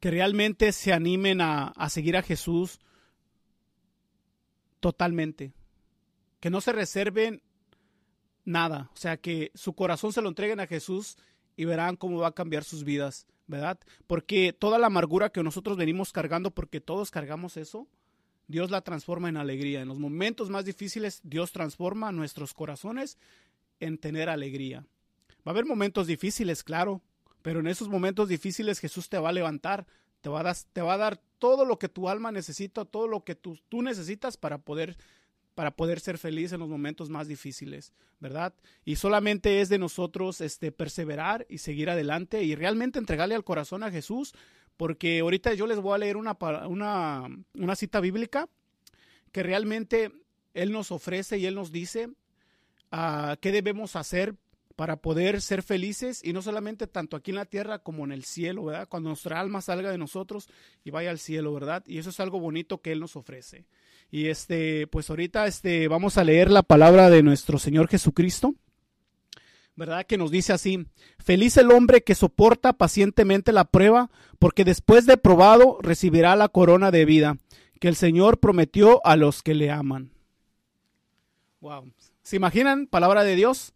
que 0.00 0.10
realmente 0.10 0.72
se 0.72 0.92
animen 0.92 1.40
a, 1.40 1.68
a 1.68 1.88
seguir 1.90 2.16
a 2.16 2.22
Jesús 2.22 2.80
totalmente. 4.80 5.52
Que 6.40 6.50
no 6.50 6.60
se 6.60 6.72
reserven 6.72 7.42
nada. 8.44 8.90
O 8.92 8.96
sea, 8.96 9.16
que 9.16 9.50
su 9.54 9.74
corazón 9.74 10.12
se 10.12 10.22
lo 10.22 10.28
entreguen 10.28 10.60
a 10.60 10.66
Jesús 10.66 11.16
y 11.56 11.64
verán 11.64 11.96
cómo 11.96 12.18
va 12.18 12.28
a 12.28 12.34
cambiar 12.34 12.64
sus 12.64 12.84
vidas, 12.84 13.26
¿verdad? 13.46 13.78
Porque 14.06 14.52
toda 14.52 14.78
la 14.78 14.88
amargura 14.88 15.30
que 15.30 15.42
nosotros 15.42 15.76
venimos 15.76 16.12
cargando, 16.12 16.50
porque 16.50 16.80
todos 16.80 17.10
cargamos 17.10 17.56
eso, 17.56 17.88
Dios 18.46 18.70
la 18.70 18.82
transforma 18.82 19.28
en 19.28 19.36
alegría. 19.36 19.80
En 19.80 19.88
los 19.88 19.98
momentos 19.98 20.50
más 20.50 20.64
difíciles, 20.64 21.20
Dios 21.22 21.52
transforma 21.52 22.12
nuestros 22.12 22.52
corazones 22.52 23.18
en 23.84 23.98
tener 23.98 24.28
alegría. 24.28 24.86
Va 25.46 25.50
a 25.50 25.50
haber 25.50 25.66
momentos 25.66 26.06
difíciles, 26.06 26.64
claro, 26.64 27.02
pero 27.42 27.60
en 27.60 27.66
esos 27.66 27.88
momentos 27.88 28.28
difíciles 28.28 28.78
Jesús 28.78 29.08
te 29.08 29.18
va 29.18 29.28
a 29.28 29.32
levantar, 29.32 29.86
te 30.20 30.30
va 30.30 30.40
a, 30.40 30.42
dar, 30.42 30.56
te 30.72 30.80
va 30.80 30.94
a 30.94 30.98
dar 30.98 31.20
todo 31.38 31.64
lo 31.66 31.78
que 31.78 31.90
tu 31.90 32.08
alma 32.08 32.32
necesita, 32.32 32.84
todo 32.84 33.06
lo 33.06 33.24
que 33.24 33.34
tú, 33.34 33.58
tú 33.68 33.82
necesitas 33.82 34.36
para 34.36 34.58
poder 34.58 34.96
para 35.54 35.76
poder 35.76 36.00
ser 36.00 36.18
feliz 36.18 36.52
en 36.52 36.60
los 36.60 36.68
momentos 36.68 37.10
más 37.10 37.28
difíciles, 37.28 37.92
¿verdad? 38.18 38.54
Y 38.84 38.96
solamente 38.96 39.60
es 39.60 39.68
de 39.68 39.78
nosotros 39.78 40.40
este, 40.40 40.72
perseverar 40.72 41.46
y 41.48 41.58
seguir 41.58 41.90
adelante 41.90 42.42
y 42.42 42.54
realmente 42.54 42.98
entregarle 42.98 43.34
al 43.34 43.44
corazón 43.44 43.82
a 43.82 43.90
Jesús, 43.90 44.34
porque 44.76 45.20
ahorita 45.20 45.54
yo 45.54 45.66
les 45.66 45.78
voy 45.78 45.94
a 45.94 45.98
leer 45.98 46.16
una, 46.16 46.36
una, 46.66 47.28
una 47.54 47.76
cita 47.76 48.00
bíblica 48.00 48.48
que 49.30 49.42
realmente 49.42 50.10
Él 50.54 50.72
nos 50.72 50.90
ofrece 50.90 51.38
y 51.38 51.46
Él 51.46 51.54
nos 51.54 51.70
dice 51.70 52.08
qué 53.40 53.52
debemos 53.52 53.96
hacer 53.96 54.36
para 54.76 54.96
poder 54.96 55.40
ser 55.40 55.62
felices 55.62 56.20
y 56.24 56.32
no 56.32 56.42
solamente 56.42 56.86
tanto 56.86 57.16
aquí 57.16 57.30
en 57.30 57.36
la 57.36 57.44
tierra 57.44 57.78
como 57.78 58.04
en 58.04 58.12
el 58.12 58.24
cielo, 58.24 58.64
¿verdad? 58.64 58.88
Cuando 58.88 59.10
nuestra 59.10 59.40
alma 59.40 59.60
salga 59.60 59.90
de 59.90 59.98
nosotros 59.98 60.48
y 60.84 60.90
vaya 60.90 61.10
al 61.10 61.18
cielo, 61.18 61.52
¿verdad? 61.52 61.84
Y 61.86 61.98
eso 61.98 62.10
es 62.10 62.20
algo 62.20 62.40
bonito 62.40 62.80
que 62.80 62.92
Él 62.92 63.00
nos 63.00 63.16
ofrece. 63.16 63.66
Y 64.10 64.26
este, 64.26 64.86
pues 64.88 65.10
ahorita 65.10 65.46
este, 65.46 65.88
vamos 65.88 66.18
a 66.18 66.24
leer 66.24 66.50
la 66.50 66.62
palabra 66.62 67.10
de 67.10 67.22
nuestro 67.22 67.58
Señor 67.58 67.88
Jesucristo, 67.88 68.54
¿verdad? 69.76 70.06
Que 70.06 70.18
nos 70.18 70.30
dice 70.30 70.52
así, 70.52 70.86
feliz 71.18 71.56
el 71.56 71.70
hombre 71.70 72.02
que 72.02 72.14
soporta 72.14 72.72
pacientemente 72.72 73.52
la 73.52 73.64
prueba, 73.64 74.10
porque 74.38 74.64
después 74.64 75.06
de 75.06 75.16
probado 75.16 75.78
recibirá 75.80 76.36
la 76.36 76.48
corona 76.48 76.90
de 76.90 77.04
vida 77.04 77.38
que 77.80 77.88
el 77.88 77.96
Señor 77.96 78.38
prometió 78.38 79.04
a 79.04 79.16
los 79.16 79.42
que 79.42 79.54
le 79.54 79.70
aman. 79.70 80.10
Wow, 81.60 81.92
¿Se 82.24 82.36
imaginan? 82.36 82.86
Palabra 82.86 83.22
de 83.22 83.36
Dios. 83.36 83.74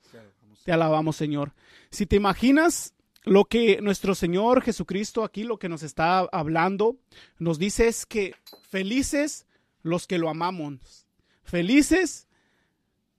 Te 0.65 0.73
alabamos, 0.73 1.17
Señor. 1.17 1.53
Si 1.91 2.07
te 2.07 2.17
imaginas 2.17 2.95
lo 3.25 3.45
que 3.45 3.81
nuestro 3.83 4.15
Señor 4.15 4.63
Jesucristo 4.63 5.23
aquí, 5.23 5.45
lo 5.45 5.59
que 5.59 5.69
nos 5.69 5.83
está 5.83 6.21
hablando, 6.33 6.97
nos 7.39 7.59
dice 7.59 7.89
es 7.89 8.07
que 8.07 8.35
felices 8.71 9.47
los 9.83 10.07
que 10.07 10.19
lo 10.19 10.31
amamos. 10.31 11.07
Felices 11.43 12.27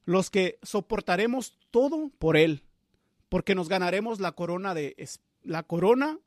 los 0.03 0.31
que 0.31 0.57
soportaremos 0.63 1.59
todo 1.69 2.09
por 2.17 2.35
Él, 2.35 2.63
porque 3.29 3.53
nos 3.53 3.69
ganaremos 3.69 4.19
la 4.19 4.31
corona 4.31 4.73
de 4.73 4.95
la 5.43 5.61
corona 5.61 6.17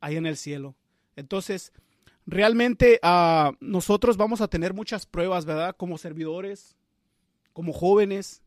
ahí 0.00 0.16
en 0.16 0.24
el 0.24 0.38
cielo. 0.38 0.74
Entonces, 1.16 1.74
realmente 2.24 2.98
uh, 3.02 3.52
nosotros 3.60 4.16
vamos 4.16 4.40
a 4.40 4.48
tener 4.48 4.72
muchas 4.72 5.04
pruebas, 5.04 5.44
¿verdad? 5.44 5.76
Como 5.76 5.98
servidores, 5.98 6.78
como 7.54 7.72
jóvenes, 7.72 8.42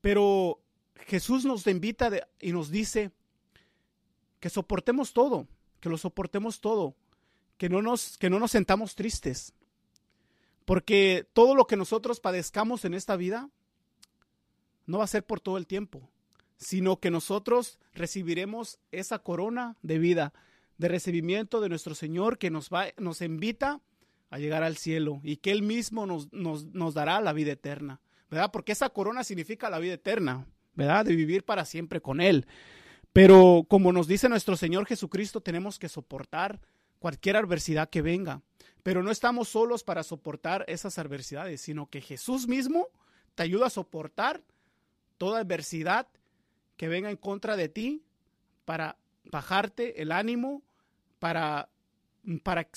pero 0.00 0.58
Jesús 1.06 1.44
nos 1.44 1.66
invita 1.68 2.10
y 2.40 2.52
nos 2.52 2.70
dice 2.70 3.12
que 4.40 4.50
soportemos 4.50 5.12
todo, 5.12 5.46
que 5.80 5.88
lo 5.88 5.98
soportemos 5.98 6.60
todo, 6.60 6.96
que 7.58 7.68
no 7.68 7.82
nos, 7.82 8.18
que 8.18 8.30
no 8.30 8.40
nos 8.40 8.50
sentamos 8.50 8.96
tristes, 8.96 9.52
porque 10.64 11.28
todo 11.32 11.54
lo 11.54 11.66
que 11.66 11.76
nosotros 11.76 12.20
padezcamos 12.20 12.84
en 12.84 12.94
esta 12.94 13.16
vida 13.16 13.50
no 14.86 14.98
va 14.98 15.04
a 15.04 15.08
ser 15.08 15.24
por 15.24 15.40
todo 15.40 15.58
el 15.58 15.66
tiempo, 15.66 16.08
sino 16.56 17.00
que 17.00 17.10
nosotros 17.10 17.78
recibiremos 17.92 18.78
esa 18.92 19.18
corona 19.18 19.76
de 19.82 19.98
vida, 19.98 20.32
de 20.78 20.88
recibimiento 20.88 21.60
de 21.60 21.68
nuestro 21.68 21.94
Señor 21.94 22.38
que 22.38 22.50
nos, 22.50 22.70
va, 22.70 22.86
nos 22.96 23.20
invita 23.20 23.82
a 24.30 24.38
llegar 24.38 24.62
al 24.62 24.76
cielo 24.76 25.20
y 25.22 25.36
que 25.36 25.50
Él 25.50 25.62
mismo 25.62 26.06
nos, 26.06 26.32
nos, 26.32 26.94
dará 26.94 27.20
la 27.20 27.32
vida 27.32 27.52
eterna, 27.52 28.00
¿verdad? 28.30 28.50
Porque 28.52 28.72
esa 28.72 28.88
corona 28.90 29.24
significa 29.24 29.68
la 29.68 29.80
vida 29.80 29.94
eterna, 29.94 30.46
¿verdad? 30.74 31.04
De 31.04 31.16
vivir 31.16 31.44
para 31.44 31.64
siempre 31.64 32.00
con 32.00 32.20
Él. 32.20 32.46
Pero 33.12 33.66
como 33.68 33.92
nos 33.92 34.06
dice 34.06 34.28
nuestro 34.28 34.56
Señor 34.56 34.86
Jesucristo, 34.86 35.40
tenemos 35.40 35.78
que 35.78 35.88
soportar 35.88 36.60
cualquier 37.00 37.36
adversidad 37.36 37.90
que 37.90 38.02
venga. 38.02 38.42
Pero 38.84 39.02
no 39.02 39.10
estamos 39.10 39.48
solos 39.48 39.82
para 39.82 40.04
soportar 40.04 40.64
esas 40.68 40.98
adversidades, 40.98 41.60
sino 41.60 41.90
que 41.90 42.00
Jesús 42.00 42.46
mismo 42.46 42.88
te 43.34 43.42
ayuda 43.42 43.66
a 43.66 43.70
soportar 43.70 44.42
toda 45.18 45.40
adversidad 45.40 46.06
que 46.76 46.88
venga 46.88 47.10
en 47.10 47.16
contra 47.16 47.56
de 47.56 47.68
ti 47.68 48.04
para 48.64 48.96
bajarte 49.24 50.00
el 50.00 50.12
ánimo, 50.12 50.62
para 51.18 51.68
para 52.42 52.68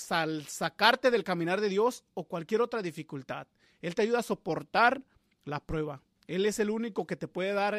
sacarte 0.46 1.10
del 1.10 1.24
caminar 1.24 1.60
de 1.60 1.68
Dios 1.68 2.04
o 2.14 2.24
cualquier 2.24 2.60
otra 2.60 2.82
dificultad. 2.82 3.46
Él 3.82 3.94
te 3.94 4.02
ayuda 4.02 4.20
a 4.20 4.22
soportar 4.22 5.02
la 5.44 5.60
prueba. 5.60 6.02
Él 6.26 6.46
es 6.46 6.58
el 6.58 6.70
único 6.70 7.06
que 7.06 7.16
te 7.16 7.28
puede 7.28 7.52
dar 7.52 7.76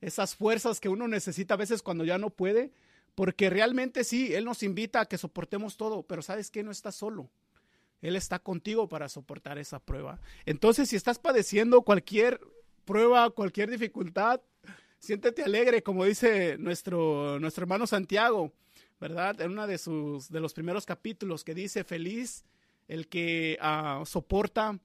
esas 0.00 0.34
fuerzas 0.34 0.80
que 0.80 0.88
uno 0.88 1.06
necesita 1.06 1.54
a 1.54 1.58
veces 1.58 1.82
cuando 1.82 2.04
ya 2.04 2.18
no 2.18 2.30
puede, 2.30 2.72
porque 3.14 3.50
realmente 3.50 4.04
sí, 4.04 4.34
Él 4.34 4.44
nos 4.44 4.62
invita 4.62 5.00
a 5.00 5.06
que 5.06 5.18
soportemos 5.18 5.76
todo, 5.76 6.02
pero 6.02 6.22
sabes 6.22 6.50
que 6.50 6.62
no 6.62 6.70
estás 6.70 6.94
solo. 6.94 7.30
Él 8.00 8.16
está 8.16 8.40
contigo 8.40 8.88
para 8.88 9.08
soportar 9.08 9.58
esa 9.58 9.78
prueba. 9.78 10.20
Entonces, 10.44 10.88
si 10.88 10.96
estás 10.96 11.20
padeciendo 11.20 11.82
cualquier 11.82 12.40
prueba, 12.84 13.30
cualquier 13.30 13.70
dificultad, 13.70 14.40
siéntete 14.98 15.44
alegre, 15.44 15.82
como 15.82 16.04
dice 16.04 16.56
nuestro, 16.58 17.38
nuestro 17.38 17.62
hermano 17.62 17.86
Santiago. 17.86 18.52
¿Verdad? 19.02 19.40
En 19.40 19.50
uno 19.50 19.66
de, 19.66 19.78
sus, 19.78 20.28
de 20.30 20.38
los 20.38 20.54
primeros 20.54 20.86
capítulos 20.86 21.42
que 21.42 21.56
dice, 21.56 21.82
feliz 21.82 22.44
el 22.86 23.08
que 23.08 23.58
uh, 23.60 24.06
soporta 24.06 24.78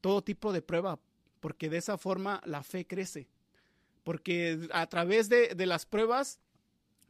todo 0.00 0.24
tipo 0.24 0.50
de 0.50 0.62
prueba, 0.62 0.98
porque 1.40 1.68
de 1.68 1.76
esa 1.76 1.98
forma 1.98 2.40
la 2.46 2.62
fe 2.62 2.86
crece, 2.86 3.28
porque 4.02 4.66
a 4.72 4.86
través 4.86 5.28
de, 5.28 5.54
de 5.54 5.66
las 5.66 5.84
pruebas, 5.84 6.40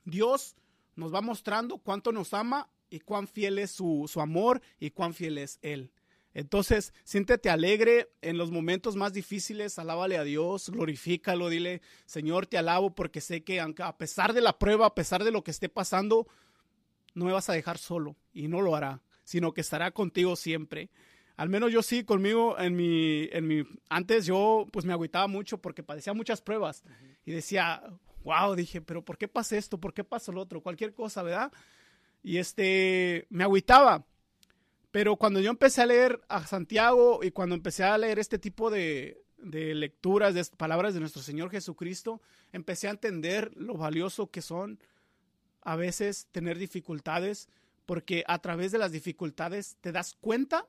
Dios 0.04 0.56
nos 0.96 1.14
va 1.14 1.20
mostrando 1.20 1.78
cuánto 1.78 2.10
nos 2.10 2.34
ama 2.34 2.68
y 2.90 2.98
cuán 2.98 3.28
fiel 3.28 3.60
es 3.60 3.70
su, 3.70 4.10
su 4.12 4.20
amor 4.20 4.60
y 4.80 4.90
cuán 4.90 5.14
fiel 5.14 5.38
es 5.38 5.60
Él. 5.62 5.92
Entonces, 6.34 6.92
siéntete 7.04 7.48
alegre 7.48 8.10
en 8.20 8.36
los 8.36 8.50
momentos 8.50 8.96
más 8.96 9.12
difíciles, 9.12 9.78
alábale 9.78 10.18
a 10.18 10.24
Dios, 10.24 10.68
glorifícalo, 10.68 11.48
dile, 11.48 11.80
Señor, 12.06 12.46
te 12.46 12.58
alabo 12.58 12.92
porque 12.92 13.20
sé 13.20 13.44
que 13.44 13.60
a 13.60 13.96
pesar 13.96 14.32
de 14.32 14.40
la 14.40 14.58
prueba, 14.58 14.86
a 14.86 14.94
pesar 14.94 15.22
de 15.22 15.30
lo 15.30 15.44
que 15.44 15.52
esté 15.52 15.68
pasando, 15.68 16.26
no 17.14 17.24
me 17.24 17.32
vas 17.32 17.48
a 17.48 17.52
dejar 17.52 17.78
solo 17.78 18.16
y 18.32 18.48
no 18.48 18.60
lo 18.60 18.74
hará, 18.74 19.00
sino 19.22 19.54
que 19.54 19.60
estará 19.60 19.92
contigo 19.92 20.34
siempre. 20.34 20.90
Al 21.36 21.48
menos 21.48 21.72
yo 21.72 21.82
sí, 21.82 22.02
conmigo 22.02 22.58
en 22.58 22.74
mi, 22.74 23.28
en 23.32 23.46
mi, 23.46 23.64
antes 23.88 24.26
yo 24.26 24.66
pues 24.72 24.84
me 24.84 24.92
agüitaba 24.92 25.28
mucho 25.28 25.58
porque 25.58 25.84
padecía 25.84 26.14
muchas 26.14 26.42
pruebas 26.42 26.82
y 27.24 27.30
decía, 27.30 27.82
wow, 28.24 28.56
dije, 28.56 28.80
pero 28.80 29.04
¿por 29.04 29.18
qué 29.18 29.28
pasa 29.28 29.56
esto? 29.56 29.78
¿Por 29.78 29.94
qué 29.94 30.02
pasa 30.02 30.32
lo 30.32 30.40
otro? 30.40 30.62
Cualquier 30.62 30.94
cosa, 30.94 31.22
¿verdad? 31.22 31.52
Y 32.24 32.38
este, 32.38 33.26
me 33.30 33.44
agüitaba. 33.44 34.04
Pero 34.94 35.16
cuando 35.16 35.40
yo 35.40 35.50
empecé 35.50 35.82
a 35.82 35.86
leer 35.86 36.20
a 36.28 36.46
Santiago 36.46 37.24
y 37.24 37.32
cuando 37.32 37.56
empecé 37.56 37.82
a 37.82 37.98
leer 37.98 38.20
este 38.20 38.38
tipo 38.38 38.70
de, 38.70 39.24
de 39.38 39.74
lecturas, 39.74 40.34
de 40.34 40.44
palabras 40.56 40.94
de 40.94 41.00
nuestro 41.00 41.20
Señor 41.20 41.50
Jesucristo, 41.50 42.22
empecé 42.52 42.86
a 42.86 42.92
entender 42.92 43.50
lo 43.56 43.76
valioso 43.76 44.30
que 44.30 44.40
son 44.40 44.78
a 45.62 45.74
veces 45.74 46.28
tener 46.30 46.58
dificultades, 46.58 47.48
porque 47.86 48.22
a 48.28 48.38
través 48.38 48.70
de 48.70 48.78
las 48.78 48.92
dificultades 48.92 49.78
te 49.80 49.90
das 49.90 50.14
cuenta 50.20 50.64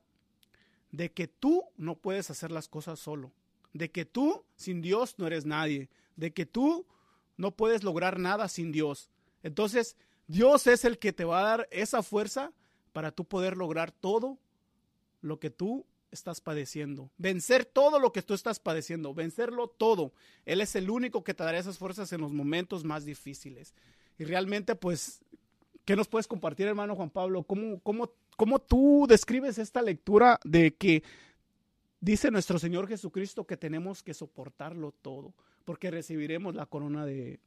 de 0.90 1.12
que 1.12 1.28
tú 1.28 1.62
no 1.78 1.94
puedes 1.94 2.32
hacer 2.32 2.52
las 2.52 2.68
cosas 2.68 2.98
solo, 2.98 3.32
de 3.74 3.92
que 3.92 4.06
tú 4.06 4.44
sin 4.56 4.82
Dios 4.82 5.20
no 5.20 5.28
eres 5.28 5.46
nadie, 5.46 5.88
de 6.16 6.34
que 6.34 6.48
tú 6.48 6.88
no 7.38 7.52
puedes 7.52 7.84
lograr 7.84 8.18
nada 8.18 8.48
sin 8.48 8.72
Dios. 8.72 9.12
Entonces, 9.44 9.98
Dios 10.26 10.66
es 10.66 10.84
el 10.84 10.98
que 10.98 11.14
te 11.14 11.26
va 11.26 11.42
a 11.42 11.58
dar 11.58 11.68
esa 11.70 12.02
fuerza 12.02 12.54
para 12.96 13.12
tú 13.12 13.26
poder 13.26 13.58
lograr 13.58 13.92
todo 13.92 14.38
lo 15.20 15.38
que 15.38 15.50
tú 15.50 15.86
estás 16.12 16.40
padeciendo. 16.40 17.12
Vencer 17.18 17.66
todo 17.66 18.00
lo 18.00 18.14
que 18.14 18.22
tú 18.22 18.34
estás 18.34 18.58
padeciendo, 18.58 19.14
vencerlo 19.14 19.68
todo. 19.68 20.14
Él 20.46 20.62
es 20.62 20.78
el 20.78 20.90
único 20.90 21.22
que 21.22 21.34
te 21.34 21.44
dará 21.44 21.58
esas 21.58 21.78
fuerzas 21.78 22.14
en 22.14 22.22
los 22.22 22.32
momentos 22.32 22.86
más 22.86 23.04
difíciles. 23.04 23.74
Y 24.18 24.24
realmente, 24.24 24.76
pues, 24.76 25.20
¿qué 25.84 25.98
nos 25.98 26.08
puedes 26.08 26.26
compartir, 26.26 26.68
hermano 26.68 26.96
Juan 26.96 27.10
Pablo? 27.10 27.44
¿Cómo, 27.44 27.82
cómo, 27.82 28.14
cómo 28.38 28.60
tú 28.60 29.08
describes 29.10 29.58
esta 29.58 29.82
lectura 29.82 30.40
de 30.46 30.74
que 30.74 31.04
dice 32.00 32.32
nuestro 32.32 32.60
Señor 32.60 32.88
Jesucristo 32.88 33.46
que 33.46 33.58
tenemos 33.58 34.04
que 34.04 34.14
soportarlo 34.14 34.94
todo, 35.02 35.34
porque 35.66 35.92
recibiremos 35.92 36.56
la 36.56 36.66
corona 36.66 37.06
de, 37.06 37.42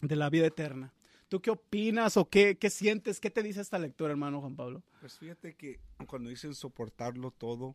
de 0.00 0.16
la 0.16 0.30
vida 0.30 0.46
eterna? 0.46 0.94
¿Tú 1.32 1.40
qué 1.40 1.50
opinas 1.50 2.18
o 2.18 2.28
qué, 2.28 2.58
qué 2.58 2.68
sientes? 2.68 3.18
¿Qué 3.18 3.30
te 3.30 3.42
dice 3.42 3.62
esta 3.62 3.78
lectura, 3.78 4.10
hermano 4.10 4.42
Juan 4.42 4.54
Pablo? 4.54 4.82
Pues 5.00 5.18
fíjate 5.18 5.54
que 5.54 5.80
cuando 6.06 6.28
dicen 6.28 6.54
soportarlo 6.54 7.30
todo, 7.30 7.74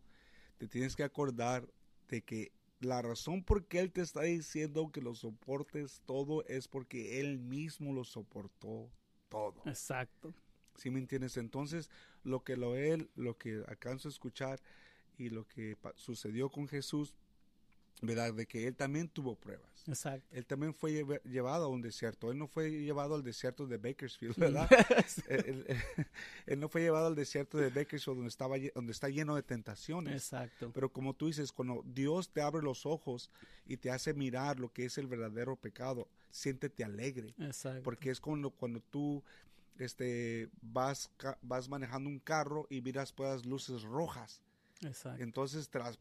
te 0.60 0.68
tienes 0.68 0.96
que 0.96 1.02
acordar 1.02 1.68
de 2.08 2.22
que 2.22 2.52
la 2.82 3.02
razón 3.02 3.44
por 3.44 3.66
qué 3.66 3.80
Él 3.80 3.92
te 3.92 4.02
está 4.02 4.22
diciendo 4.22 4.92
que 4.92 5.02
lo 5.02 5.16
soportes 5.16 6.04
todo 6.06 6.46
es 6.46 6.68
porque 6.68 7.20
Él 7.20 7.40
mismo 7.40 7.94
lo 7.94 8.04
soportó 8.04 8.92
todo. 9.28 9.64
Exacto. 9.66 10.36
¿Sí 10.76 10.92
me 10.92 11.00
entiendes? 11.00 11.36
Entonces, 11.38 11.90
lo 12.24 12.44
que 12.44 12.58
lo 12.58 12.76
Él, 12.76 13.10
lo 13.16 13.40
que 13.40 13.64
alcanzo 13.68 14.08
a 14.08 14.12
escuchar 14.12 14.62
y 15.18 15.30
lo 15.30 15.48
que 15.48 15.78
sucedió 15.96 16.52
con 16.52 16.68
Jesús, 16.68 17.16
¿verdad? 18.02 18.34
De 18.34 18.46
que 18.46 18.68
Él 18.68 18.76
también 18.76 19.08
tuvo 19.08 19.36
pruebas. 19.36 19.66
Exacto. 19.88 20.28
Él 20.32 20.46
también 20.46 20.74
fue 20.74 20.92
lleve- 20.92 21.22
llevado 21.24 21.66
a 21.66 21.68
un 21.70 21.82
desierto. 21.82 22.30
Él 22.32 22.38
no 22.38 22.48
fue 22.48 22.70
llevado 22.70 23.16
al 23.16 23.24
desierto 23.24 23.66
de 23.66 23.78
Bakersfield, 23.78 24.36
¿verdad? 24.38 24.70
él, 25.30 25.66
él- 25.68 25.78
él 26.46 26.60
no 26.60 26.68
fue 26.70 26.82
llevado 26.82 27.08
al 27.08 27.16
desierto 27.16 27.58
de 27.58 27.70
Bakersfield 27.70 28.18
donde, 28.18 28.28
estaba, 28.30 28.56
donde 28.76 28.92
está 28.92 29.08
lleno 29.10 29.36
de 29.36 29.44
tentaciones. 29.44 30.14
Exacto. 30.16 30.72
Pero 30.74 30.90
como 30.92 31.14
tú 31.14 31.28
dices, 31.28 31.52
cuando 31.54 31.84
Dios 31.86 32.30
te 32.30 32.42
abre 32.42 32.62
los 32.62 32.86
ojos 32.86 33.30
y 33.66 33.78
te 33.78 33.90
hace 33.90 34.14
mirar 34.14 34.60
lo 34.60 34.72
que 34.74 34.86
es 34.86 34.98
el 34.98 35.08
verdadero 35.08 35.56
pecado, 35.56 36.08
siéntete 36.32 36.84
alegre. 36.84 37.34
Exacto. 37.40 37.82
Porque 37.84 38.10
es 38.12 38.20
cuando, 38.20 38.50
cuando 38.52 38.82
tú 38.92 39.24
este, 39.80 40.50
vas, 40.62 41.10
vas 41.42 41.70
manejando 41.70 42.10
un 42.10 42.20
carro 42.20 42.68
y 42.70 42.82
miras 42.82 43.14
todas 43.14 43.46
luces 43.46 43.84
rojas. 43.84 44.42
Exacto. 44.82 45.24
Entonces, 45.24 45.70
tras, 45.70 45.98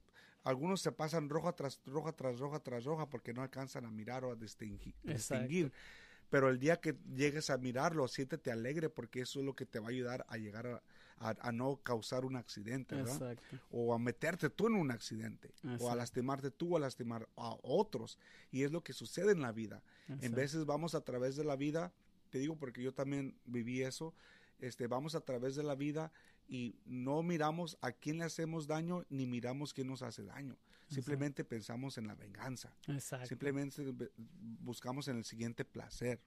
algunos 0.46 0.80
se 0.80 0.92
pasan 0.92 1.28
roja 1.28 1.52
tras 1.52 1.80
roja, 1.86 2.12
tras 2.12 2.38
roja, 2.38 2.60
tras 2.60 2.84
roja, 2.84 3.08
porque 3.08 3.32
no 3.34 3.42
alcanzan 3.42 3.84
a 3.84 3.90
mirar 3.90 4.24
o 4.24 4.32
a 4.32 4.36
distinguir. 4.36 4.94
Pero 6.30 6.48
el 6.48 6.58
día 6.58 6.80
que 6.80 6.96
llegues 7.14 7.50
a 7.50 7.58
mirarlo, 7.58 8.08
siéntete 8.08 8.50
alegre, 8.50 8.88
porque 8.90 9.20
eso 9.20 9.38
es 9.40 9.44
lo 9.46 9.54
que 9.54 9.64
te 9.66 9.78
va 9.78 9.86
a 9.86 9.90
ayudar 9.90 10.24
a 10.28 10.36
llegar 10.38 10.66
a, 10.66 10.82
a- 11.18 11.36
a 11.40 11.52
no 11.52 11.76
causar 11.82 12.24
un 12.24 12.34
accidente, 12.36 12.94
¿verdad? 12.96 13.32
Exacto. 13.32 13.56
O 13.70 13.94
a 13.94 13.98
meterte 13.98 14.50
tú 14.50 14.66
en 14.66 14.74
un 14.74 14.90
accidente, 14.90 15.52
o 15.84 15.90
a 15.90 15.94
lastimarte 15.96 16.50
tú 16.50 16.74
o 16.74 16.76
a 16.76 16.80
lastimar 16.80 17.28
a 17.36 17.56
otros. 17.62 18.18
Y 18.50 18.64
es 18.64 18.72
lo 18.72 18.82
que 18.82 18.92
sucede 18.92 19.32
en 19.32 19.40
la 19.40 19.52
vida. 19.52 19.82
En 20.24 20.34
veces 20.34 20.64
vamos 20.66 20.94
a 20.96 21.00
través 21.02 21.36
de 21.36 21.44
la 21.44 21.54
vida, 21.56 21.92
te 22.30 22.38
digo 22.38 22.56
porque 22.56 22.82
yo 22.82 22.92
también 22.92 23.38
viví 23.44 23.82
eso, 23.82 24.12
este, 24.58 24.86
vamos 24.88 25.14
a 25.14 25.20
través 25.20 25.54
de 25.54 25.62
la 25.62 25.74
vida 25.76 26.10
y 26.48 26.76
no 26.84 27.22
miramos 27.22 27.76
a 27.80 27.92
quién 27.92 28.18
le 28.18 28.24
hacemos 28.24 28.66
daño 28.66 29.04
ni 29.08 29.26
miramos 29.26 29.72
quién 29.74 29.88
nos 29.88 30.02
hace 30.02 30.22
daño. 30.24 30.56
Simplemente 30.88 31.44
pensamos 31.44 31.98
en 31.98 32.06
la 32.06 32.14
venganza. 32.14 32.72
Exacto. 32.86 33.26
Simplemente 33.26 33.84
buscamos 34.62 35.08
en 35.08 35.16
el 35.16 35.24
siguiente 35.24 35.64
placer, 35.64 36.20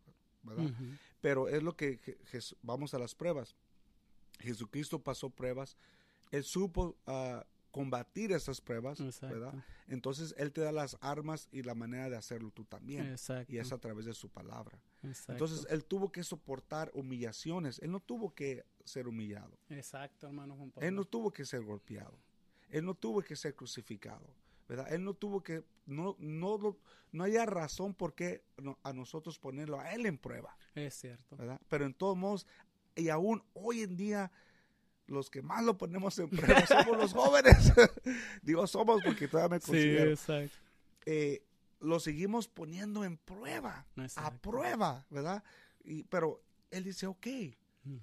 ¿verdad? 0.44 0.70
Pero 1.22 1.48
es 1.48 1.64
lo 1.64 1.76
que 1.78 2.00
Je- 2.00 2.56
vamos 2.62 2.94
a 2.94 3.00
las 3.00 3.16
pruebas. 3.16 3.56
Jesucristo 4.40 5.02
pasó 5.02 5.30
pruebas, 5.30 5.78
él 6.32 6.44
supo 6.44 6.98
ah, 7.08 7.46
combatir 7.72 8.32
esas 8.32 8.62
pruebas, 8.62 9.00
Exacto. 9.00 9.40
¿verdad? 9.40 9.64
Entonces 9.88 10.34
él 10.38 10.52
te 10.52 10.62
da 10.62 10.72
las 10.72 10.98
armas 11.02 11.48
y 11.52 11.64
la 11.64 11.76
manera 11.76 12.10
de 12.10 12.16
hacerlo 12.18 12.52
tú 12.52 12.66
también. 12.66 13.08
Exacto. 13.12 13.52
Y 13.54 13.58
es 13.58 13.72
a 13.72 13.78
través 13.78 14.06
de 14.06 14.14
su 14.14 14.30
palabra. 14.30 14.80
Exacto. 15.04 15.32
Entonces 15.34 15.68
él 15.70 15.86
tuvo 15.86 16.12
que 16.12 16.24
soportar 16.24 16.92
humillaciones. 16.94 17.80
Él 17.80 17.92
no 17.92 18.00
tuvo 18.00 18.34
que 18.34 18.66
ser 18.86 19.08
humillado. 19.08 19.58
Exacto, 19.70 20.28
hermano 20.28 20.56
Juan 20.56 20.72
Pablo. 20.72 20.88
Él 20.88 20.96
no 20.96 21.06
tuvo 21.06 21.32
que 21.32 21.46
ser 21.46 21.62
golpeado. 21.64 22.18
Él 22.70 22.86
no 22.86 22.94
tuvo 22.96 23.22
que 23.22 23.36
ser 23.36 23.56
crucificado. 23.56 24.34
¿verdad? 24.68 24.92
Él 24.94 25.04
no 25.04 25.16
tuvo 25.16 25.42
que, 25.42 25.64
no, 25.88 26.16
no, 26.20 26.58
lo- 26.60 26.78
no 27.12 27.24
haya 27.24 27.44
razón 27.48 27.96
por 27.96 28.14
qué 28.14 28.44
a 28.84 28.94
nosotros 28.94 29.40
ponerlo 29.40 29.80
a 29.80 29.92
él 29.94 30.06
en 30.06 30.18
prueba. 30.20 30.56
Es 30.76 30.94
cierto. 30.94 31.36
¿verdad? 31.38 31.60
Pero 31.68 31.86
en 31.88 31.94
todos 31.96 32.16
modos, 32.16 32.46
y 32.96 33.10
aún 33.10 33.44
hoy 33.54 33.82
en 33.82 33.96
día, 33.98 34.32
los 35.10 35.30
que 35.30 35.42
más 35.42 35.64
lo 35.64 35.78
ponemos 35.78 36.18
en 36.20 36.30
prueba 36.30 36.66
somos 36.66 36.98
los 36.98 37.14
jóvenes. 37.14 37.56
Digo 38.42 38.66
somos 38.68 39.02
porque 39.04 39.28
todavía 39.28 39.58
me 39.58 39.60
Sí, 39.62 39.68
considero. 39.72 40.12
exacto. 40.12 40.56
Eh, 41.06 41.44
lo 41.80 42.00
seguimos 42.00 42.48
poniendo 42.48 43.04
en 43.06 43.18
prueba, 43.18 43.86
a 43.96 44.04
Exacto. 44.04 44.52
prueba, 44.52 45.06
¿verdad? 45.10 45.44
Y, 45.84 46.04
pero 46.04 46.42
él 46.72 46.84
dice, 46.84 47.08
ok, 47.08 47.28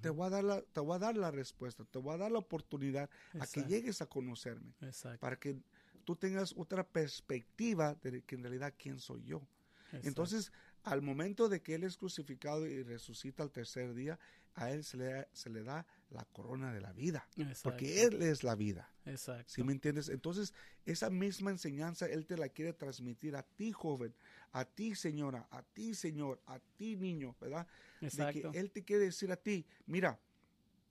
te 0.01 0.09
voy, 0.09 0.27
a 0.27 0.29
dar 0.29 0.43
la, 0.43 0.61
te 0.61 0.79
voy 0.79 0.95
a 0.95 0.99
dar 0.99 1.15
la 1.15 1.31
respuesta, 1.31 1.85
te 1.85 1.99
voy 1.99 2.15
a 2.15 2.17
dar 2.17 2.31
la 2.31 2.39
oportunidad 2.39 3.09
a 3.29 3.31
que 3.31 3.37
Exacto. 3.59 3.69
llegues 3.69 4.01
a 4.01 4.07
conocerme, 4.07 4.73
Exacto. 4.81 5.19
para 5.19 5.37
que 5.37 5.57
tú 6.03 6.15
tengas 6.15 6.53
otra 6.57 6.83
perspectiva 6.85 7.95
de 8.01 8.21
que 8.23 8.35
en 8.35 8.41
realidad 8.43 8.73
quién 8.77 8.99
soy 8.99 9.23
yo. 9.23 9.41
Exacto. 9.85 10.07
Entonces, 10.07 10.51
al 10.83 11.01
momento 11.01 11.47
de 11.47 11.61
que 11.61 11.75
Él 11.75 11.83
es 11.83 11.97
crucificado 11.97 12.65
y 12.65 12.81
resucita 12.83 13.43
al 13.43 13.51
tercer 13.51 13.93
día, 13.93 14.19
a 14.55 14.71
Él 14.71 14.83
se 14.83 14.97
le, 14.97 15.27
se 15.33 15.49
le 15.49 15.63
da 15.63 15.85
la 16.09 16.23
corona 16.25 16.73
de 16.73 16.79
la 16.81 16.93
vida, 16.93 17.27
porque. 17.63 18.03
Él 18.03 18.21
es 18.21 18.43
la 18.43 18.55
vida. 18.55 18.89
Exacto. 19.05 19.51
¿Sí 19.51 19.63
me 19.63 19.73
entiendes? 19.73 20.09
Entonces, 20.09 20.53
esa 20.85 21.09
misma 21.09 21.51
enseñanza 21.51 22.05
Él 22.07 22.25
te 22.25 22.37
la 22.37 22.49
quiere 22.49 22.73
transmitir 22.73 23.35
a 23.35 23.43
ti, 23.43 23.71
joven, 23.71 24.13
a 24.51 24.65
ti, 24.65 24.95
señora, 24.95 25.47
a 25.51 25.63
ti, 25.63 25.93
señor, 25.95 26.41
a 26.45 26.59
ti, 26.77 26.95
niño, 26.95 27.35
¿verdad? 27.41 27.67
Exacto. 28.01 28.33
De 28.47 28.51
que 28.53 28.59
Él 28.59 28.71
te 28.71 28.83
quiere 28.83 29.05
decir 29.05 29.31
a 29.31 29.35
ti, 29.37 29.65
mira, 29.85 30.19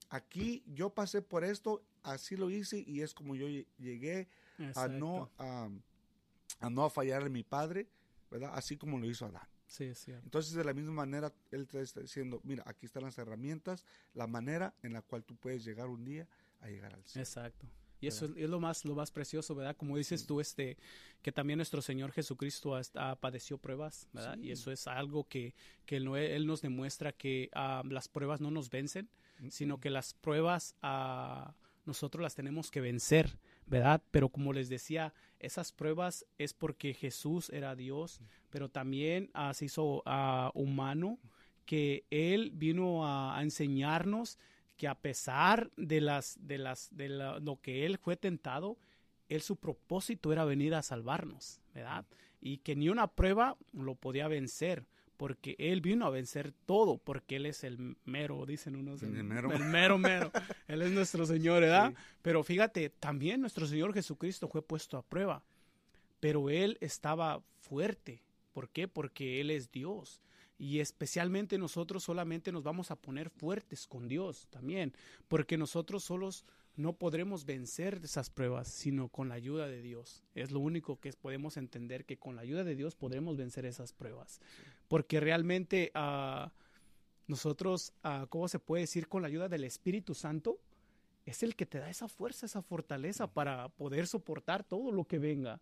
aquí 0.09 0.63
yo 0.67 0.89
pasé 0.93 1.21
por 1.21 1.43
esto, 1.43 1.83
así 2.03 2.35
lo 2.37 2.49
hice 2.49 2.83
y 2.85 3.01
es 3.01 3.13
como 3.13 3.35
yo 3.35 3.47
lle- 3.47 3.67
llegué 3.77 4.27
a 4.77 4.87
no, 4.99 5.31
a, 5.37 5.69
a 6.59 6.69
no 6.69 6.89
fallar 6.89 7.23
a 7.23 7.29
mi 7.29 7.43
padre, 7.43 7.87
¿verdad? 8.31 8.51
Así 8.53 8.77
como 8.77 8.97
lo 8.99 9.05
hizo 9.09 9.25
Adán. 9.25 9.47
Sí, 9.67 9.83
es 9.83 9.99
cierto. 9.99 10.23
Entonces, 10.25 10.53
de 10.53 10.63
la 10.63 10.73
misma 10.73 10.93
manera, 10.93 11.31
él 11.51 11.67
te 11.67 11.81
está 11.81 11.99
diciendo, 12.01 12.39
mira, 12.43 12.63
aquí 12.65 12.85
están 12.85 13.03
las 13.03 13.17
herramientas, 13.17 13.85
la 14.13 14.25
manera 14.25 14.73
en 14.81 14.93
la 14.93 15.01
cual 15.01 15.23
tú 15.23 15.35
puedes 15.35 15.63
llegar 15.65 15.87
un 15.87 16.05
día 16.05 16.27
a 16.61 16.69
llegar 16.69 16.93
al 16.93 17.03
cielo. 17.05 17.23
Exacto. 17.23 17.67
Y 17.99 18.07
eso 18.07 18.25
es, 18.25 18.31
es 18.37 18.47
lo 18.49 18.59
más 18.59 18.85
lo 18.85 18.93
más 18.93 19.09
precioso, 19.11 19.55
¿verdad? 19.55 19.75
Como 19.75 19.97
dices 19.97 20.25
tú, 20.27 20.39
este, 20.39 20.77
que 21.23 21.31
también 21.31 21.57
nuestro 21.57 21.81
Señor 21.81 22.11
Jesucristo 22.11 22.75
hasta 22.75 23.15
padeció 23.15 23.57
pruebas, 23.57 24.07
¿verdad? 24.13 24.37
Y 24.37 24.43
Sí. 24.45 24.51
eso 24.51 24.71
es 24.71 24.85
algo 24.87 25.27
que, 25.27 25.55
que 25.87 25.97
él, 25.97 26.05
no- 26.05 26.15
él 26.15 26.45
nos 26.45 26.61
demuestra 26.61 27.11
que 27.11 27.49
ah, 27.53 27.81
las 27.89 28.07
pruebas 28.07 28.39
no 28.39 28.51
nos 28.51 28.69
vencen, 28.69 29.09
sino 29.49 29.79
que 29.79 29.89
las 29.89 30.13
pruebas 30.13 30.75
ah, 30.83 31.55
nosotros 31.85 32.21
las 32.21 32.35
tenemos 32.35 32.69
que 32.69 32.81
vencer, 32.81 33.39
¿verdad? 33.67 34.01
Pero 34.11 34.29
como 34.29 34.53
les 34.53 34.69
decía, 34.69 35.13
esas 35.39 35.71
pruebas 35.71 36.25
es 36.37 36.53
porque 36.53 36.93
Jesús 36.93 37.49
era 37.51 37.75
Dios, 37.75 38.21
pero 38.49 38.69
también 38.69 39.29
ah, 39.33 39.53
se 39.53 39.65
hizo 39.65 40.03
ah, 40.05 40.51
humano, 40.55 41.19
que 41.65 42.05
Él 42.09 42.51
vino 42.53 43.05
a, 43.05 43.37
a 43.37 43.43
enseñarnos 43.43 44.39
que 44.77 44.87
a 44.87 44.95
pesar 44.95 45.71
de 45.75 46.01
las 46.01 46.37
de 46.41 46.57
las 46.57 46.89
de 46.95 47.09
la- 47.09 47.39
lo 47.39 47.59
que 47.61 47.85
él 47.85 47.97
fue 47.97 48.15
tentado, 48.15 48.77
él 49.27 49.41
su 49.41 49.55
propósito 49.57 50.31
era 50.31 50.45
venir 50.45 50.75
a 50.75 50.83
salvarnos, 50.83 51.59
¿verdad? 51.73 52.05
Y 52.41 52.59
que 52.59 52.75
ni 52.75 52.87
una 52.89 53.07
prueba 53.07 53.57
lo 53.73 53.95
podía 53.95 54.27
vencer, 54.27 54.85
porque 55.17 55.55
él 55.57 55.81
vino 55.81 56.05
a 56.05 56.09
vencer 56.11 56.53
todo, 56.65 56.99
porque 56.99 57.37
él 57.37 57.47
es 57.47 57.63
el 57.63 57.97
mero, 58.05 58.45
dicen 58.45 58.75
unos, 58.75 59.01
El 59.03 59.23
mero. 59.23 59.51
el 59.51 59.65
mero 59.65 59.97
mero. 59.97 60.31
él 60.67 60.81
es 60.83 60.91
nuestro 60.91 61.25
Señor, 61.25 61.61
¿verdad? 61.61 61.89
Sí. 61.89 61.95
Pero 62.21 62.43
fíjate, 62.43 62.89
también 62.89 63.41
nuestro 63.41 63.65
Señor 63.65 63.93
Jesucristo 63.93 64.47
fue 64.47 64.61
puesto 64.61 64.97
a 64.97 65.01
prueba, 65.01 65.43
pero 66.19 66.49
él 66.49 66.77
estaba 66.81 67.41
fuerte. 67.59 68.23
¿Por 68.53 68.69
qué? 68.69 68.87
Porque 68.87 69.41
él 69.41 69.51
es 69.51 69.71
Dios. 69.71 70.21
Y 70.59 70.79
especialmente 70.79 71.57
nosotros 71.57 72.03
solamente 72.03 72.51
nos 72.51 72.63
vamos 72.63 72.89
a 72.89 72.95
poner 72.95 73.29
fuertes 73.29 73.85
con 73.85 74.07
Dios 74.07 74.47
también, 74.49 74.93
porque 75.27 75.57
nosotros 75.57 76.03
solos 76.03 76.45
no 76.77 76.93
podremos 76.93 77.45
vencer 77.45 77.99
esas 78.03 78.29
pruebas, 78.29 78.67
sino 78.67 79.09
con 79.09 79.29
la 79.29 79.35
ayuda 79.35 79.67
de 79.67 79.81
Dios. 79.81 80.23
Es 80.35 80.51
lo 80.51 80.59
único 80.59 80.99
que 80.99 81.11
podemos 81.11 81.57
entender, 81.57 82.05
que 82.05 82.17
con 82.17 82.35
la 82.35 82.43
ayuda 82.43 82.63
de 82.63 82.75
Dios 82.75 82.95
podremos 82.95 83.35
vencer 83.35 83.65
esas 83.65 83.93
pruebas. 83.93 84.39
Porque 84.87 85.19
realmente 85.19 85.91
ah, 85.93 86.51
nosotros, 87.27 87.93
ah, 88.03 88.25
¿cómo 88.29 88.47
se 88.47 88.59
puede 88.59 88.81
decir? 88.81 89.07
Con 89.07 89.21
la 89.21 89.27
ayuda 89.27 89.49
del 89.49 89.63
Espíritu 89.63 90.13
Santo, 90.13 90.59
es 91.25 91.43
el 91.43 91.55
que 91.55 91.65
te 91.65 91.79
da 91.79 91.89
esa 91.89 92.07
fuerza, 92.07 92.45
esa 92.45 92.61
fortaleza 92.61 93.27
para 93.27 93.67
poder 93.69 94.07
soportar 94.07 94.63
todo 94.63 94.91
lo 94.93 95.03
que 95.03 95.19
venga. 95.19 95.61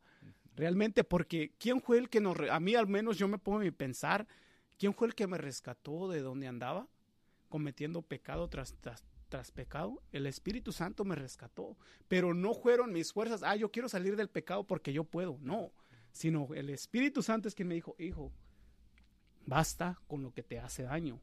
Realmente, 0.56 1.04
porque 1.04 1.54
¿quién 1.58 1.82
fue 1.82 1.98
el 1.98 2.08
que 2.08 2.22
nos... 2.22 2.38
A 2.52 2.60
mí 2.60 2.76
al 2.76 2.88
menos 2.88 3.18
yo 3.18 3.28
me 3.28 3.40
pongo 3.40 3.68
a 3.68 3.72
pensar, 3.72 4.28
¿quién 4.78 4.94
fue 4.94 5.08
el 5.08 5.16
que 5.16 5.26
me 5.26 5.40
rescató 5.40 6.08
de 6.08 6.22
donde 6.22 6.48
andaba? 6.48 6.88
Cometiendo 7.50 8.04
pecado 8.04 8.48
tras, 8.48 8.76
tras, 8.80 9.04
tras 9.28 9.52
pecado. 9.52 10.04
El 10.12 10.28
Espíritu 10.28 10.72
Santo 10.72 11.04
me 11.04 11.16
rescató. 11.16 11.76
Pero 12.08 12.36
no 12.36 12.54
fueron 12.54 12.94
mis 12.94 13.12
fuerzas, 13.12 13.42
ah, 13.42 13.56
yo 13.56 13.72
quiero 13.72 13.90
salir 13.90 14.16
del 14.16 14.30
pecado 14.30 14.66
porque 14.66 14.94
yo 14.94 15.04
puedo. 15.04 15.40
No, 15.42 15.72
sino 16.12 16.48
el 16.54 16.70
Espíritu 16.70 17.24
Santo 17.24 17.48
es 17.48 17.56
quien 17.56 17.68
me 17.68 17.76
dijo, 17.76 17.96
hijo, 17.98 18.32
basta 19.46 20.00
con 20.08 20.24
lo 20.24 20.34
que 20.34 20.44
te 20.44 20.60
hace 20.60 20.84
daño. 20.84 21.20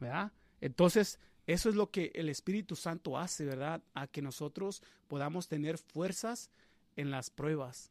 ¿Verdad? 0.00 0.32
Entonces, 0.60 1.18
eso 1.46 1.68
es 1.68 1.74
lo 1.74 1.90
que 1.90 2.12
el 2.14 2.28
Espíritu 2.28 2.76
Santo 2.76 3.18
hace, 3.18 3.44
¿verdad? 3.44 3.82
A 3.94 4.06
que 4.06 4.22
nosotros 4.22 4.82
podamos 5.08 5.48
tener 5.48 5.78
fuerzas 5.78 6.50
en 6.96 7.10
las 7.10 7.30
pruebas. 7.30 7.90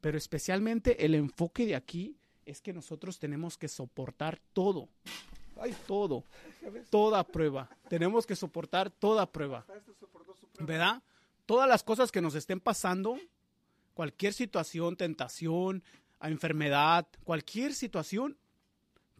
Pero 0.00 0.18
especialmente 0.18 1.04
el 1.04 1.14
enfoque 1.14 1.66
de 1.66 1.76
aquí 1.76 2.16
es 2.44 2.60
que 2.60 2.72
nosotros 2.72 3.18
tenemos 3.18 3.58
que 3.58 3.68
soportar 3.68 4.40
todo. 4.52 4.88
Todo. 5.86 6.24
Toda 6.90 7.24
prueba. 7.24 7.68
Tenemos 7.88 8.26
que 8.26 8.36
soportar 8.36 8.90
toda 8.90 9.30
prueba. 9.30 9.66
¿Verdad? 10.60 11.02
Todas 11.46 11.68
las 11.68 11.82
cosas 11.82 12.12
que 12.12 12.20
nos 12.20 12.34
estén 12.34 12.60
pasando, 12.60 13.18
cualquier 13.94 14.32
situación, 14.32 14.96
tentación, 14.96 15.82
enfermedad, 16.20 17.06
cualquier 17.24 17.74
situación, 17.74 18.36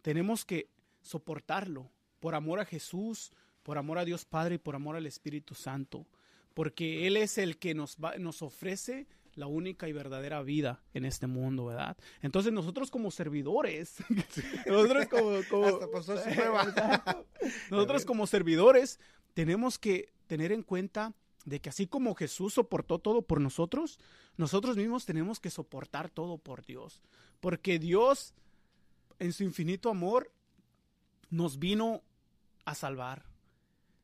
tenemos 0.09 0.43
que 0.43 0.67
soportarlo 1.03 1.91
por 2.19 2.33
amor 2.33 2.59
a 2.59 2.65
Jesús, 2.65 3.31
por 3.61 3.77
amor 3.77 3.99
a 3.99 4.05
Dios 4.05 4.25
Padre 4.25 4.55
y 4.55 4.57
por 4.57 4.73
amor 4.73 4.95
al 4.95 5.05
Espíritu 5.05 5.53
Santo, 5.53 6.07
porque 6.55 7.05
Él 7.05 7.15
es 7.15 7.37
el 7.37 7.57
que 7.59 7.75
nos, 7.75 7.95
va- 8.03 8.17
nos 8.17 8.41
ofrece 8.41 9.05
la 9.35 9.45
única 9.45 9.87
y 9.87 9.93
verdadera 9.93 10.41
vida 10.41 10.81
en 10.95 11.05
este 11.05 11.27
mundo, 11.27 11.65
¿verdad? 11.65 11.95
Entonces 12.23 12.51
nosotros 12.51 12.89
como 12.89 13.11
servidores, 13.11 13.97
nosotros 14.65 15.05
como, 15.09 15.37
como- 15.47 15.67
Hasta 15.67 15.91
pasó 15.91 16.17
su 16.17 16.23
prueba. 16.33 16.63
Exacto. 16.63 17.25
nosotros 17.69 18.03
como 18.03 18.25
servidores 18.25 18.99
tenemos 19.35 19.77
que 19.77 20.11
tener 20.25 20.51
en 20.51 20.63
cuenta 20.63 21.13
de 21.45 21.59
que 21.61 21.69
así 21.69 21.85
como 21.85 22.15
Jesús 22.15 22.55
soportó 22.55 22.97
todo 22.97 23.21
por 23.21 23.39
nosotros, 23.41 23.99
nosotros 24.37 24.75
mismos 24.75 25.05
tenemos 25.05 25.39
que 25.39 25.51
soportar 25.51 26.09
todo 26.09 26.39
por 26.39 26.65
Dios, 26.65 26.99
porque 27.41 27.77
Dios 27.77 28.33
en 29.19 29.33
su 29.33 29.43
infinito 29.43 29.89
amor 29.89 30.31
nos 31.29 31.59
vino 31.59 32.01
a 32.65 32.75
salvar. 32.75 33.25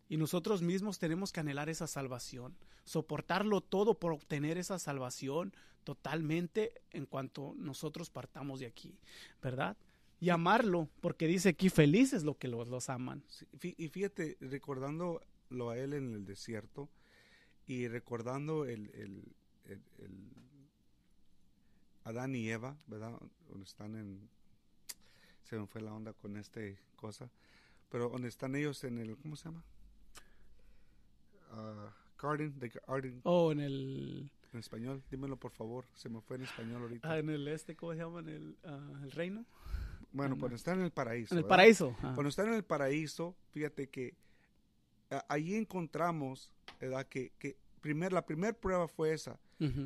Y 0.09 0.17
nosotros 0.17 0.61
mismos 0.61 0.99
tenemos 0.99 1.31
que 1.31 1.39
anhelar 1.39 1.69
esa 1.69 1.87
salvación, 1.87 2.55
soportarlo 2.83 3.61
todo 3.61 3.97
por 3.99 4.11
obtener 4.13 4.57
esa 4.57 4.77
salvación 4.77 5.53
totalmente 5.83 6.73
en 6.91 7.05
cuanto 7.05 7.53
nosotros 7.57 8.09
partamos 8.09 8.59
de 8.59 8.67
aquí, 8.67 8.97
¿verdad? 9.41 9.77
Y 10.19 10.29
amarlo, 10.29 10.89
porque 11.01 11.27
dice 11.27 11.49
aquí 11.49 11.69
felices 11.69 12.23
lo 12.23 12.37
que 12.37 12.47
los, 12.47 12.67
los 12.67 12.89
aman. 12.89 13.23
Y 13.61 13.87
fíjate, 13.89 14.37
recordándolo 14.41 15.69
a 15.69 15.77
él 15.77 15.93
en 15.93 16.13
el 16.13 16.25
desierto 16.25 16.89
y 17.67 17.87
recordando 17.87 18.65
el, 18.65 18.89
el- 18.93 19.35
el- 19.99 20.31
Adán 22.03 22.35
y 22.35 22.47
Eva, 22.49 22.77
¿verdad? 22.85 23.19
Están 23.63 23.95
en... 23.95 24.29
Se 25.45 25.57
me 25.57 25.65
fue 25.67 25.81
la 25.81 25.93
onda 25.93 26.13
con 26.13 26.35
esta 26.37 26.59
cosa. 26.95 27.29
Pero 27.89 28.09
donde 28.09 28.27
están 28.27 28.55
ellos 28.55 28.83
en 28.83 28.97
el... 28.99 29.15
¿Cómo 29.17 29.35
se 29.35 29.45
llama? 29.45 29.63
Ah, 31.51 31.93
garden, 32.21 32.53
the 32.59 32.69
garden 32.87 33.21
Oh, 33.23 33.51
en 33.51 33.59
el, 33.59 34.31
en 34.53 34.59
español. 34.59 35.03
Dímelo 35.09 35.37
por 35.37 35.51
favor. 35.51 35.85
Se 35.93 36.09
me 36.09 36.21
fue 36.21 36.37
en 36.37 36.43
español 36.43 36.81
ahorita. 36.83 37.09
ah, 37.11 37.17
en 37.19 37.29
el 37.29 37.47
este, 37.47 37.75
¿cómo 37.75 37.93
se 37.93 37.99
llama? 37.99 38.19
En 38.21 38.29
el, 38.29 38.57
ah, 38.65 38.99
el 39.03 39.11
reino. 39.11 39.45
bueno, 40.11 40.37
cuando 40.37 40.55
están 40.55 40.79
en 40.79 40.85
el 40.85 40.91
paraíso. 40.91 41.33
En 41.33 41.37
el 41.39 41.43
¿verdad? 41.43 41.55
paraíso. 41.57 41.95
ah. 42.01 42.11
Cuando 42.15 42.29
están 42.29 42.47
en 42.47 42.55
el 42.55 42.63
paraíso, 42.63 43.35
fíjate 43.51 43.87
que 43.89 44.15
a- 45.11 45.25
allí 45.29 45.55
encontramos, 45.55 46.51
¿verdad? 46.81 47.05
Que, 47.07 47.31
que 47.37 47.55
primer, 47.81 48.11
la 48.13 48.25
primera 48.25 48.53
prueba 48.53 48.87
fue 48.87 49.13
esa. 49.13 49.39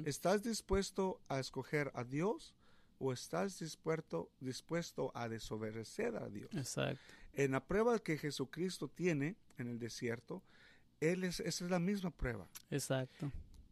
¿Estás 0.06 0.42
dispuesto 0.42 1.22
a 1.30 1.40
escoger 1.40 1.92
a 1.94 2.04
Dios 2.04 2.56
o 3.00 3.12
estás 3.14 3.60
dispuesto, 3.60 4.30
dispuesto 4.40 5.12
a 5.16 5.28
desobedecer 5.30 6.16
a 6.18 6.30
Dios? 6.30 6.50
Exacto. 6.54 7.02
En 7.34 7.52
la 7.52 7.66
prueba 7.66 7.98
que 8.00 8.18
Jesucristo 8.18 8.88
tiene 8.88 9.36
en 9.58 9.68
el 9.68 9.80
desierto, 9.80 10.44
él 11.00 11.24
es, 11.24 11.40
esa 11.40 11.66
es 11.66 11.72
la 11.72 11.80
misma 11.80 12.12
prueba. 12.12 12.48
Exacto. 12.70 13.32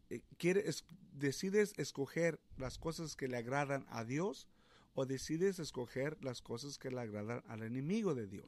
Eh, 0.09 0.21
quiere, 0.37 0.67
es- 0.69 0.85
decides 1.13 1.73
escoger 1.77 2.39
las 2.57 2.77
cosas 2.77 3.15
que 3.15 3.27
le 3.27 3.37
agradan 3.37 3.85
a 3.89 4.05
Dios 4.05 4.47
o 4.93 5.05
decides 5.05 5.59
escoger 5.59 6.17
las 6.23 6.41
cosas 6.41 6.77
que 6.79 6.89
le 6.89 6.99
agradan 7.01 7.43
al 7.47 7.61
enemigo 7.63 8.15
de 8.15 8.25
Dios. 8.27 8.45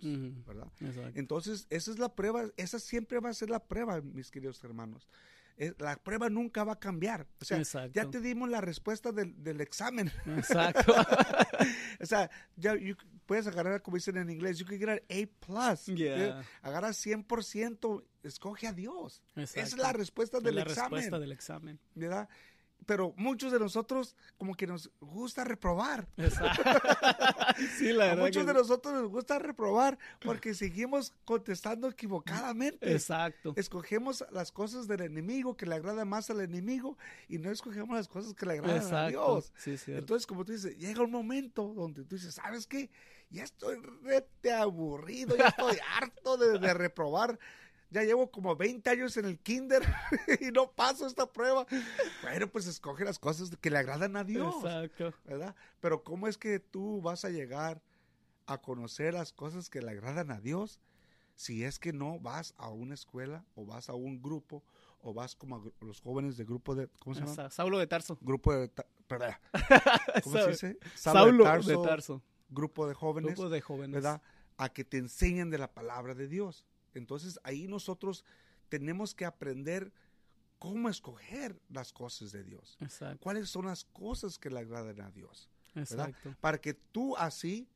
¿verdad? 0.47 0.71
Exacto. 0.79 1.19
Entonces, 1.19 1.67
esa 1.69 1.91
es 1.91 1.99
la 1.99 2.15
prueba, 2.15 2.45
esa 2.57 2.79
siempre 2.79 3.19
va 3.19 3.29
a 3.29 3.33
ser 3.33 3.49
la 3.49 3.59
prueba, 3.63 4.01
mis 4.01 4.31
queridos 4.31 4.63
hermanos. 4.63 5.07
Eh, 5.61 5.73
La 5.77 5.97
prueba 5.97 6.29
nunca 6.29 6.63
va 6.63 6.73
a 6.73 6.79
cambiar. 6.79 7.27
O 7.41 7.45
sea, 7.45 7.57
Exacto. 7.57 7.91
ya 7.93 8.09
te 8.09 8.21
dimos 8.21 8.49
la 8.49 8.61
respuesta 8.61 9.11
del, 9.11 9.33
del 9.43 9.59
examen. 9.61 10.09
Exacto. 10.25 10.93
o 12.01 12.05
sea, 12.05 12.29
ya 12.55 12.75
you 12.75 12.95
puedes 13.25 13.45
agarrar, 13.45 13.81
como 13.83 13.97
dicen 13.97 14.17
en 14.17 14.29
inglés, 14.29 14.57
you 14.57 14.65
can 14.65 14.79
get 14.79 14.89
an 14.89 14.99
A+. 15.09 15.27
plus. 15.45 15.85
Yeah. 15.95 16.39
¿ok? 16.39 16.45
Agarra 16.63 16.89
100%, 16.89 18.03
escoge 18.23 18.67
a 18.67 18.73
Dios. 18.73 19.21
Esa 19.35 19.41
es 19.43 19.57
Exacto. 19.57 19.83
la 19.83 19.93
respuesta 19.93 20.37
Es 20.37 20.43
del 20.43 20.55
la 20.55 20.61
examen. 20.63 20.91
respuesta 20.91 21.19
del 21.19 21.31
examen. 21.31 21.79
¿verdad? 21.93 22.29
Pero 22.85 23.13
muchos 23.17 23.51
de 23.51 23.59
nosotros 23.59 24.15
como 24.37 24.55
que 24.55 24.65
nos 24.65 24.89
gusta 24.99 25.43
reprobar. 25.43 26.07
Exacto. 26.17 26.63
sí, 27.77 27.91
la 27.93 28.05
A 28.05 28.07
verdad. 28.09 28.23
muchos 28.23 28.43
que 28.45 28.47
de 28.47 28.53
nosotros 28.59 28.93
nos 28.93 29.09
gusta 29.09 29.37
reprobar 29.37 29.97
porque 30.21 30.53
seguimos 30.53 31.13
contestando 31.25 31.87
equivocadamente. 31.89 32.91
Exacto. 32.91 33.53
Escogemos 33.55 34.25
las 34.31 34.51
cosas 34.51 34.87
del 34.87 35.01
enemigo 35.01 35.55
que 35.55 35.65
le 35.65 35.75
agrada 35.75 36.05
más 36.05 36.29
al 36.29 36.41
enemigo 36.41 36.97
y 37.27 37.37
no 37.37 37.51
escogemos 37.51 37.95
las 37.95 38.07
cosas 38.07 38.33
que 38.33 38.45
le 38.45 38.53
agradan 38.59 38.93
a. 38.95 39.07
Dios. 39.09 39.53
Sí, 39.57 39.77
cierto. 39.77 39.99
Entonces, 39.99 40.25
como 40.25 40.43
tú 40.45 40.51
dices, 40.53 40.77
llega 40.77 41.03
un 41.03 41.11
momento 41.11 41.73
donde 41.75 42.03
tú 42.05 42.15
dices, 42.15 42.33
¿sabes 42.35 42.65
qué? 42.65 42.89
Ya 43.29 43.43
estoy 43.43 43.75
rete 44.03 44.51
aburrido, 44.51 45.37
ya 45.37 45.49
estoy 45.49 45.77
harto 45.99 46.37
de, 46.37 46.57
de 46.57 46.73
reprobar. 46.73 47.37
Ya 47.91 48.03
llevo 48.03 48.29
como 48.29 48.55
20 48.55 48.87
años 48.89 49.17
en 49.17 49.25
el 49.25 49.39
kinder 49.39 49.81
y 50.41 50.51
no 50.51 50.71
paso 50.71 51.07
esta 51.07 51.25
prueba. 51.31 51.65
Bueno, 52.21 52.47
pues 52.47 52.67
escoge 52.67 53.03
las 53.03 53.17
cosas 53.19 53.49
que 53.59 53.69
le 53.71 53.77
agradan 53.79 54.15
a 54.15 54.23
Dios. 54.23 54.55
Exacto. 54.63 55.13
¿verdad? 55.25 55.55
Pero 55.79 56.03
¿cómo 56.03 56.27
es 56.27 56.37
que 56.37 56.59
tú 56.59 57.01
vas 57.01 57.25
a 57.25 57.29
llegar 57.29 57.81
a 58.45 58.59
conocer 58.59 59.13
las 59.13 59.31
cosas 59.33 59.69
que 59.69 59.81
le 59.81 59.91
agradan 59.91 60.31
a 60.31 60.39
Dios 60.39 60.79
si 61.35 61.63
es 61.63 61.79
que 61.79 61.93
no 61.93 62.19
vas 62.19 62.53
a 62.57 62.69
una 62.69 62.93
escuela 62.93 63.45
o 63.55 63.65
vas 63.65 63.89
a 63.89 63.93
un 63.93 64.21
grupo 64.21 64.63
o 65.01 65.13
vas 65.13 65.35
como 65.35 65.55
a 65.55 65.85
los 65.85 66.01
jóvenes 66.01 66.35
de 66.37 66.43
grupo 66.45 66.75
de 66.75 66.89
¿cómo 66.99 67.13
se 67.15 67.21
llama? 67.21 67.33
Sa- 67.33 67.49
Saulo 67.49 67.77
de 67.79 67.87
Tarso. 67.87 68.17
Grupo 68.21 68.53
de 68.53 68.69
perdón, 69.07 69.31
¿cómo 70.23 70.37
se 70.37 70.47
dice? 70.49 70.77
Saulo 70.95 71.43
Tarso, 71.43 71.69
de 71.69 71.87
Tarso. 71.87 72.21
grupo 72.49 72.87
de 72.87 72.93
jóvenes, 72.93 73.33
Grupo 73.35 73.49
de 73.49 73.61
jóvenes. 73.61 73.93
¿verdad? 73.93 74.21
A 74.57 74.69
que 74.69 74.83
te 74.83 74.97
enseñen 74.97 75.49
de 75.49 75.57
la 75.57 75.71
palabra 75.73 76.13
de 76.13 76.27
Dios. 76.27 76.65
Entonces 76.93 77.39
ahí 77.43 77.67
nosotros 77.67 78.23
tenemos 78.69 79.13
que 79.15 79.25
aprender 79.25 79.91
cómo 80.57 80.89
escoger 80.89 81.59
las 81.69 81.93
cosas 81.93 82.31
de 82.31 82.43
Dios. 82.43 82.77
Exacto. 82.81 83.19
¿Cuáles 83.23 83.49
son 83.49 83.65
las 83.65 83.85
cosas 83.85 84.37
que 84.37 84.49
le 84.49 84.59
agradan 84.59 84.99
a 85.01 85.11
Dios? 85.11 85.49
Exacto. 85.75 86.35
Para 86.41 86.59
que 86.59 86.73
tú 86.73 87.15
así 87.17 87.67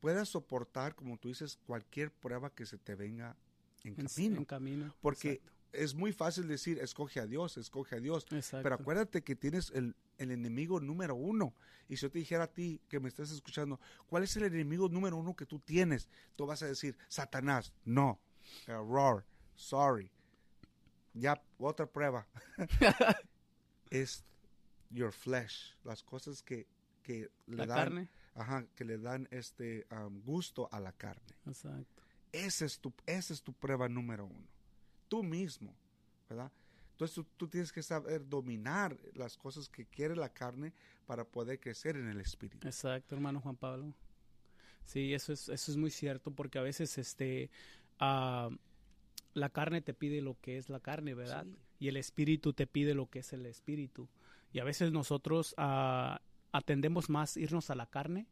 puedas 0.00 0.28
soportar, 0.28 0.94
como 0.94 1.16
tú 1.18 1.28
dices, 1.28 1.58
cualquier 1.66 2.12
prueba 2.12 2.50
que 2.50 2.66
se 2.66 2.76
te 2.78 2.94
venga 2.94 3.36
en 3.84 3.94
En- 3.98 4.06
camino. 4.06 4.36
En 4.38 4.44
camino. 4.44 4.94
Porque 5.00 5.32
Exacto. 5.32 5.52
es 5.72 5.94
muy 5.94 6.12
fácil 6.12 6.46
decir, 6.46 6.78
escoge 6.78 7.20
a 7.20 7.26
Dios, 7.26 7.56
escoge 7.56 7.96
a 7.96 8.00
Dios. 8.00 8.26
Exacto. 8.30 8.62
Pero 8.62 8.74
acuérdate 8.74 9.22
que 9.22 9.34
tienes 9.34 9.70
el, 9.70 9.96
el 10.18 10.30
enemigo 10.30 10.78
número 10.80 11.14
uno. 11.14 11.54
Y 11.88 11.96
si 11.96 12.02
yo 12.02 12.10
te 12.10 12.18
dijera 12.18 12.44
a 12.44 12.52
ti 12.52 12.80
que 12.88 13.00
me 13.00 13.08
estás 13.08 13.30
escuchando, 13.30 13.80
¿cuál 14.08 14.24
es 14.24 14.36
el 14.36 14.42
enemigo 14.44 14.88
número 14.88 15.16
uno 15.16 15.34
que 15.34 15.46
tú 15.46 15.58
tienes? 15.60 16.08
Tú 16.36 16.44
vas 16.46 16.62
a 16.62 16.66
decir, 16.66 16.98
Satanás. 17.08 17.72
No. 17.84 18.20
Error. 18.66 19.24
Sorry. 19.54 20.10
Ya, 21.14 21.40
otra 21.58 21.86
prueba. 21.86 22.26
es 23.90 24.24
your 24.90 25.12
flesh. 25.12 25.74
Las 25.84 26.02
cosas 26.02 26.42
que, 26.42 26.66
que 27.02 27.30
le 27.46 27.56
la 27.56 27.66
dan, 27.66 27.76
carne. 27.76 28.08
ajá, 28.34 28.66
que 28.74 28.84
le 28.84 28.98
dan 28.98 29.28
este 29.30 29.86
um, 29.90 30.20
gusto 30.22 30.68
a 30.70 30.80
la 30.80 30.92
carne. 30.92 31.34
Exacto. 31.46 32.02
Esa 32.32 32.64
es 32.64 32.78
tu, 32.78 32.92
esa 33.06 33.32
es 33.32 33.42
tu 33.42 33.52
prueba 33.52 33.88
número 33.88 34.26
uno. 34.26 34.48
Tú 35.08 35.22
mismo, 35.22 35.74
¿verdad? 36.28 36.52
Entonces 36.90 37.14
tú, 37.14 37.24
tú 37.36 37.48
tienes 37.48 37.72
que 37.72 37.82
saber 37.82 38.26
dominar 38.26 38.98
las 39.14 39.36
cosas 39.36 39.68
que 39.68 39.86
quiere 39.86 40.16
la 40.16 40.30
carne 40.30 40.72
para 41.06 41.24
poder 41.24 41.60
crecer 41.60 41.96
en 41.96 42.08
el 42.08 42.20
espíritu. 42.20 42.66
Exacto, 42.66 43.14
hermano 43.14 43.40
Juan 43.40 43.56
Pablo. 43.56 43.94
Sí, 44.84 45.12
eso 45.12 45.32
es, 45.32 45.48
eso 45.48 45.72
es 45.72 45.76
muy 45.76 45.90
cierto, 45.90 46.30
porque 46.30 46.58
a 46.58 46.62
veces 46.62 46.96
este 46.96 47.50
ah, 48.00 48.50
la 49.34 49.50
carne 49.50 49.80
te 49.82 49.94
pide 49.94 50.20
lo 50.20 50.36
que 50.40 50.56
es 50.56 50.68
la 50.68 50.80
carne, 50.80 51.14
¿verdad? 51.14 51.44
Sí. 51.44 51.56
Y 51.78 51.88
el 51.88 51.96
espíritu 51.96 52.52
te 52.52 52.66
pide 52.66 52.94
lo 52.94 53.08
que 53.08 53.20
es 53.20 53.32
el 53.32 53.46
espíritu. 53.46 54.08
Y 54.52 54.60
a 54.60 54.64
veces 54.64 54.92
nosotros 54.92 55.54
ah, 55.58 56.20
atendemos 56.52 57.10
más 57.10 57.36
irnos 57.36 57.70
a 57.70 57.74
la 57.74 57.86
carne 57.86 58.26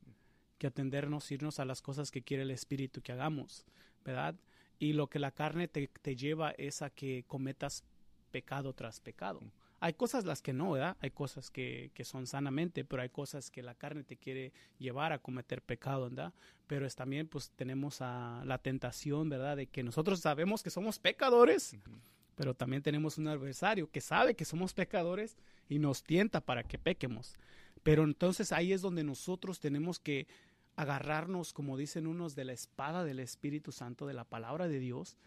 que 0.59 0.67
atendernos, 0.67 1.31
irnos 1.31 1.61
a 1.61 1.65
las 1.65 1.83
cosas 1.83 2.11
que 2.11 2.23
quiere 2.23 2.45
el 2.45 2.51
espíritu 2.51 3.03
que 3.03 3.13
hagamos, 3.13 3.67
¿verdad? 4.05 4.37
Y 4.79 4.93
lo 4.93 5.09
que 5.09 5.19
la 5.19 5.31
carne 5.31 5.69
te, 5.69 5.89
te 5.89 6.17
lleva 6.17 6.53
es 6.53 6.81
a 6.83 6.91
que 6.91 7.25
cometas 7.27 7.85
pecado 8.31 8.73
tras 8.73 9.01
pecado. 9.01 9.41
Hay 9.85 9.93
cosas 9.93 10.25
las 10.25 10.41
que 10.41 10.55
no, 10.55 10.71
¿verdad? 10.71 10.97
Hay 11.01 11.11
cosas 11.11 11.51
que, 11.51 11.91
que 11.93 12.07
son 12.07 12.27
sanamente, 12.27 12.87
pero 12.87 13.03
hay 13.03 13.11
cosas 13.11 13.51
que 13.51 13.63
la 13.63 13.75
carne 13.75 14.03
te 14.03 14.17
quiere 14.17 14.55
llevar 14.79 15.13
a 15.13 15.19
cometer 15.19 15.61
pecado, 15.61 16.09
¿verdad? 16.09 16.33
Pero 16.67 16.87
es 16.87 16.97
también, 16.97 17.29
pues, 17.29 17.51
tenemos 17.51 18.01
a 18.01 18.43
la 18.47 18.57
tentación, 18.57 19.29
¿verdad? 19.29 19.59
De 19.59 19.67
que 19.67 19.83
nosotros 19.83 20.21
sabemos 20.21 20.63
que 20.63 20.71
somos 20.71 20.99
pecadores, 20.99 21.77
pero 22.35 22.55
también 22.55 22.83
tenemos 22.83 23.19
un 23.19 23.29
adversario 23.29 23.91
que 23.91 24.01
sabe 24.01 24.35
que 24.35 24.47
somos 24.47 24.73
pecadores 24.73 25.37
y 25.69 25.79
nos 25.79 26.03
tienta 26.03 26.41
para 26.41 26.63
que 26.63 26.79
pequemos. 26.79 27.35
Pero 27.83 28.05
entonces 28.05 28.53
ahí 28.53 28.73
es 28.73 28.81
donde 28.81 29.05
nosotros 29.05 29.61
tenemos 29.61 29.99
que 29.99 30.27
agarrarnos, 30.77 31.53
como 31.53 31.77
dicen 31.77 32.07
unos, 32.07 32.35
de 32.35 32.47
la 32.47 32.55
espada 32.55 33.05
del 33.05 33.21
Espíritu 33.21 33.71
Santo, 33.71 34.07
de 34.07 34.15
la 34.15 34.25
palabra 34.25 34.67
de 34.67 34.79
Dios, 34.79 35.19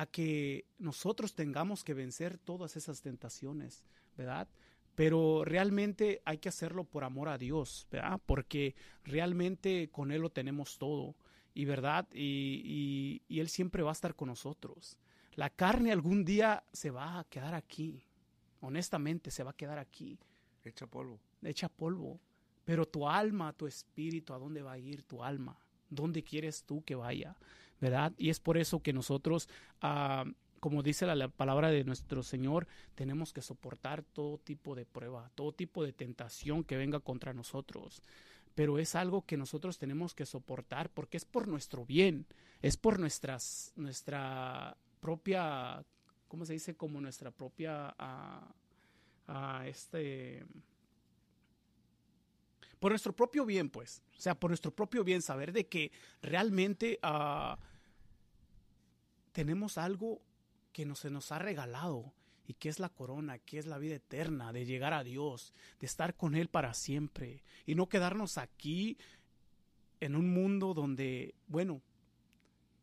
a 0.00 0.06
que 0.06 0.64
nosotros 0.78 1.34
tengamos 1.34 1.84
que 1.84 1.94
vencer 1.94 2.38
todas 2.38 2.76
esas 2.76 3.00
tentaciones, 3.02 3.82
¿verdad? 4.16 4.48
Pero 4.94 5.44
realmente 5.44 6.22
hay 6.24 6.38
que 6.38 6.48
hacerlo 6.48 6.84
por 6.84 7.04
amor 7.04 7.28
a 7.28 7.38
Dios, 7.38 7.86
¿verdad? 7.90 8.20
Porque 8.26 8.74
realmente 9.04 9.88
con 9.90 10.10
Él 10.12 10.22
lo 10.22 10.30
tenemos 10.30 10.78
todo, 10.78 11.14
y 11.54 11.64
verdad, 11.64 12.06
y, 12.12 12.62
y- 12.64 13.22
y 13.28 13.40
Él 13.40 13.48
siempre 13.48 13.82
va 13.82 13.90
a 13.90 13.92
estar 13.92 14.14
con 14.14 14.28
nosotros. 14.28 14.96
La 15.34 15.50
carne 15.50 15.92
algún 15.92 16.24
día 16.24 16.64
se 16.72 16.90
va 16.90 17.18
a 17.20 17.24
quedar 17.24 17.54
aquí, 17.54 18.04
honestamente 18.60 19.30
se 19.30 19.42
va 19.44 19.50
a 19.50 19.56
quedar 19.56 19.78
aquí, 19.78 20.18
Echa 20.64 20.86
polvo. 20.86 21.20
hecha 21.42 21.68
polvo. 21.68 22.20
Pero 22.64 22.86
tu 22.86 23.08
alma, 23.08 23.52
tu 23.52 23.66
espíritu, 23.66 24.34
¿a 24.34 24.38
dónde 24.38 24.62
va 24.62 24.72
a 24.72 24.78
ir 24.78 25.02
tu 25.04 25.22
alma? 25.24 25.56
¿Dónde 25.88 26.22
quieres 26.22 26.64
tú 26.64 26.82
que 26.84 26.94
vaya? 26.94 27.34
¿Verdad? 27.80 28.12
Y 28.18 28.30
es 28.30 28.40
por 28.40 28.58
eso 28.58 28.82
que 28.82 28.92
nosotros, 28.92 29.48
ah, 29.80 30.24
como 30.60 30.82
dice 30.82 31.06
la, 31.06 31.14
la 31.14 31.28
palabra 31.28 31.70
de 31.70 31.84
nuestro 31.84 32.22
Señor, 32.22 32.66
tenemos 32.94 33.32
que 33.32 33.42
soportar 33.42 34.02
todo 34.02 34.38
tipo 34.38 34.74
de 34.74 34.84
prueba, 34.84 35.30
todo 35.34 35.52
tipo 35.52 35.84
de 35.84 35.92
tentación 35.92 36.64
que 36.64 36.76
venga 36.76 37.00
contra 37.00 37.32
nosotros. 37.32 38.02
Pero 38.54 38.80
es 38.80 38.96
algo 38.96 39.24
que 39.24 39.36
nosotros 39.36 39.78
tenemos 39.78 40.14
que 40.14 40.26
soportar 40.26 40.90
porque 40.90 41.16
es 41.16 41.24
por 41.24 41.46
nuestro 41.46 41.86
bien, 41.86 42.26
es 42.60 42.76
por 42.76 42.98
nuestras, 42.98 43.72
nuestra 43.76 44.76
propia, 45.00 45.84
¿cómo 46.26 46.44
se 46.44 46.54
dice? 46.54 46.74
Como 46.74 47.00
nuestra 47.00 47.30
propia, 47.30 47.94
ah, 47.98 48.52
ah, 49.28 49.62
este, 49.66 50.44
por 52.78 52.92
nuestro 52.92 53.14
propio 53.14 53.44
bien, 53.44 53.70
pues. 53.70 54.02
O 54.16 54.20
sea, 54.20 54.38
por 54.38 54.50
nuestro 54.50 54.74
propio 54.74 55.04
bien, 55.04 55.22
saber 55.22 55.52
de 55.52 55.66
que 55.66 55.92
realmente 56.22 56.98
ah, 57.02 57.58
tenemos 59.32 59.78
algo 59.78 60.20
que 60.72 60.84
no, 60.84 60.94
se 60.94 61.10
nos 61.10 61.32
ha 61.32 61.38
regalado 61.38 62.12
y 62.46 62.54
que 62.54 62.68
es 62.68 62.78
la 62.78 62.88
corona, 62.88 63.38
que 63.38 63.58
es 63.58 63.66
la 63.66 63.78
vida 63.78 63.96
eterna, 63.96 64.52
de 64.52 64.64
llegar 64.64 64.94
a 64.94 65.04
Dios, 65.04 65.52
de 65.80 65.86
estar 65.86 66.16
con 66.16 66.34
Él 66.34 66.48
para 66.48 66.72
siempre 66.74 67.42
y 67.66 67.74
no 67.74 67.88
quedarnos 67.88 68.38
aquí 68.38 68.96
en 70.00 70.16
un 70.16 70.32
mundo 70.32 70.74
donde, 70.74 71.34
bueno, 71.46 71.82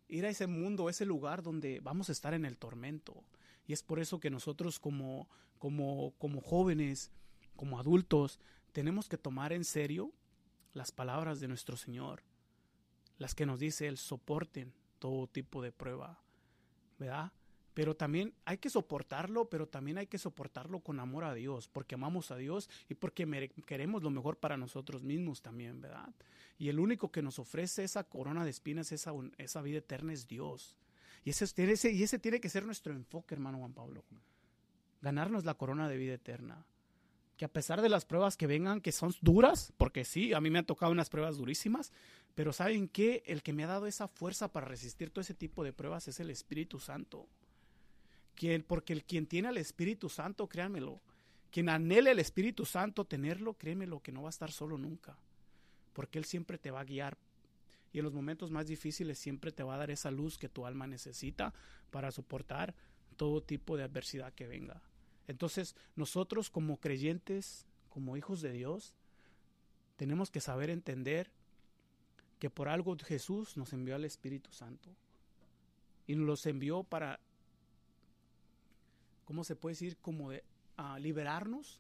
ir 0.08 0.26
a 0.26 0.30
ese 0.30 0.48
mundo, 0.48 0.90
ese 0.90 1.06
lugar 1.06 1.42
donde 1.42 1.80
vamos 1.80 2.10
a 2.10 2.12
estar 2.12 2.34
en 2.34 2.46
el 2.46 2.58
tormento. 2.58 3.24
Y 3.68 3.74
es 3.74 3.82
por 3.82 4.00
eso 4.00 4.20
que 4.20 4.30
nosotros 4.30 4.80
como, 4.80 5.28
como, 5.58 6.14
como 6.20 6.42
jóvenes, 6.42 7.12
como 7.56 7.80
adultos, 7.80 8.40
tenemos 8.76 9.08
que 9.08 9.18
tomar 9.18 9.54
en 9.54 9.64
serio 9.64 10.12
las 10.74 10.92
palabras 10.92 11.40
de 11.40 11.48
nuestro 11.48 11.78
Señor, 11.78 12.24
las 13.18 13.34
que 13.34 13.46
nos 13.46 13.58
dice 13.62 13.88
el 13.88 13.98
soporten 13.98 14.74
todo 15.00 15.28
tipo 15.28 15.62
de 15.62 15.72
prueba, 15.72 16.20
¿verdad? 17.00 17.32
Pero 17.74 17.96
también 17.96 18.34
hay 18.44 18.58
que 18.58 18.70
soportarlo, 18.70 19.50
pero 19.50 19.66
también 19.66 19.98
hay 19.98 20.08
que 20.08 20.18
soportarlo 20.18 20.82
con 20.82 21.00
amor 21.00 21.24
a 21.24 21.34
Dios, 21.34 21.70
porque 21.70 21.96
amamos 21.96 22.32
a 22.32 22.36
Dios 22.36 22.70
y 22.90 22.96
porque 22.96 23.50
queremos 23.66 24.04
lo 24.04 24.10
mejor 24.10 24.40
para 24.40 24.58
nosotros 24.58 25.04
mismos 25.04 25.42
también, 25.42 25.80
¿verdad? 25.80 26.14
Y 26.58 26.68
el 26.68 26.78
único 26.82 27.14
que 27.14 27.22
nos 27.22 27.40
ofrece 27.40 27.86
esa 27.86 28.04
corona 28.04 28.44
de 28.44 28.50
espinas, 28.50 28.92
esa, 28.92 29.62
vida 29.62 29.78
eterna 29.78 30.12
es 30.12 30.28
Dios. 30.28 30.76
Y 31.24 31.30
ese, 31.30 31.46
es- 31.46 31.58
ese, 31.58 31.94
y 31.94 32.04
ese 32.04 32.20
tiene 32.20 32.42
que 32.42 32.50
ser 32.50 32.66
nuestro 32.66 32.92
enfoque, 32.92 33.36
hermano 33.36 33.60
Juan 33.60 33.74
Pablo. 33.74 34.04
Ganarnos 35.02 35.46
la 35.46 35.54
corona 35.54 35.88
de 35.88 35.96
vida 35.96 36.16
eterna 36.16 36.66
que 37.38 37.46
a 37.46 37.52
pesar 37.52 37.82
de 37.82 37.90
las 37.90 38.06
pruebas 38.06 38.38
que 38.38 38.48
vengan, 38.48 38.82
que 38.82 38.92
son 38.92 39.14
duras, 39.22 39.74
porque 39.78 40.06
sí, 40.06 40.34
a 40.34 40.40
mí 40.40 40.50
me 40.50 40.60
han 40.60 40.66
tocado 40.66 40.92
unas 40.92 41.10
pruebas 41.10 41.38
durísimas, 41.38 41.92
pero 42.34 42.54
¿saben 42.54 42.88
qué? 42.88 43.24
El 43.26 43.44
que 43.44 43.54
me 43.54 43.64
ha 43.64 43.68
dado 43.68 43.88
esa 43.88 44.08
fuerza 44.08 44.52
para 44.52 44.68
resistir 44.68 45.10
todo 45.10 45.22
ese 45.22 45.34
tipo 45.34 45.64
de 45.64 45.74
pruebas 45.74 46.08
es 46.08 46.20
el 46.20 46.30
Espíritu 46.30 46.80
Santo. 46.80 47.28
Quien, 48.36 48.64
porque 48.64 48.94
el 48.94 49.04
quien 49.04 49.26
tiene 49.28 49.50
al 49.50 49.58
Espíritu 49.58 50.10
Santo, 50.10 50.48
créanmelo, 50.48 51.02
quien 51.52 51.70
anhele 51.70 52.12
el 52.12 52.20
Espíritu 52.20 52.66
Santo 52.66 53.06
tenerlo, 53.06 53.54
créemelo 53.54 54.02
que 54.02 54.12
no 54.12 54.24
va 54.24 54.30
a 54.30 54.32
estar 54.32 54.52
solo 54.52 54.78
nunca, 54.78 55.18
porque 55.94 56.20
Él 56.20 56.26
siempre 56.26 56.58
te 56.58 56.72
va 56.72 56.82
a 56.82 56.86
guiar. 56.86 57.18
Y 57.94 58.00
en 58.00 58.04
los 58.04 58.14
momentos 58.14 58.52
más 58.52 58.68
difíciles 58.68 59.18
siempre 59.18 59.54
te 59.54 59.64
va 59.64 59.76
a 59.76 59.78
dar 59.78 59.90
esa 59.90 60.12
luz 60.12 60.38
que 60.38 60.50
tu 60.50 60.66
alma 60.66 60.86
necesita 60.86 61.54
para 61.92 62.12
soportar 62.12 62.76
todo 63.16 63.42
tipo 63.42 63.78
de 63.78 63.84
adversidad 63.84 64.34
que 64.34 64.48
venga. 64.48 64.82
Entonces, 65.28 65.76
nosotros 65.96 66.50
como 66.50 66.78
creyentes, 66.78 67.66
como 67.90 68.18
hijos 68.18 68.42
de 68.42 68.52
Dios, 68.52 68.94
tenemos 69.96 70.30
que 70.30 70.42
saber 70.42 70.70
entender 70.70 71.32
que 72.40 72.50
por 72.50 72.68
algo 72.68 72.96
Jesús 72.98 73.58
nos 73.58 73.74
envió 73.74 73.96
al 73.96 74.06
Espíritu 74.06 74.52
Santo. 74.52 74.90
Y 76.08 76.16
nos 76.16 76.28
los 76.28 76.46
envió 76.46 76.84
para, 76.84 77.20
¿cómo 79.24 79.44
se 79.44 79.56
puede 79.56 79.74
decir? 79.74 79.98
Como 79.98 80.30
de 80.32 80.44
ah, 80.78 81.00
liberarnos 81.00 81.80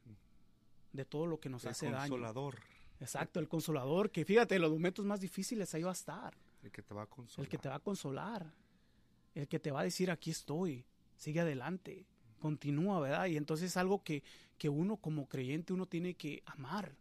de 0.93 1.05
todo 1.05 1.27
lo 1.27 1.39
que 1.39 1.49
nos 1.49 1.63
El 1.65 1.71
hace 1.71 1.85
daño. 1.91 2.09
consolador. 2.09 2.59
Exacto, 2.99 3.39
el 3.39 3.49
consolador, 3.49 4.09
que 4.09 4.23
fíjate, 4.23 4.55
en 4.55 4.61
los 4.61 4.71
momentos 4.71 5.05
más 5.05 5.19
difíciles 5.19 5.73
ahí 5.75 5.83
va 5.83 5.89
a 5.89 5.93
estar. 5.93 6.33
El 6.63 6.71
que 6.71 6.81
te 6.81 6.93
va 6.93 7.03
a 7.03 7.07
consolar. 7.07 7.45
El 7.45 7.49
que 7.49 7.57
te 7.57 7.69
va 7.69 7.75
a 7.75 7.79
consolar. 7.79 8.53
El 9.35 9.47
que 9.47 9.59
te 9.59 9.69
va 9.69 9.81
a 9.81 9.83
decir, 9.83 10.09
aquí 10.09 10.31
estoy, 10.31 10.85
sigue 11.17 11.41
adelante, 11.41 12.05
continúa, 12.39 12.99
¿verdad? 12.99 13.25
Y 13.27 13.37
entonces 13.37 13.71
es 13.71 13.77
algo 13.77 14.03
que, 14.03 14.23
que 14.57 14.69
uno 14.69 14.97
como 14.97 15.27
creyente, 15.27 15.73
uno 15.73 15.85
tiene 15.85 16.13
que 16.13 16.43
amar. 16.45 16.95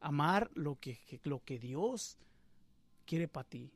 Amar 0.00 0.50
lo 0.54 0.78
que, 0.78 0.98
lo 1.24 1.42
que 1.44 1.58
Dios 1.58 2.18
quiere 3.06 3.28
para 3.28 3.48
ti. 3.48 3.70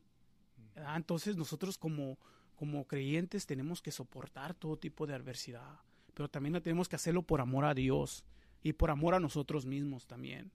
¿verdad? 0.75 0.97
Entonces 0.97 1.37
nosotros 1.37 1.79
como, 1.79 2.19
como 2.57 2.87
creyentes 2.87 3.47
tenemos 3.47 3.81
que 3.83 3.91
soportar 3.93 4.55
todo 4.55 4.77
tipo 4.77 5.07
de 5.07 5.15
adversidad, 5.15 5.81
pero 6.15 6.29
también 6.29 6.61
tenemos 6.63 6.89
que 6.89 6.97
hacerlo 6.97 7.23
por 7.23 7.41
amor 7.41 7.65
a 7.65 7.75
Dios 7.75 8.25
y 8.63 8.75
por 8.75 8.91
amor 8.91 9.15
a 9.15 9.21
nosotros 9.21 9.67
mismos 9.67 10.07
también. 10.07 10.51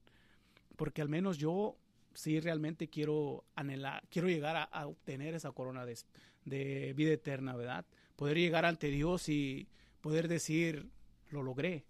Porque 0.76 1.02
al 1.02 1.10
menos 1.10 1.38
yo 1.38 1.78
sí 2.14 2.40
realmente 2.40 2.88
quiero 2.88 3.44
anhelar, 3.56 4.04
quiero 4.10 4.28
llegar 4.28 4.56
a, 4.56 4.64
a 4.64 4.88
obtener 4.88 5.34
esa 5.34 5.52
corona 5.52 5.86
de, 5.86 5.98
de 6.46 6.94
vida 6.94 7.12
eterna, 7.12 7.56
¿verdad? 7.56 7.86
Poder 8.16 8.38
llegar 8.38 8.66
ante 8.66 8.88
Dios 8.88 9.30
y 9.30 9.68
poder 10.02 10.28
decir, 10.28 10.90
lo 11.30 11.44
logré, 11.44 11.86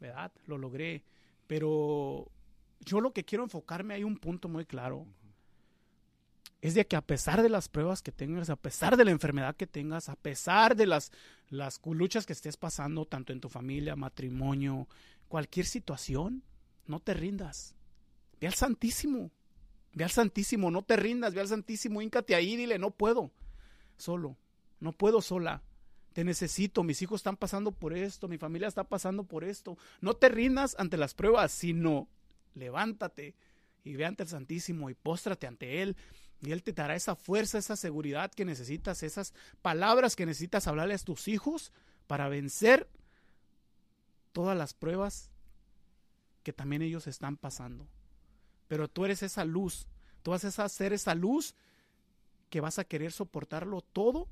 ¿verdad? 0.00 0.32
Lo 0.46 0.58
logré. 0.58 1.02
Pero 1.46 2.30
yo 2.80 3.00
lo 3.00 3.12
que 3.12 3.24
quiero 3.24 3.44
enfocarme, 3.44 3.94
hay 3.94 4.04
un 4.04 4.18
punto 4.18 4.48
muy 4.48 4.64
claro. 4.64 5.06
Es 6.60 6.74
de 6.74 6.86
que 6.86 6.96
a 6.96 7.02
pesar 7.02 7.42
de 7.42 7.48
las 7.48 7.68
pruebas 7.68 8.02
que 8.02 8.12
tengas, 8.12 8.50
a 8.50 8.56
pesar 8.56 8.96
de 8.96 9.04
la 9.04 9.10
enfermedad 9.10 9.56
que 9.56 9.66
tengas, 9.66 10.08
a 10.08 10.16
pesar 10.16 10.74
de 10.74 10.86
las, 10.86 11.12
las 11.48 11.80
luchas 11.84 12.26
que 12.26 12.32
estés 12.32 12.56
pasando, 12.56 13.04
tanto 13.04 13.32
en 13.32 13.40
tu 13.40 13.48
familia, 13.48 13.94
matrimonio, 13.94 14.88
cualquier 15.28 15.66
situación, 15.66 16.42
no 16.86 17.00
te 17.00 17.14
rindas. 17.14 17.74
Ve 18.40 18.46
al 18.46 18.54
Santísimo. 18.54 19.30
Ve 19.92 20.04
al 20.04 20.10
Santísimo, 20.10 20.70
no 20.70 20.82
te 20.82 20.96
rindas, 20.96 21.34
ve 21.34 21.40
al 21.40 21.48
Santísimo, 21.48 22.02
híncate 22.02 22.34
ahí, 22.34 22.56
dile, 22.56 22.78
no 22.78 22.90
puedo. 22.90 23.30
Solo, 23.96 24.36
no 24.80 24.92
puedo 24.92 25.22
sola. 25.22 25.62
Te 26.12 26.24
necesito, 26.24 26.82
mis 26.82 27.02
hijos 27.02 27.20
están 27.20 27.36
pasando 27.36 27.72
por 27.72 27.92
esto, 27.92 28.28
mi 28.28 28.38
familia 28.38 28.68
está 28.68 28.84
pasando 28.84 29.24
por 29.24 29.44
esto. 29.44 29.76
No 30.00 30.14
te 30.14 30.28
rindas 30.28 30.74
ante 30.78 30.96
las 30.96 31.14
pruebas, 31.14 31.52
sino 31.52 32.08
levántate 32.54 33.34
y 33.84 33.96
ve 33.96 34.06
ante 34.06 34.22
el 34.22 34.28
Santísimo 34.28 34.88
y 34.90 34.94
póstrate 34.94 35.46
ante 35.46 35.82
Él. 35.82 35.96
Y 36.40 36.52
Él 36.52 36.62
te 36.62 36.72
dará 36.72 36.96
esa 36.96 37.16
fuerza, 37.16 37.58
esa 37.58 37.76
seguridad 37.76 38.30
que 38.30 38.44
necesitas, 38.44 39.02
esas 39.02 39.34
palabras 39.62 40.16
que 40.16 40.26
necesitas 40.26 40.66
hablarle 40.66 40.94
a 40.94 40.98
tus 40.98 41.28
hijos 41.28 41.72
para 42.06 42.28
vencer 42.28 42.88
todas 44.32 44.56
las 44.56 44.74
pruebas 44.74 45.30
que 46.42 46.52
también 46.52 46.82
ellos 46.82 47.06
están 47.06 47.36
pasando. 47.36 47.86
Pero 48.68 48.88
tú 48.88 49.04
eres 49.04 49.22
esa 49.22 49.44
luz, 49.44 49.86
tú 50.22 50.32
vas 50.32 50.44
a 50.44 50.68
ser 50.68 50.92
esa 50.92 51.14
luz 51.14 51.54
que 52.50 52.60
vas 52.60 52.78
a 52.78 52.84
querer 52.84 53.12
soportarlo 53.12 53.80
todo 53.80 54.28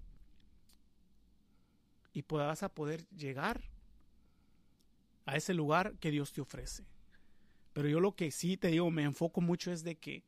y 2.15 2.23
vas 2.23 2.63
a 2.63 2.73
poder 2.73 3.07
llegar 3.11 3.61
a 5.27 5.37
ese 5.37 5.53
lugar 5.53 5.99
que 5.99 6.11
Dios 6.11 6.33
te 6.33 6.41
ofrece. 6.41 6.87
Pero 7.73 7.89
yo 7.89 8.01
lo 8.01 8.15
que 8.15 8.31
sí 8.31 8.57
te 8.57 8.69
digo, 8.69 8.91
me 8.91 9.03
enfoco 9.03 9.41
mucho 9.41 9.73
es 9.73 9.83
de 9.83 9.97
que 9.97 10.25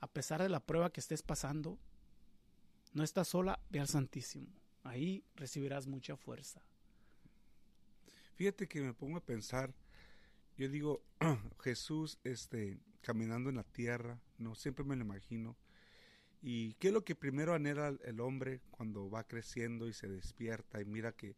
a 0.00 0.06
pesar 0.06 0.42
de 0.42 0.50
la 0.50 0.60
prueba 0.60 0.92
que 0.92 1.00
estés 1.00 1.22
pasando, 1.22 1.78
no 2.92 3.02
estás 3.02 3.28
sola, 3.28 3.58
ve 3.70 3.80
al 3.80 3.88
Santísimo. 3.88 4.48
Ahí 4.82 5.24
recibirás 5.34 5.86
mucha 5.86 6.16
fuerza. 6.16 6.62
Fíjate 8.34 8.68
que 8.68 8.80
me 8.80 8.94
pongo 8.94 9.18
a 9.18 9.24
pensar, 9.24 9.74
yo 10.56 10.68
digo, 10.68 11.02
Jesús 11.60 12.18
este, 12.24 12.80
caminando 13.00 13.50
en 13.50 13.56
la 13.56 13.64
tierra, 13.64 14.20
no 14.38 14.54
siempre 14.54 14.84
me 14.84 14.96
lo 14.96 15.02
imagino. 15.02 15.56
¿Y 16.42 16.74
qué 16.74 16.88
es 16.88 16.94
lo 16.94 17.04
que 17.04 17.14
primero 17.14 17.54
anhela 17.54 17.94
el 18.04 18.20
hombre 18.20 18.60
cuando 18.70 19.10
va 19.10 19.24
creciendo 19.24 19.88
y 19.88 19.92
se 19.92 20.08
despierta 20.08 20.80
y 20.80 20.84
mira 20.86 21.12
que 21.12 21.36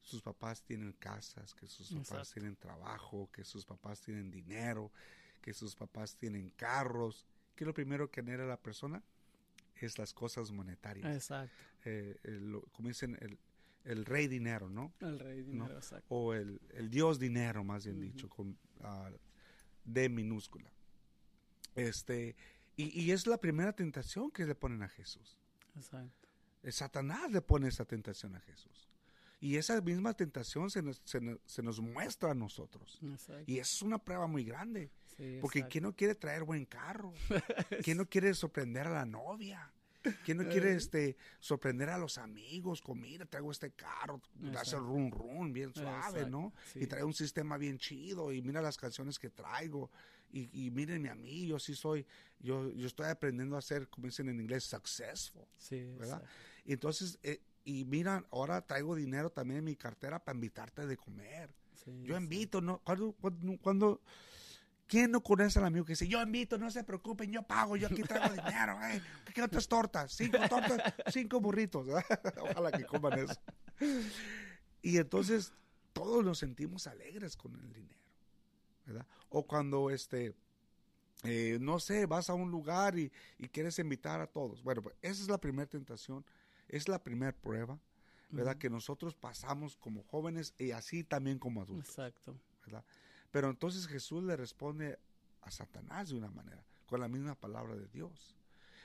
sus 0.00 0.22
papás 0.22 0.62
tienen 0.62 0.92
casas, 0.92 1.54
que 1.54 1.66
sus 1.66 1.88
papás 1.90 2.10
Exacto. 2.10 2.32
tienen 2.34 2.56
trabajo, 2.56 3.28
que 3.32 3.44
sus 3.44 3.66
papás 3.66 4.00
tienen 4.00 4.30
dinero, 4.30 4.92
que 5.42 5.52
sus 5.52 5.74
papás 5.74 6.14
tienen 6.16 6.50
carros? 6.50 7.26
¿Qué 7.56 7.64
es 7.64 7.66
lo 7.66 7.74
primero 7.74 8.10
que 8.10 8.20
anhela 8.20 8.46
la 8.46 8.60
persona? 8.60 9.02
Es 9.74 9.98
las 9.98 10.12
cosas 10.14 10.50
monetarias. 10.52 11.12
Exacto. 11.14 11.54
Eh, 11.84 12.16
el- 12.22 12.60
como 12.72 12.88
dicen, 12.88 13.16
el, 13.20 13.38
el 13.84 14.04
rey 14.04 14.28
dinero, 14.28 14.70
¿no? 14.70 14.92
El 15.00 15.18
rey 15.18 15.42
¿no? 15.42 15.50
dinero, 15.64 15.74
exacto. 15.76 16.06
o 16.08 16.32
el, 16.34 16.60
el 16.70 16.90
dios 16.90 17.18
dinero, 17.18 17.64
más 17.64 17.84
bien 17.84 18.00
dicho, 18.00 18.28
con 18.28 18.56
ah, 18.82 19.10
D 19.84 20.08
minúscula. 20.08 20.70
Este, 21.74 22.34
y, 22.82 23.00
y 23.00 23.10
es 23.12 23.26
la 23.26 23.38
primera 23.38 23.72
tentación 23.74 24.30
que 24.30 24.46
le 24.46 24.54
ponen 24.54 24.82
a 24.82 24.88
Jesús. 24.88 25.38
Exacto. 25.76 26.28
El 26.62 26.72
Satanás 26.72 27.30
le 27.30 27.40
pone 27.40 27.68
esa 27.68 27.84
tentación 27.84 28.34
a 28.34 28.40
Jesús. 28.40 28.88
Y 29.40 29.56
esa 29.56 29.80
misma 29.80 30.14
tentación 30.14 30.68
se 30.70 30.82
nos, 30.82 31.00
se 31.04 31.20
nos- 31.20 31.38
se 31.46 31.62
nos 31.62 31.80
muestra 31.80 32.32
a 32.32 32.34
nosotros. 32.34 32.98
exacto. 33.02 33.44
Y 33.46 33.58
es 33.58 33.82
una 33.82 33.98
prueba 33.98 34.26
muy 34.26 34.42
grande. 34.44 34.90
Sí, 35.16 35.38
Porque. 35.40 35.66
¿quién 35.68 35.84
no 35.84 35.94
quiere 35.94 36.14
traer 36.14 36.42
buen 36.44 36.64
carro? 36.64 37.12
¿Quién 37.84 37.98
no 37.98 38.06
quiere 38.08 38.34
sorprender 38.34 38.86
a 38.86 38.90
la 38.90 39.04
novia? 39.04 39.72
¿Quién 40.24 40.38
no 40.38 40.48
quiere 40.48 40.72
Eh. 40.72 40.76
este, 40.76 41.16
sorprender 41.40 41.90
a 41.90 41.98
los 41.98 42.18
amigos? 42.18 42.80
Con, 42.80 43.00
mira, 43.00 43.26
traigo 43.26 43.50
este 43.52 43.72
carro, 43.72 44.20
hace 44.56 44.76
run 44.76 45.10
run, 45.10 45.52
bien 45.52 45.72
suave, 45.74 46.20
Exacto, 46.20 46.28
¿no? 46.30 46.52
sí. 46.72 46.80
Y 46.82 46.86
trae 46.86 47.04
un 47.04 47.12
sistema 47.14 47.58
bien 47.58 47.78
chido 47.78 48.32
y 48.32 48.40
mira 48.42 48.62
las 48.62 48.76
canciones 48.76 49.18
que 49.18 49.28
traigo. 49.30 49.90
Y, 50.30 50.66
y 50.66 50.70
mírenme 50.70 51.08
a 51.10 51.14
mí, 51.14 51.46
yo 51.46 51.58
sí 51.58 51.74
soy, 51.74 52.04
yo, 52.38 52.70
yo 52.72 52.86
estoy 52.86 53.06
aprendiendo 53.06 53.56
a 53.56 53.62
ser, 53.62 53.88
como 53.88 54.06
dicen 54.06 54.28
en 54.28 54.40
inglés, 54.40 54.64
successful. 54.64 55.46
Sí, 55.56 55.84
¿verdad? 55.98 56.22
Y 56.64 56.72
entonces, 56.74 57.18
eh, 57.22 57.40
y 57.64 57.84
mira, 57.84 58.24
ahora 58.30 58.60
traigo 58.66 58.94
dinero 58.94 59.30
también 59.30 59.58
en 59.60 59.64
mi 59.64 59.76
cartera 59.76 60.22
para 60.22 60.36
invitarte 60.36 60.86
de 60.86 60.96
comer. 60.96 61.50
Sí, 61.84 62.02
Yo 62.04 62.16
sí. 62.16 62.22
invito, 62.22 62.60
¿no? 62.60 62.78
¿Cuándo, 62.84 63.12
cuándo, 63.20 63.58
cuándo- 63.62 64.00
quién 64.86 65.10
no 65.10 65.22
conoce 65.22 65.58
al 65.58 65.64
amigo 65.66 65.84
que 65.84 65.92
dice, 65.92 66.08
yo 66.08 66.20
invito, 66.22 66.56
no 66.58 66.70
se 66.70 66.82
preocupen, 66.84 67.30
yo 67.30 67.42
pago, 67.42 67.76
yo 67.76 67.88
aquí 67.88 68.02
traigo 68.02 68.34
dinero, 68.34 68.78
eh? 68.84 69.02
¿Qué 69.26 69.32
quiero 69.32 69.48
tres 69.48 69.68
tortas? 69.68 70.12
Cinco 70.12 70.38
tortas, 70.48 70.94
cinco 71.12 71.40
burritos. 71.40 71.86
Ojalá 72.42 72.70
que 72.72 72.84
coman 72.84 73.18
eso. 73.18 73.40
Y 74.82 74.96
entonces 74.98 75.52
todos 75.92 76.24
nos 76.24 76.38
sentimos 76.38 76.86
alegres 76.86 77.36
con 77.36 77.54
el 77.54 77.72
dinero, 77.72 78.00
¿verdad? 78.88 79.06
O 79.28 79.46
cuando, 79.46 79.90
este, 79.90 80.34
eh, 81.24 81.58
no 81.60 81.78
sé, 81.78 82.06
vas 82.06 82.30
a 82.30 82.34
un 82.34 82.50
lugar 82.50 82.98
y, 82.98 83.12
y 83.38 83.48
quieres 83.48 83.78
invitar 83.78 84.20
a 84.20 84.26
todos. 84.26 84.62
Bueno, 84.62 84.82
pues 84.82 84.96
esa 85.02 85.22
es 85.22 85.28
la 85.28 85.38
primera 85.38 85.68
tentación, 85.68 86.24
es 86.68 86.88
la 86.88 87.02
primera 87.02 87.32
prueba, 87.32 87.78
¿verdad? 88.30 88.56
Que 88.58 88.68
nosotros 88.68 89.14
pasamos 89.14 89.76
como 89.76 90.02
jóvenes 90.02 90.52
y 90.58 90.72
así 90.72 91.04
también 91.04 91.38
como 91.38 91.62
adultos. 91.62 91.88
Exacto. 91.90 92.36
¿verdad? 92.64 92.84
Pero 93.30 93.48
entonces 93.50 93.86
Jesús 93.86 94.22
le 94.24 94.36
responde 94.36 94.98
a 95.42 95.50
Satanás 95.50 96.08
de 96.10 96.16
una 96.16 96.30
manera, 96.30 96.62
con 96.86 97.00
la 97.00 97.08
misma 97.08 97.34
palabra 97.34 97.74
de 97.76 97.86
Dios. 97.88 98.36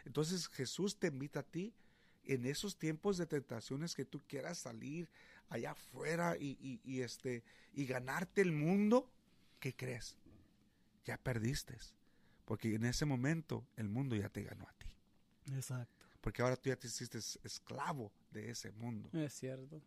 Entonces 0.06 0.48
Jesús 0.50 0.98
te 0.98 1.08
invita 1.08 1.40
a 1.42 1.44
ti 1.44 1.74
en 2.26 2.46
esos 2.46 2.78
tiempos 2.78 3.18
de 3.18 3.26
tentaciones 3.26 3.96
que 3.96 4.06
tú 4.06 4.22
quieras 4.28 4.58
salir 4.60 5.10
allá 5.50 5.72
afuera 5.72 6.38
y, 6.38 6.58
y- 6.62 6.80
y, 6.86 7.02
este, 7.02 7.44
y 7.74 7.86
ganarte 7.86 8.42
el 8.42 8.54
mundo, 8.54 9.10
¿qué 9.64 9.74
crees? 9.74 10.18
Ya 11.06 11.18
perdiste. 11.18 11.78
Porque 12.44 12.76
en 12.76 12.84
ese 12.84 13.06
momento 13.06 13.66
el 13.78 13.88
mundo 13.88 14.14
ya 14.18 14.28
te 14.28 14.44
ganó 14.44 14.68
a 14.68 14.74
ti. 14.74 14.88
Exacto. 15.54 16.06
Porque 16.20 16.42
ahora 16.42 16.58
tú 16.58 16.70
ya 16.70 16.76
te 16.76 16.88
hiciste 16.88 17.18
esclavo 17.18 18.12
de 18.32 18.50
ese 18.50 18.72
mundo. 18.74 19.10
Es 19.18 19.34
cierto. 19.36 19.82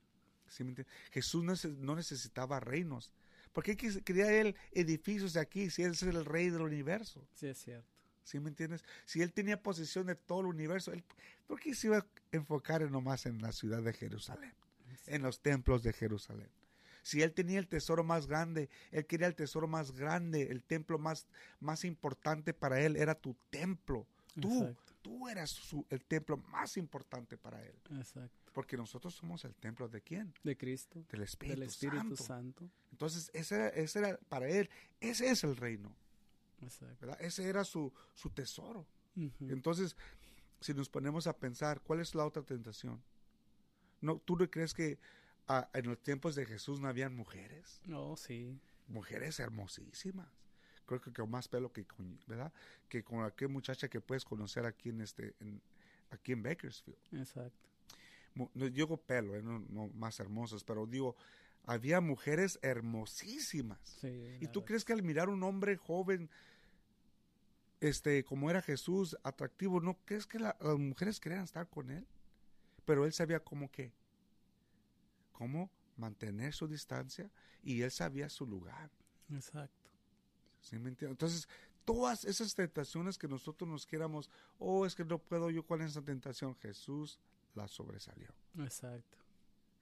¿Sí 0.48 0.64
me 0.64 0.70
entiendes? 0.70 0.94
Jesús 1.10 1.44
no, 1.44 1.52
nece- 1.52 1.76
no 1.76 1.94
necesitaba 1.94 2.58
reinos. 2.58 3.12
¿Por 3.52 3.64
qué 3.64 3.76
quería 3.76 4.32
él 4.32 4.56
edificios 4.72 5.34
de 5.34 5.40
aquí 5.40 5.68
si 5.68 5.82
él 5.82 5.92
es 5.92 6.02
el 6.02 6.24
rey 6.24 6.48
del 6.48 6.62
universo? 6.62 7.28
Sí, 7.34 7.46
es 7.48 7.58
cierto. 7.58 7.86
¿Sí 8.24 8.40
me 8.40 8.48
entiendes? 8.48 8.82
Si 9.04 9.20
él 9.20 9.32
tenía 9.34 9.62
posesión 9.62 10.06
de 10.06 10.14
todo 10.14 10.40
el 10.40 10.46
universo, 10.46 10.90
él, 10.92 11.04
¿por 11.46 11.60
qué 11.60 11.74
se 11.74 11.88
iba 11.88 11.98
a 11.98 12.06
enfocar 12.32 12.80
en 12.82 12.92
nomás 12.92 13.26
en 13.26 13.42
la 13.42 13.52
ciudad 13.52 13.82
de 13.82 13.92
Jerusalén? 13.92 14.54
En 15.06 15.20
los 15.22 15.40
templos 15.40 15.82
de 15.82 15.92
Jerusalén. 15.92 16.48
Si 17.06 17.22
él 17.22 17.32
tenía 17.32 17.60
el 17.60 17.68
tesoro 17.68 18.02
más 18.02 18.26
grande, 18.26 18.68
él 18.90 19.06
quería 19.06 19.28
el 19.28 19.36
tesoro 19.36 19.68
más 19.68 19.92
grande, 19.92 20.42
el 20.50 20.64
templo 20.64 20.98
más, 20.98 21.28
más 21.60 21.84
importante 21.84 22.52
para 22.52 22.80
él 22.80 22.96
era 22.96 23.14
tu 23.14 23.36
templo. 23.48 24.08
Tú, 24.40 24.62
Exacto. 24.64 24.92
tú 25.02 25.28
eras 25.28 25.50
su- 25.50 25.86
el 25.88 26.04
templo 26.04 26.36
más 26.36 26.76
importante 26.76 27.38
para 27.38 27.62
él. 27.64 27.76
Exacto. 27.96 28.50
Porque 28.52 28.76
nosotros 28.76 29.14
somos 29.14 29.44
el 29.44 29.54
templo 29.54 29.88
de 29.88 30.00
quién? 30.02 30.34
De 30.42 30.56
Cristo. 30.56 31.04
Del 31.08 31.22
Espíritu, 31.22 31.60
del 31.60 31.68
Espíritu 31.68 32.16
Santo. 32.16 32.64
Santo. 32.64 32.70
Entonces, 32.90 33.30
ese 33.34 33.54
era, 33.54 33.68
ese 33.68 33.98
era 34.00 34.18
para 34.28 34.48
él, 34.48 34.68
ese 34.98 35.30
es 35.30 35.44
el 35.44 35.54
reino, 35.56 35.94
Exacto. 36.60 37.16
Ese 37.20 37.48
era 37.48 37.62
su, 37.62 37.92
su 38.14 38.30
tesoro. 38.30 38.84
Entonces, 39.40 39.96
si 40.60 40.74
nos 40.74 40.88
ponemos 40.88 41.28
a 41.28 41.36
pensar, 41.38 41.80
¿cuál 41.82 42.00
es 42.00 42.16
la 42.16 42.26
otra 42.26 42.42
tentación? 42.42 43.00
No, 44.00 44.18
¿Tú 44.18 44.36
no 44.36 44.50
crees 44.50 44.74
que 44.74 44.98
ah, 45.48 45.68
en 45.74 45.86
los 45.86 46.02
tiempos 46.02 46.34
de 46.34 46.46
Jesús 46.46 46.80
no 46.80 46.88
habían 46.88 47.14
mujeres? 47.14 47.80
No, 47.84 48.16
sí. 48.16 48.58
Mujeres 48.88 49.38
hermosísimas. 49.40 50.28
Creo 50.86 51.00
que 51.00 51.12
con 51.12 51.28
más 51.30 51.48
pelo 51.48 51.72
que 51.72 51.84
con, 51.84 52.18
¿verdad? 52.26 52.52
Que 52.88 53.02
con 53.02 53.24
aquella 53.24 53.48
muchacha 53.50 53.88
que 53.88 54.00
puedes 54.00 54.24
conocer 54.24 54.64
aquí 54.66 54.90
en 54.90 55.00
este, 55.00 55.34
en- 55.40 55.60
aquí 56.10 56.32
en 56.32 56.42
Bakersfield. 56.42 56.98
Exacto. 57.12 57.68
No 58.54 58.68
digo 58.70 58.96
pelo, 58.98 59.34
eh, 59.34 59.42
no, 59.42 59.58
no 59.70 59.88
más 59.94 60.20
hermosas, 60.20 60.62
pero 60.62 60.86
digo, 60.86 61.16
había 61.64 62.00
mujeres 62.00 62.58
hermosísimas. 62.62 63.80
Sí. 64.00 64.36
¿Y 64.40 64.46
tú 64.48 64.64
crees 64.64 64.84
que 64.84 64.92
al 64.92 65.02
mirar 65.02 65.28
un 65.30 65.42
hombre 65.42 65.76
joven, 65.76 66.28
este, 67.80 68.24
como 68.24 68.50
era 68.50 68.62
Jesús, 68.62 69.16
atractivo, 69.22 69.80
no 69.80 69.98
crees 70.04 70.26
que 70.26 70.38
la- 70.38 70.56
las 70.60 70.78
mujeres 70.78 71.18
querían 71.20 71.44
estar 71.44 71.68
con 71.68 71.90
él? 71.90 72.06
Pero 72.84 73.04
él 73.04 73.12
sabía 73.12 73.40
cómo 73.40 73.70
qué, 73.70 73.92
cómo 75.36 75.70
mantener 75.98 76.54
su 76.54 76.66
distancia 76.66 77.30
y 77.62 77.82
él 77.82 77.90
sabía 77.90 78.30
su 78.30 78.46
lugar. 78.46 78.90
Exacto. 79.30 79.90
¿sí 80.60 80.78
me? 80.78 80.96
Entonces, 80.98 81.46
todas 81.84 82.24
esas 82.24 82.54
tentaciones 82.54 83.18
que 83.18 83.28
nosotros 83.28 83.68
nos 83.68 83.84
quieramos, 83.84 84.30
oh, 84.58 84.86
es 84.86 84.94
que 84.94 85.04
no 85.04 85.18
puedo 85.18 85.50
yo 85.50 85.62
con 85.62 85.82
esa 85.82 86.00
tentación, 86.02 86.54
Jesús 86.56 87.20
la 87.54 87.68
sobresalió. 87.68 88.28
Exacto. 88.58 89.18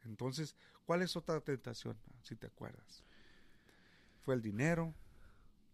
Entonces, 0.05 0.57
¿cuál 0.85 1.03
es 1.03 1.15
otra 1.17 1.41
tentación? 1.41 1.97
Si 2.23 2.35
te 2.35 2.49
acuerdas. 2.49 3.05
Fue 4.23 4.35
el 4.35 4.43
dinero, 4.43 4.93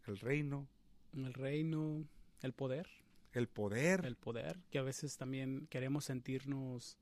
el 0.06 0.18
reino, 0.18 0.68
El 1.14 1.32
reino, 1.32 2.04
el 2.42 2.52
poder, 2.52 2.86
el 3.32 3.48
poder. 3.48 4.04
el 4.04 4.16
poder, 4.16 4.60
que 4.70 4.78
a 4.78 4.82
veces 4.82 5.16
también 5.16 5.66
queremos 5.68 6.04
sentirnos 6.04 6.98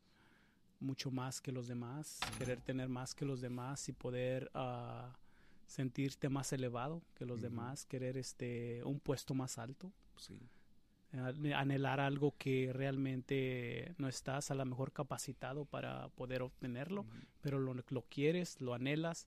mucho 0.81 1.11
más 1.11 1.41
que 1.41 1.53
los 1.53 1.67
demás, 1.67 2.21
querer 2.39 2.61
tener 2.61 2.89
más 2.89 3.15
que 3.15 3.25
los 3.25 3.41
demás 3.41 3.89
y 3.89 3.93
poder 3.93 4.51
ah, 4.55 5.17
sentirte 5.67 6.29
más 6.29 6.53
elevado 6.53 7.03
que 7.15 7.27
los 7.27 7.41
demás, 7.41 7.85
querer 7.87 8.17
este 8.17 8.83
un 8.85 9.01
puesto 9.01 9.35
más 9.35 9.59
alto. 9.59 9.93
Sí. 10.17 10.39
ane- 11.13 11.55
anhelar 11.55 12.01
algo 12.01 12.35
que 12.39 12.71
realmente 12.73 13.95
no 13.99 14.09
estás 14.09 14.51
a 14.51 14.55
lo 14.55 14.65
mejor 14.65 14.93
capacitado 14.93 15.65
para 15.65 16.09
poder 16.11 16.43
obtenerlo, 16.43 17.07
pero 17.41 17.59
lo, 17.59 17.75
lo 17.75 18.03
quieres, 18.03 18.61
lo 18.61 18.75
anhelas 18.75 19.27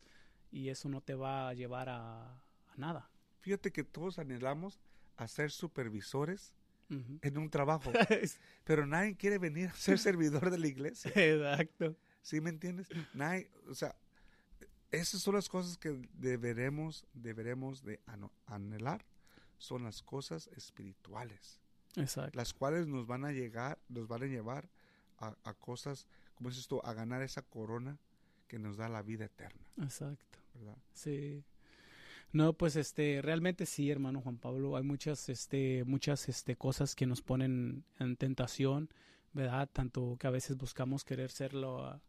y 0.51 0.69
eso 0.69 0.89
no 0.89 1.01
te 1.01 1.15
va 1.15 1.49
a 1.49 1.53
llevar 1.53 1.89
a, 1.89 2.33
a 2.33 2.75
nada. 2.77 3.09
Fíjate 3.39 3.71
que 3.71 3.83
todos 3.83 4.19
anhelamos 4.19 4.79
a 5.17 5.27
ser 5.27 5.51
supervisores 5.51 6.53
En 7.21 7.37
un 7.37 7.49
trabajo, 7.49 7.91
pero 8.65 8.85
nadie 8.85 9.15
quiere 9.15 9.37
venir 9.37 9.69
a 9.69 9.73
ser 9.73 9.97
servidor 9.97 10.49
de 10.49 10.57
la 10.57 10.67
iglesia. 10.67 11.11
Exacto. 11.15 11.95
¿Sí 12.21 12.41
me 12.41 12.49
entiendes? 12.49 12.87
Nadie, 13.13 13.49
o 13.69 13.73
sea, 13.73 13.95
esas 14.91 15.21
son 15.21 15.35
las 15.35 15.47
cosas 15.47 15.77
que 15.77 15.97
deberemos, 16.13 17.05
deberemos 17.13 17.83
de 17.83 18.01
anhelar, 18.45 19.05
son 19.57 19.83
las 19.83 20.03
cosas 20.03 20.47
espirituales, 20.55 21.59
Exacto. 21.95 22.37
las 22.37 22.53
cuales 22.53 22.87
nos 22.87 23.07
van 23.07 23.23
a 23.25 23.31
llegar, 23.31 23.79
nos 23.87 24.07
van 24.07 24.23
a 24.23 24.25
llevar 24.25 24.69
a, 25.17 25.35
a 25.43 25.53
cosas, 25.53 26.07
como 26.35 26.49
dices 26.49 26.67
tú, 26.67 26.81
a 26.83 26.93
ganar 26.93 27.21
esa 27.21 27.41
corona 27.41 27.97
que 28.47 28.59
nos 28.59 28.75
da 28.75 28.89
la 28.89 29.01
vida 29.01 29.25
eterna, 29.25 29.65
Exacto. 29.81 30.39
¿verdad? 30.55 30.77
Sí. 30.93 31.43
No, 32.33 32.53
pues 32.53 32.75
este, 32.77 33.21
realmente 33.21 33.65
sí, 33.65 33.89
hermano 33.89 34.21
Juan 34.21 34.37
Pablo, 34.37 34.77
hay 34.77 34.83
muchas, 34.83 35.27
este, 35.27 35.83
muchas, 35.85 36.29
este, 36.29 36.55
cosas 36.55 36.95
que 36.95 37.05
nos 37.05 37.21
ponen 37.21 37.83
en 37.99 38.15
tentación, 38.15 38.89
¿verdad? 39.33 39.69
Tanto 39.71 40.15
que 40.17 40.27
a 40.27 40.31
veces 40.31 40.57
buscamos 40.57 41.03
querer 41.03 41.29
ser 41.29 41.53
lo- 41.53 41.99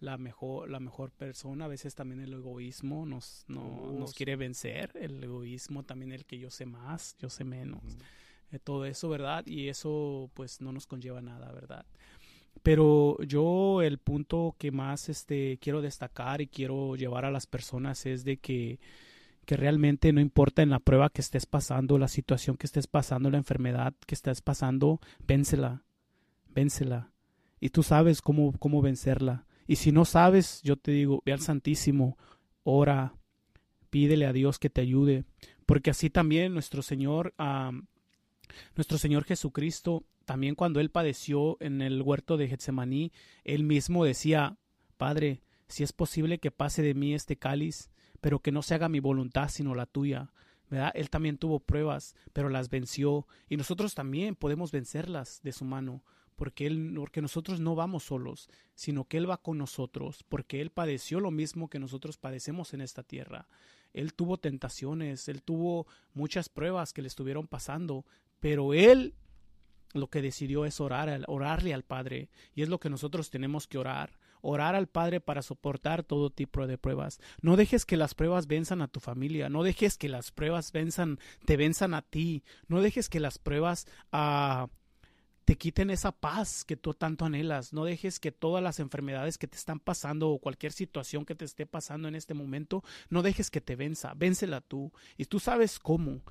la 0.00 0.16
mejor, 0.18 0.70
la 0.70 0.80
mejor 0.80 1.12
persona, 1.12 1.66
a 1.66 1.68
veces 1.68 1.94
también 1.94 2.20
el 2.20 2.32
egoísmo 2.34 3.06
nos, 3.06 3.44
no, 3.48 3.60
Oh, 3.62 3.92
nos 3.92 4.10
sí. 4.10 4.16
quiere 4.16 4.36
vencer, 4.36 4.92
el 4.94 5.22
egoísmo 5.22 5.82
también 5.82 6.12
el 6.12 6.24
que 6.26 6.38
yo 6.38 6.50
sé 6.50 6.66
más, 6.66 7.16
yo 7.18 7.28
sé 7.30 7.44
menos, 7.44 7.82
eh, 8.52 8.58
todo 8.58 8.84
eso, 8.86 9.08
¿verdad? 9.08 9.46
Y 9.46 9.68
eso 9.68 10.30
pues 10.34 10.60
no 10.60 10.72
nos 10.72 10.86
conlleva 10.86 11.20
nada, 11.22 11.52
¿verdad? 11.52 11.84
Pero 12.62 13.18
yo 13.22 13.82
el 13.82 13.98
punto 13.98 14.54
que 14.58 14.70
más 14.70 15.08
este 15.08 15.58
quiero 15.60 15.80
destacar 15.82 16.40
y 16.40 16.46
quiero 16.46 16.96
llevar 16.96 17.24
a 17.24 17.30
las 17.30 17.46
personas 17.46 18.04
es 18.06 18.24
de 18.24 18.36
que 18.38 18.78
que 19.50 19.56
realmente 19.56 20.12
no 20.12 20.20
importa 20.20 20.62
en 20.62 20.70
la 20.70 20.78
prueba 20.78 21.10
que 21.10 21.20
estés 21.20 21.44
pasando, 21.44 21.98
la 21.98 22.06
situación 22.06 22.56
que 22.56 22.66
estés 22.68 22.86
pasando, 22.86 23.32
la 23.32 23.38
enfermedad 23.38 23.94
que 24.06 24.14
estés 24.14 24.42
pasando, 24.42 25.00
vénsela, 25.26 25.82
vénsela. 26.54 27.10
Y 27.58 27.70
tú 27.70 27.82
sabes 27.82 28.22
cómo, 28.22 28.52
cómo 28.60 28.80
vencerla. 28.80 29.46
Y 29.66 29.74
si 29.74 29.90
no 29.90 30.04
sabes, 30.04 30.62
yo 30.62 30.76
te 30.76 30.92
digo, 30.92 31.20
ve 31.26 31.32
al 31.32 31.40
Santísimo, 31.40 32.16
ora, 32.62 33.16
pídele 33.90 34.24
a 34.26 34.32
Dios 34.32 34.60
que 34.60 34.70
te 34.70 34.82
ayude, 34.82 35.24
porque 35.66 35.90
así 35.90 36.10
también 36.10 36.54
nuestro 36.54 36.82
Señor, 36.82 37.34
nuestro 38.76 38.98
Señor 38.98 39.24
Jesucristo, 39.24 40.04
también 40.26 40.54
cuando 40.54 40.78
él 40.78 40.92
padeció 40.92 41.56
en 41.58 41.82
el 41.82 42.02
huerto 42.02 42.36
de 42.36 42.46
Getsemaní, 42.46 43.10
él 43.42 43.64
mismo 43.64 44.04
decía, 44.04 44.58
Padre, 44.96 45.42
si 45.70 45.82
es 45.82 45.92
posible 45.92 46.38
que 46.38 46.50
pase 46.50 46.82
de 46.82 46.94
mí 46.94 47.14
este 47.14 47.36
cáliz, 47.36 47.90
pero 48.20 48.40
que 48.40 48.52
no 48.52 48.62
se 48.62 48.74
haga 48.74 48.88
mi 48.88 49.00
voluntad 49.00 49.48
sino 49.48 49.74
la 49.74 49.86
tuya. 49.86 50.32
¿Verdad? 50.68 50.92
Él 50.94 51.10
también 51.10 51.36
tuvo 51.36 51.58
pruebas, 51.58 52.14
pero 52.32 52.48
las 52.48 52.70
venció. 52.70 53.26
Y 53.48 53.56
nosotros 53.56 53.94
también 53.94 54.36
podemos 54.36 54.70
vencerlas 54.70 55.40
de 55.42 55.50
su 55.50 55.64
mano, 55.64 56.04
porque, 56.36 56.66
él, 56.66 56.92
porque 56.94 57.20
nosotros 57.20 57.58
no 57.58 57.74
vamos 57.74 58.04
solos, 58.04 58.48
sino 58.76 59.04
que 59.04 59.16
Él 59.16 59.28
va 59.28 59.42
con 59.42 59.58
nosotros, 59.58 60.24
porque 60.28 60.60
Él 60.60 60.70
padeció 60.70 61.18
lo 61.18 61.32
mismo 61.32 61.68
que 61.68 61.80
nosotros 61.80 62.18
padecemos 62.18 62.72
en 62.72 62.82
esta 62.82 63.02
tierra. 63.02 63.48
Él 63.92 64.14
tuvo 64.14 64.36
tentaciones, 64.36 65.28
Él 65.28 65.42
tuvo 65.42 65.88
muchas 66.14 66.48
pruebas 66.48 66.92
que 66.92 67.02
le 67.02 67.08
estuvieron 67.08 67.48
pasando, 67.48 68.06
pero 68.38 68.72
Él 68.72 69.14
lo 69.92 70.08
que 70.08 70.22
decidió 70.22 70.64
es 70.64 70.80
orar, 70.80 71.24
orarle 71.26 71.74
al 71.74 71.82
Padre. 71.82 72.30
Y 72.54 72.62
es 72.62 72.68
lo 72.68 72.78
que 72.78 72.90
nosotros 72.90 73.30
tenemos 73.30 73.66
que 73.66 73.78
orar. 73.78 74.19
Orar 74.42 74.74
al 74.74 74.86
Padre 74.86 75.20
para 75.20 75.42
soportar 75.42 76.02
todo 76.02 76.30
tipo 76.30 76.66
de 76.66 76.78
pruebas. 76.78 77.20
No 77.42 77.56
dejes 77.56 77.84
que 77.84 77.96
las 77.96 78.14
pruebas 78.14 78.46
venzan 78.46 78.82
a 78.82 78.88
tu 78.88 79.00
familia. 79.00 79.48
No 79.48 79.62
dejes 79.62 79.96
que 79.96 80.08
las 80.08 80.30
pruebas 80.30 80.72
venzan, 80.72 81.18
te 81.44 81.56
venzan 81.56 81.94
a 81.94 82.02
ti. 82.02 82.42
No 82.68 82.80
dejes 82.80 83.08
que 83.08 83.20
las 83.20 83.38
pruebas 83.38 83.86
ah, 84.12 84.68
te 85.44 85.56
quiten 85.56 85.90
esa 85.90 86.12
paz 86.12 86.64
que 86.64 86.76
tú 86.76 86.94
tanto 86.94 87.24
anhelas. 87.24 87.72
No 87.72 87.84
dejes 87.84 88.20
que 88.20 88.32
todas 88.32 88.62
las 88.62 88.78
enfermedades 88.78 89.38
que 89.38 89.48
te 89.48 89.56
están 89.56 89.80
pasando 89.80 90.30
o 90.30 90.38
cualquier 90.38 90.72
situación 90.72 91.24
que 91.24 91.34
te 91.34 91.44
esté 91.44 91.66
pasando 91.66 92.08
en 92.08 92.14
este 92.14 92.34
momento, 92.34 92.84
no 93.08 93.22
dejes 93.22 93.50
que 93.50 93.60
te 93.60 93.76
venza. 93.76 94.14
Vénsela 94.14 94.60
tú. 94.60 94.92
Y 95.16 95.24
tú 95.24 95.40
sabes 95.40 95.78
cómo 95.78 96.22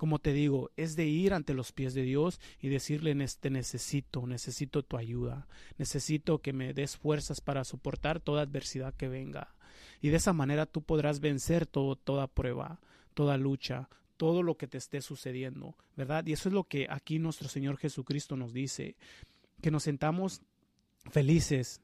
como 0.00 0.18
te 0.18 0.32
digo, 0.32 0.70
es 0.78 0.96
de 0.96 1.04
ir 1.04 1.34
ante 1.34 1.52
los 1.52 1.72
pies 1.72 1.92
de 1.92 2.00
Dios 2.04 2.40
y 2.58 2.68
decirle, 2.68 3.14
"Nes- 3.14 3.36
te 3.38 3.50
necesito, 3.50 4.26
necesito 4.26 4.82
tu 4.82 4.96
ayuda, 4.96 5.46
necesito 5.76 6.38
que 6.38 6.54
me 6.54 6.72
des 6.72 6.96
fuerzas 6.96 7.42
para 7.42 7.64
soportar 7.64 8.18
toda 8.18 8.40
adversidad 8.40 8.94
que 8.94 9.08
venga. 9.08 9.54
Y 10.00 10.08
de 10.08 10.16
esa 10.16 10.32
manera 10.32 10.64
tú 10.64 10.80
podrás 10.80 11.20
vencer 11.20 11.66
todo, 11.66 11.96
toda 11.96 12.28
prueba, 12.28 12.80
toda 13.12 13.36
lucha, 13.36 13.90
todo 14.16 14.42
lo 14.42 14.56
que 14.56 14.66
te 14.66 14.78
esté 14.78 15.02
sucediendo, 15.02 15.76
¿verdad? 15.98 16.24
Y 16.26 16.32
eso 16.32 16.48
es 16.48 16.54
lo 16.54 16.64
que 16.64 16.86
aquí 16.88 17.18
nuestro 17.18 17.50
Señor 17.50 17.76
Jesucristo 17.76 18.36
nos 18.36 18.54
dice, 18.54 18.96
que 19.60 19.70
nos 19.70 19.82
sentamos 19.82 20.40
felices 21.10 21.82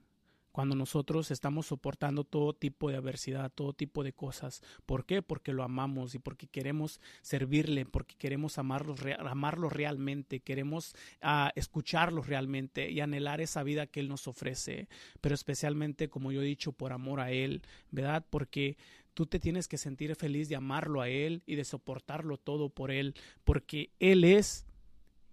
cuando 0.57 0.75
nosotros 0.75 1.31
estamos 1.31 1.67
soportando 1.67 2.25
todo 2.25 2.55
tipo 2.55 2.89
de 2.89 2.97
adversidad, 2.97 3.53
todo 3.55 3.75
tipo 3.75 4.03
de 4.03 4.15
cosas. 4.15 4.63
¿Por 4.87 5.05
qué? 5.05 5.21
Porque 5.21 5.53
lo 5.53 5.63
amamos 5.63 6.15
y 6.15 6.19
porque 6.19 6.47
queremos 6.47 6.99
servirle, 7.21 7.85
porque 7.85 8.15
queremos 8.17 8.57
amarlo, 8.57 8.97
rea- 8.97 9.19
amarlo 9.21 9.69
realmente, 9.69 10.41
queremos 10.41 10.97
ah, 11.21 11.53
escucharlo 11.57 12.23
realmente 12.23 12.91
y 12.91 13.01
anhelar 13.01 13.43
esa 13.43 13.63
vida 13.65 13.87
que 13.87 14.01
Él 14.01 14.09
nos 14.09 14.29
ofrece, 14.29 14.89
pero 15.21 15.35
especialmente, 15.35 16.09
como 16.09 16.33
yo 16.33 16.41
he 16.41 16.47
dicho, 16.47 16.73
por 16.73 16.95
amor 16.95 17.21
a 17.21 17.33
Él, 17.33 17.61
¿verdad? 17.91 18.25
Porque 18.31 18.79
tú 19.13 19.27
te 19.27 19.39
tienes 19.39 19.69
que 19.69 19.77
sentir 19.77 20.17
feliz 20.17 20.49
de 20.49 20.57
amarlo 20.57 21.03
a 21.03 21.11
Él 21.11 21.43
y 21.45 21.57
de 21.57 21.67
soportarlo 21.67 22.39
todo 22.39 22.71
por 22.71 22.91
Él, 22.91 23.15
porque 23.45 23.91
Él 24.01 24.25
es 24.25 24.65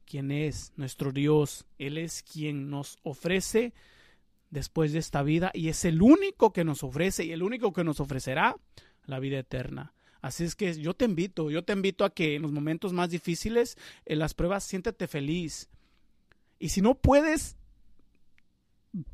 quien 0.06 0.32
es 0.32 0.74
nuestro 0.76 1.14
Dios, 1.14 1.66
Él 1.78 1.98
es 1.98 2.24
quien 2.24 2.70
nos 2.70 2.98
ofrece 3.04 3.72
después 4.54 4.94
de 4.94 5.00
esta 5.00 5.24
vida 5.24 5.52
y 5.54 5.70
es 5.70 5.84
el 5.84 6.02
único 6.02 6.54
que 6.54 6.64
nos 6.64 6.84
ofrece 6.84 7.26
y 7.26 7.32
el 7.32 7.42
único 7.42 7.74
que 7.74 7.84
nos 7.84 8.00
ofrecerá 8.00 8.56
la 9.06 9.20
vida 9.20 9.40
eterna. 9.40 9.94
Así 10.22 10.46
es 10.46 10.56
que 10.56 10.74
yo 10.80 10.94
te 10.94 11.06
invito, 11.06 11.50
yo 11.50 11.64
te 11.64 11.74
invito 11.74 12.06
a 12.06 12.14
que 12.14 12.36
en 12.36 12.44
los 12.44 12.52
momentos 12.52 12.94
más 12.94 13.10
difíciles, 13.10 13.78
en 14.06 14.20
las 14.20 14.34
pruebas, 14.34 14.64
siéntete 14.64 15.08
feliz. 15.08 15.70
Y 16.60 16.70
si 16.70 16.82
no 16.82 16.96
puedes, 16.96 17.58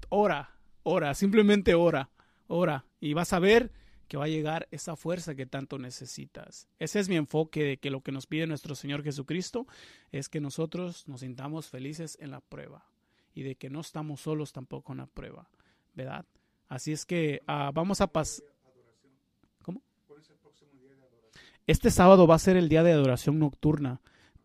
ora, 0.09 0.55
ora, 0.83 1.15
simplemente 1.15 1.73
ora, 1.73 2.11
ora. 2.47 2.85
Y 2.99 3.13
vas 3.13 3.33
a 3.33 3.39
ver 3.39 3.71
que 4.07 4.17
va 4.17 4.25
a 4.25 4.29
llegar 4.29 4.67
esa 4.71 4.95
fuerza 4.95 5.35
que 5.35 5.45
tanto 5.45 5.79
necesitas. 5.79 6.67
Ese 6.77 6.99
es 6.99 7.09
mi 7.09 7.15
enfoque 7.15 7.63
de 7.63 7.77
que 7.77 7.89
lo 7.89 8.01
que 8.01 8.11
nos 8.11 8.27
pide 8.27 8.45
nuestro 8.45 8.75
Señor 8.75 9.03
Jesucristo 9.03 9.67
es 10.11 10.29
que 10.29 10.41
nosotros 10.41 11.07
nos 11.07 11.21
sintamos 11.21 11.69
felices 11.69 12.17
en 12.19 12.31
la 12.31 12.41
prueba 12.41 12.85
y 13.39 13.43
de 13.43 13.55
que 13.55 13.69
no 13.69 13.79
estamos 13.79 14.19
solos 14.19 14.51
tampoco 14.51 14.91
en 14.91 14.97
la 14.97 15.05
prueba, 15.05 15.47
¿verdad? 15.93 16.25
Así 16.67 16.91
es 16.91 17.05
que 17.05 17.41
ah, 17.47 17.71
vamos 17.73 18.01
a 18.01 18.07
pasar. 18.07 18.43
¿Cómo? 19.61 19.81
Este 21.65 21.89
sábado 21.89 22.27
va 22.27 22.35
a 22.35 22.39
ser 22.39 22.57
el 22.57 22.67
día 22.67 22.83
de 22.83 22.91
adoración 22.91 23.39
nocturna. 23.39 24.01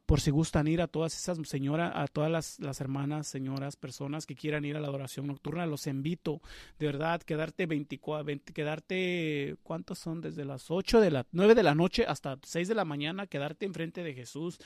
Por 0.07 0.21
si 0.21 0.31
gustan 0.31 0.69
ir 0.69 0.81
a 0.81 0.87
todas 0.87 1.17
esas 1.17 1.39
señoras, 1.49 1.91
a 1.95 2.07
todas 2.07 2.31
las, 2.61 2.81
hermanas, 2.81 3.27
señoras, 3.27 3.75
personas 3.75 4.27
que 4.27 4.37
quieran 4.37 4.65
ir 4.65 4.77
a 4.77 4.81
la 4.81 4.87
adoración 4.87 5.27
nocturna, 5.27 5.67
los 5.67 5.89
invito. 5.89 6.41
De 6.79 6.87
verdad, 6.87 7.21
quedarte 7.23 7.67
24, 7.67 8.25
20, 8.25 8.53
quedarte, 8.53 9.57
¿cuántos 9.65 9.99
son? 9.99 10.21
Desde 10.21 10.45
las 10.45 10.71
8 10.71 11.01
de 11.01 11.11
la, 11.11 11.27
9 11.33 11.55
de 11.57 11.63
la 11.65 11.75
noche 11.75 12.05
hasta 12.07 12.39
6 12.41 12.69
de 12.69 12.75
la 12.75 12.85
mañana, 12.85 13.27
quedarte 13.27 13.67
enfrente 13.67 14.05
de 14.05 14.15
Jesús. 14.15 14.61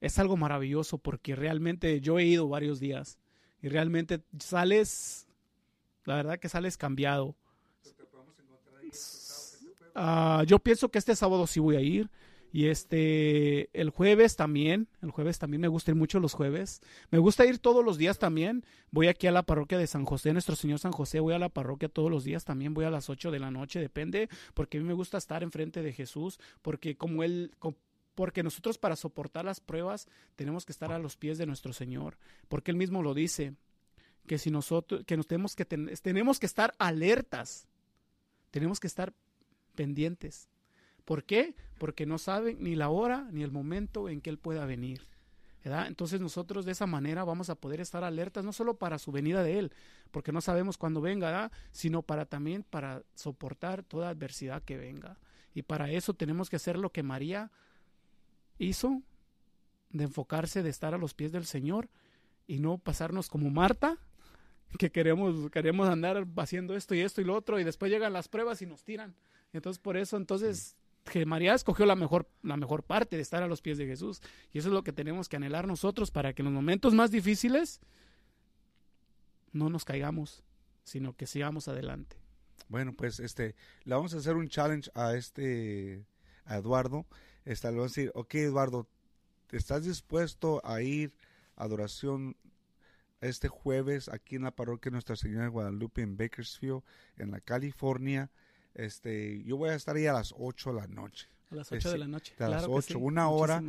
Es 0.00 0.18
algo 0.18 0.36
maravilloso 0.36 0.98
porque 0.98 1.34
realmente 1.34 2.00
yo 2.00 2.18
he 2.18 2.24
ido 2.24 2.48
varios 2.48 2.80
días 2.80 3.18
y 3.60 3.68
realmente 3.68 4.20
sales, 4.38 5.26
la 6.04 6.16
verdad 6.16 6.38
que 6.38 6.48
sales 6.48 6.76
cambiado. 6.76 7.34
Ah, 9.94 10.44
yo 10.46 10.60
pienso 10.60 10.90
que 10.90 10.98
este 10.98 11.16
sábado 11.16 11.46
sí 11.48 11.58
voy 11.58 11.74
a 11.74 11.80
ir 11.80 12.08
Y 12.52 12.66
este, 12.66 13.68
el 13.78 13.90
jueves 13.90 14.36
también, 14.36 14.88
el 15.02 15.10
jueves 15.10 15.38
también 15.38 15.60
me 15.60 15.68
gusta 15.68 15.90
ir 15.90 15.96
mucho 15.96 16.20
los 16.20 16.34
jueves. 16.34 16.80
Me 17.10 17.18
gusta 17.18 17.44
ir 17.44 17.58
todos 17.58 17.84
los 17.84 17.98
días 17.98 18.18
también. 18.18 18.64
Voy 18.90 19.08
aquí 19.08 19.26
a 19.26 19.32
la 19.32 19.42
parroquia 19.42 19.76
de 19.76 19.86
San 19.86 20.04
José, 20.04 20.32
nuestro 20.32 20.56
Señor 20.56 20.78
San 20.78 20.92
José. 20.92 21.20
Voy 21.20 21.34
a 21.34 21.38
la 21.38 21.48
parroquia 21.48 21.88
todos 21.88 22.10
los 22.10 22.24
días 22.24 22.44
también. 22.44 22.74
Voy 22.74 22.84
a 22.84 22.90
las 22.90 23.10
8 23.10 23.30
de 23.30 23.40
la 23.40 23.50
noche, 23.50 23.80
depende, 23.80 24.28
porque 24.54 24.78
a 24.78 24.80
mí 24.80 24.86
me 24.86 24.94
gusta 24.94 25.18
estar 25.18 25.42
enfrente 25.42 25.82
de 25.82 25.92
Jesús, 25.92 26.38
porque 26.62 26.96
como 26.96 27.22
Él, 27.22 27.52
porque 28.18 28.42
nosotros 28.42 28.78
para 28.78 28.96
soportar 28.96 29.44
las 29.44 29.60
pruebas 29.60 30.08
tenemos 30.34 30.66
que 30.66 30.72
estar 30.72 30.90
a 30.90 30.98
los 30.98 31.16
pies 31.16 31.38
de 31.38 31.46
nuestro 31.46 31.72
Señor, 31.72 32.18
porque 32.48 32.72
Él 32.72 32.76
mismo 32.76 33.00
lo 33.00 33.14
dice, 33.14 33.54
que 34.26 34.38
si 34.38 34.50
nosotros, 34.50 35.04
que 35.06 35.16
nos 35.16 35.28
tenemos 35.28 35.54
que, 35.54 35.64
ten- 35.64 35.88
tenemos 36.02 36.40
que 36.40 36.46
estar 36.46 36.74
alertas, 36.80 37.68
tenemos 38.50 38.80
que 38.80 38.88
estar 38.88 39.14
pendientes. 39.76 40.48
¿Por 41.04 41.22
qué? 41.22 41.54
Porque 41.78 42.06
no 42.06 42.18
saben 42.18 42.56
ni 42.60 42.74
la 42.74 42.88
hora 42.88 43.28
ni 43.30 43.44
el 43.44 43.52
momento 43.52 44.08
en 44.08 44.20
que 44.20 44.30
Él 44.30 44.38
pueda 44.38 44.66
venir. 44.66 45.06
Entonces 45.62 46.20
nosotros 46.20 46.64
de 46.64 46.72
esa 46.72 46.86
manera 46.86 47.22
vamos 47.22 47.50
a 47.50 47.54
poder 47.54 47.80
estar 47.80 48.02
alertas, 48.02 48.44
no 48.44 48.52
solo 48.52 48.78
para 48.78 48.98
su 48.98 49.12
venida 49.12 49.44
de 49.44 49.60
Él, 49.60 49.72
porque 50.10 50.32
no 50.32 50.40
sabemos 50.40 50.76
cuándo 50.76 51.00
venga, 51.00 51.52
sino 51.70 52.02
para 52.02 52.26
también 52.26 52.64
para 52.64 53.04
soportar 53.14 53.84
toda 53.84 54.08
adversidad 54.08 54.64
que 54.64 54.76
venga. 54.76 55.18
Y 55.54 55.62
para 55.62 55.88
eso 55.92 56.14
tenemos 56.14 56.50
que 56.50 56.56
hacer 56.56 56.76
lo 56.76 56.90
que 56.90 57.04
María 57.04 57.52
hizo, 58.58 59.02
de 59.90 60.04
enfocarse, 60.04 60.62
de 60.62 60.70
estar 60.70 60.94
a 60.94 60.98
los 60.98 61.14
pies 61.14 61.32
del 61.32 61.46
Señor 61.46 61.88
y 62.46 62.58
no 62.58 62.78
pasarnos 62.78 63.28
como 63.28 63.50
Marta, 63.50 63.98
que 64.78 64.90
queremos, 64.90 65.50
queremos 65.50 65.88
andar 65.88 66.26
haciendo 66.36 66.76
esto 66.76 66.94
y 66.94 67.00
esto 67.00 67.20
y 67.20 67.24
lo 67.24 67.34
otro, 67.34 67.58
y 67.58 67.64
después 67.64 67.90
llegan 67.90 68.12
las 68.12 68.28
pruebas 68.28 68.60
y 68.60 68.66
nos 68.66 68.84
tiran. 68.84 69.14
Entonces, 69.52 69.78
por 69.78 69.96
eso, 69.96 70.16
entonces, 70.16 70.76
que 71.04 71.24
María 71.26 71.54
escogió 71.54 71.86
la 71.86 71.96
mejor, 71.96 72.28
la 72.42 72.56
mejor 72.56 72.82
parte 72.82 73.16
de 73.16 73.22
estar 73.22 73.42
a 73.42 73.46
los 73.46 73.62
pies 73.62 73.78
de 73.78 73.86
Jesús. 73.86 74.20
Y 74.52 74.58
eso 74.58 74.68
es 74.68 74.74
lo 74.74 74.84
que 74.84 74.92
tenemos 74.92 75.28
que 75.28 75.36
anhelar 75.36 75.66
nosotros 75.66 76.10
para 76.10 76.32
que 76.32 76.42
en 76.42 76.46
los 76.46 76.54
momentos 76.54 76.94
más 76.94 77.10
difíciles 77.10 77.80
no 79.52 79.70
nos 79.70 79.84
caigamos, 79.84 80.42
sino 80.84 81.16
que 81.16 81.26
sigamos 81.26 81.68
adelante. 81.68 82.16
Bueno, 82.68 82.92
pues 82.92 83.20
este, 83.20 83.54
le 83.84 83.94
vamos 83.94 84.12
a 84.14 84.18
hacer 84.18 84.36
un 84.36 84.48
challenge 84.48 84.90
a 84.94 85.14
este, 85.14 86.04
a 86.44 86.56
Eduardo. 86.56 87.06
Este, 87.48 87.68
le 87.70 87.76
vamos 87.78 87.92
a 87.92 87.94
decir, 88.00 88.12
ok, 88.14 88.34
Eduardo, 88.34 88.86
¿estás 89.52 89.84
dispuesto 89.84 90.60
a 90.64 90.82
ir 90.82 91.14
a 91.56 91.64
adoración 91.64 92.36
este 93.22 93.48
jueves 93.48 94.08
aquí 94.10 94.36
en 94.36 94.42
la 94.42 94.50
parroquia 94.54 94.90
Nuestra 94.92 95.16
Señora 95.16 95.44
de 95.44 95.48
Guadalupe 95.50 96.02
en 96.02 96.16
Bakersfield, 96.18 96.82
en 97.16 97.30
la 97.30 97.40
California? 97.40 98.30
Este, 98.74 99.42
yo 99.44 99.56
voy 99.56 99.70
a 99.70 99.74
estar 99.74 99.96
ahí 99.96 100.06
a 100.06 100.12
las 100.12 100.34
8 100.36 100.74
de 100.74 100.80
la 100.80 100.86
noche. 100.88 101.28
A 101.50 101.54
las 101.54 101.72
Eh, 101.72 101.76
8 101.76 101.92
de 101.92 101.98
la 101.98 102.06
noche. 102.08 102.34
a 102.38 102.48
las 102.48 102.58
Claro 102.64 102.66
que 102.74 102.78
8, 102.78 102.86
sí. 102.88 102.94
una 102.96 103.28
hora. 103.30 103.62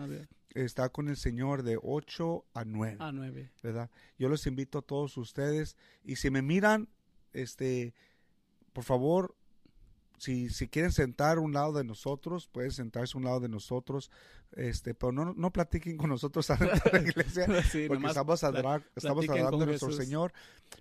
Está 0.50 0.90
con 0.90 1.08
el 1.08 1.16
Señor 1.16 1.64
de 1.64 1.80
8 1.82 2.44
a 2.54 2.66
9. 2.66 2.98
A 3.00 3.12
9. 3.14 3.50
¿verdad? 3.64 3.90
Yo 4.18 4.28
los 4.28 4.46
invito 4.46 4.80
a 4.80 4.82
todos 4.82 5.16
ustedes 5.18 5.78
y 6.04 6.18
si 6.18 6.30
me 6.32 6.42
miran, 6.42 6.90
este, 7.32 7.94
por 8.74 8.84
favor, 8.84 9.36
si, 10.20 10.50
si 10.50 10.68
quieren 10.68 10.92
sentar 10.92 11.38
a 11.38 11.42
un 11.42 11.54
lado 11.54 11.74
de 11.74 11.84
nosotros, 11.84 12.48
pueden 12.48 12.72
sentarse 12.72 13.18
a 13.18 13.20
un 13.20 13.26
lado 13.26 13.40
de 13.40 13.50
nosotros, 13.50 14.12
este, 14.52 14.94
pero 14.94 15.12
no, 15.12 15.34
no 15.34 15.52
platiquen 15.52 15.98
con 15.98 16.10
nosotros 16.10 16.50
adentro 16.52 16.92
de 16.92 17.02
la 17.02 17.08
iglesia, 17.10 17.46
Sí, 17.64 17.86
porque 17.88 18.06
estamos, 18.08 18.44
adorando 18.44 18.84
a 19.64 19.66
nuestro. 19.66 19.92
Señor, 19.92 20.34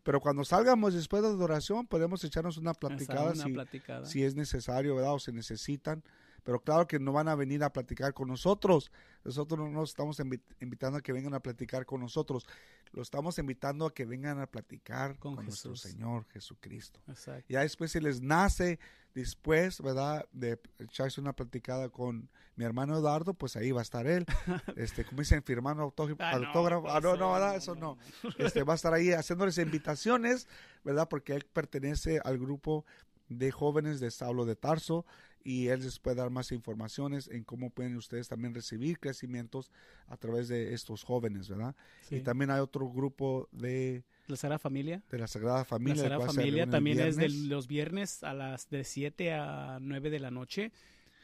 pero 0.02 0.20
cuando 0.20 0.44
salgamos 0.44 0.94
después 0.94 1.22
de 1.22 1.28
la 1.28 1.34
adoración, 1.34 1.86
podemos 1.86 2.22
echarnos 2.24 2.56
una 2.56 2.74
platicada 2.74 3.32
una 3.32 3.44
si, 3.44 3.52
platicada. 3.52 4.04
si 4.06 4.24
es 4.24 4.34
necesario, 4.34 4.94
¿verdad? 4.96 5.14
O 5.14 5.18
se 5.18 5.32
necesitan. 5.32 6.02
Pero 6.44 6.60
claro 6.60 6.86
que 6.86 6.98
no 6.98 7.12
van 7.12 7.28
a 7.28 7.34
venir 7.34 7.62
a 7.62 7.72
platicar 7.72 8.14
con 8.14 8.28
nosotros. 8.28 8.90
Nosotros 9.22 9.58
no 9.58 9.68
nos 9.68 9.90
estamos 9.90 10.18
invi- 10.18 10.40
invitando 10.60 10.96
a 10.98 11.02
que 11.02 11.12
vengan 11.12 11.34
a 11.34 11.40
platicar 11.40 11.84
con 11.84 12.00
nosotros. 12.00 12.46
Lo 12.92 13.02
estamos 13.02 13.38
invitando 13.38 13.86
a 13.86 13.94
que 13.94 14.04
vengan 14.04 14.40
a 14.40 14.46
platicar 14.46 15.18
Con 15.18 15.36
con, 15.36 15.46
nuestro. 15.46 15.76
Señor 15.76 16.26
Jesucristo. 16.28 17.00
Exacto. 17.08 17.46
Ya 17.48 17.60
después 17.60 17.92
si 17.92 18.00
les 18.00 18.20
nace 18.20 18.78
después, 19.14 19.80
¿verdad? 19.80 20.26
De 20.32 20.60
echarse 20.78 21.20
una 21.20 21.32
platicada 21.32 21.88
con 21.88 22.28
mi 22.56 22.64
hermano 22.64 22.96
Eduardo, 22.96 23.34
pues 23.34 23.56
ahí 23.56 23.72
va 23.72 23.80
a 23.80 23.82
estar 23.82 24.06
él. 24.06 24.26
Este, 24.76 25.04
como 25.04 25.20
dicen, 25.20 25.42
firmando 25.42 25.82
autógrafo. 25.82 26.22
Ah, 26.22 26.38
no, 26.38 26.46
autógrafo. 26.46 26.90
Ah, 26.90 27.00
no, 27.00 27.16
no, 27.16 27.32
¿verdad? 27.32 27.52
no, 27.52 27.58
Eso 27.58 27.74
no, 27.74 27.98
no. 28.22 28.30
Este, 28.38 28.62
va 28.62 28.74
a 28.74 28.76
estar 28.76 28.94
ahí 28.94 29.12
haciéndoles 29.12 29.58
invitaciones, 29.58 30.46
¿verdad? 30.84 31.08
Porque 31.08 31.34
él 31.34 31.44
pertenece 31.52 32.20
al 32.24 32.38
grupo 32.38 32.84
de 33.28 33.50
jóvenes 33.50 34.00
de 34.00 34.10
Saulo 34.10 34.44
de 34.44 34.56
Tarso 34.56 35.04
y 35.48 35.68
él 35.68 35.80
les 35.80 35.98
puede 35.98 36.16
dar 36.16 36.28
más 36.28 36.52
informaciones 36.52 37.26
en 37.26 37.42
cómo 37.42 37.70
pueden 37.70 37.96
ustedes 37.96 38.28
también 38.28 38.54
recibir 38.54 38.98
crecimientos 38.98 39.70
a 40.06 40.18
través 40.18 40.48
de 40.48 40.74
estos 40.74 41.04
jóvenes, 41.04 41.48
¿verdad? 41.48 41.74
Sí. 42.02 42.16
Y 42.16 42.20
también 42.20 42.50
hay 42.50 42.60
otro 42.60 42.86
grupo 42.90 43.48
de, 43.50 44.04
La 44.26 44.36
Sagrada 44.36 44.58
Familia. 44.58 45.02
de 45.10 45.18
la 45.18 45.26
Sagrada 45.26 45.64
Familia. 45.64 46.02
la 46.02 46.02
Sagrada 46.02 46.26
Familia 46.26 46.68
también 46.68 47.00
es 47.00 47.16
de 47.16 47.30
los 47.30 47.66
viernes 47.66 48.22
a 48.24 48.34
las 48.34 48.68
de 48.68 48.84
7 48.84 49.32
a 49.32 49.78
9 49.80 50.10
de 50.10 50.18
la 50.18 50.30
noche. 50.30 50.70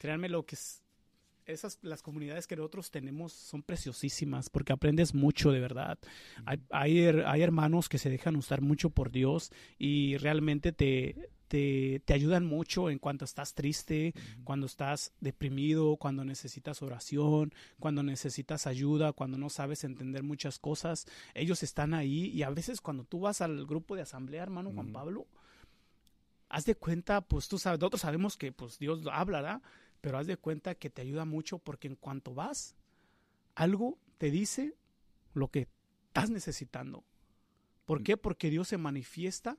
Créanme 0.01 0.31
lo 0.31 0.47
que 0.47 0.55
es, 0.55 0.83
esas 1.45 1.79
las 1.83 2.01
comunidades 2.01 2.47
que 2.47 2.57
nosotros 2.57 2.91
tenemos 2.91 3.35
son 3.35 3.63
preciosísimas 3.63 4.49
porque 4.49 4.73
aprendes 4.73 5.13
mucho 5.13 5.53
de 5.53 5.61
verdad. 5.61 5.99
Hay, 6.47 6.63
hay, 6.71 6.99
hay 7.27 7.43
hermanos 7.43 7.91
que 7.91 7.99
se 7.99 8.09
dejan 8.09 8.37
usar 8.37 8.63
mucho 8.63 8.89
por 8.89 9.11
Dios 9.11 9.53
y 9.77 10.17
realmente 10.17 10.73
te, 10.73 11.29
te, 11.55 12.03
te 12.05 12.15
ayudan 12.15 12.45
mucho 12.45 12.91
en 12.91 12.99
cuanto 12.99 13.25
estás 13.25 13.55
triste, 13.55 14.13
cuando 14.43 14.67
estás 14.67 15.13
deprimido, 15.21 15.97
cuando 15.99 16.25
necesitas 16.25 16.83
oración, 16.83 17.55
cuando 17.79 18.03
necesitas 18.03 18.67
ayuda, 18.67 19.13
cuando 19.13 19.39
no 19.39 19.49
sabes 19.51 19.85
entender 19.85 20.25
muchas 20.25 20.59
cosas. 20.59 21.07
Ellos 21.33 21.63
están 21.63 21.95
ahí 21.95 22.27
y 22.27 22.43
a 22.43 22.51
veces 22.51 22.81
cuando 22.81 23.05
tú 23.05 23.21
vas 23.21 23.41
al 23.41 23.67
grupo 23.67 23.95
de 23.95 24.03
asamblea, 24.03 24.43
hermano 24.43 24.73
Juan. 24.73 24.93
Pablo, 24.93 25.29
haz 26.49 26.65
de 26.65 26.75
cuenta, 26.75 27.21
pues 27.21 27.47
tú 27.47 27.57
sabes, 27.57 27.79
nosotros 27.79 28.01
sabemos 28.01 28.37
que 28.37 28.51
pues 28.51 28.81
Dios 28.81 29.03
habla, 29.13 29.41
¿verdad? 29.41 29.63
Pero 30.01 30.19
haz 30.19 30.27
de 30.27 30.37
cuenta 30.37 30.75
que 30.75 30.91
te 30.91 31.03
ayuda 31.03 31.25
mucho 31.25 31.59
porque 31.59 31.87
en 31.87 31.95
cuanto 31.95 32.35
vas, 32.35 32.75
algo 33.55 33.97
te 34.19 34.33
dice 34.33 34.75
lo 35.35 35.53
que 35.53 35.69
estás 36.09 36.31
necesitando. 36.31 37.05
¿Por 37.85 38.03
qué? 38.03 38.17
Porque 38.17 38.51
Dios 38.51 38.67
se 38.67 38.77
manifiesta 38.77 39.57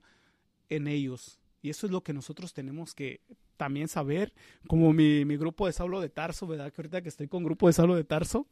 en 0.68 0.90
ellos. 0.90 1.40
Y 1.66 1.72
eso 1.72 1.88
es 1.88 1.92
lo 1.92 2.04
que 2.04 2.14
nosotros 2.14 2.54
tenemos 2.54 2.94
que 2.94 3.22
también 3.58 3.88
saber, 3.88 4.36
como 4.68 4.94
mi, 4.94 5.26
mi 5.26 5.36
grupo 5.36 5.66
de 5.66 5.74
Saulo 5.74 6.00
de 6.00 6.10
Tarso, 6.10 6.46
¿verdad? 6.46 6.72
Que 6.72 6.80
ahorita 6.80 7.02
que 7.02 7.10
estoy 7.10 7.28
con 7.28 7.44
grupo 7.44 7.66
de 7.66 7.74
Saulo 7.74 7.96
de 7.96 8.04
Tarso, 8.04 8.48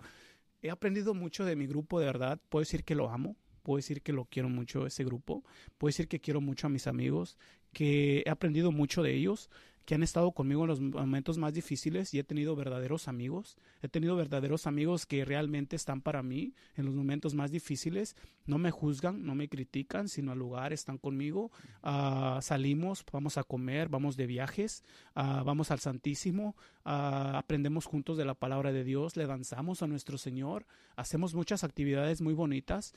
he 0.63 0.71
aprendido 0.71 1.13
mucho 1.13 1.45
de 1.45 1.55
mi 1.55 1.67
grupo, 1.67 1.99
de 1.99 2.07
verdad. 2.07 2.41
Puedo 2.49 2.61
decir 2.61 2.83
que 2.83 2.95
lo 2.95 3.11
amo, 3.11 3.35
puedo 3.61 3.77
decir 3.77 4.01
que 4.01 4.13
lo 4.13 4.25
quiero 4.25 4.49
mucho, 4.49 4.87
ese 4.87 5.03
grupo. 5.03 5.43
Puedo 5.77 5.89
decir 5.89 6.07
que 6.07 6.21
quiero 6.21 6.41
mucho 6.41 6.65
a 6.65 6.71
mis 6.71 6.87
amigos, 6.87 7.37
que 7.71 8.23
he 8.25 8.29
aprendido 8.31 8.71
mucho 8.71 9.03
de 9.03 9.13
ellos, 9.13 9.51
que 9.85 9.95
han 9.95 10.03
estado 10.03 10.31
conmigo 10.31 10.63
en 10.63 10.69
los 10.69 10.79
momentos 10.79 11.37
más 11.37 11.53
difíciles 11.53 12.13
y 12.13 12.19
he 12.19 12.23
tenido 12.23 12.55
verdaderos 12.55 13.07
amigos. 13.07 13.57
He 13.81 13.89
tenido 13.89 14.15
verdaderos 14.15 14.65
amigos 14.65 15.05
que 15.05 15.25
realmente 15.25 15.75
están 15.75 16.01
para 16.01 16.23
mí 16.23 16.53
en 16.75 16.85
los 16.85 16.95
momentos 16.95 17.33
más 17.33 17.51
difíciles. 17.51 18.15
No 18.45 18.57
me 18.57 18.71
juzgan, 18.71 19.25
no 19.25 19.35
me 19.35 19.49
critican, 19.49 20.07
sino 20.07 20.31
al 20.31 20.39
lugar 20.39 20.71
están 20.71 20.97
conmigo. 20.97 21.51
Ah, 21.81 22.39
salimos, 22.41 23.03
vamos 23.11 23.37
a 23.37 23.43
comer, 23.43 23.89
vamos 23.89 24.15
de 24.15 24.27
viajes, 24.27 24.83
ah, 25.15 25.43
vamos 25.45 25.71
al 25.71 25.79
Santísimo, 25.79 26.55
ah, 26.85 27.37
aprendemos 27.37 27.85
juntos 27.85 28.17
de 28.17 28.25
la 28.25 28.35
palabra 28.35 28.71
de 28.71 28.83
Dios, 28.83 29.17
le 29.17 29.25
danzamos 29.25 29.83
a 29.83 29.87
nuestro 29.87 30.17
Señor, 30.17 30.65
hacemos 30.95 31.33
muchas 31.33 31.63
actividades 31.63 32.21
muy 32.21 32.33
bonitas, 32.33 32.93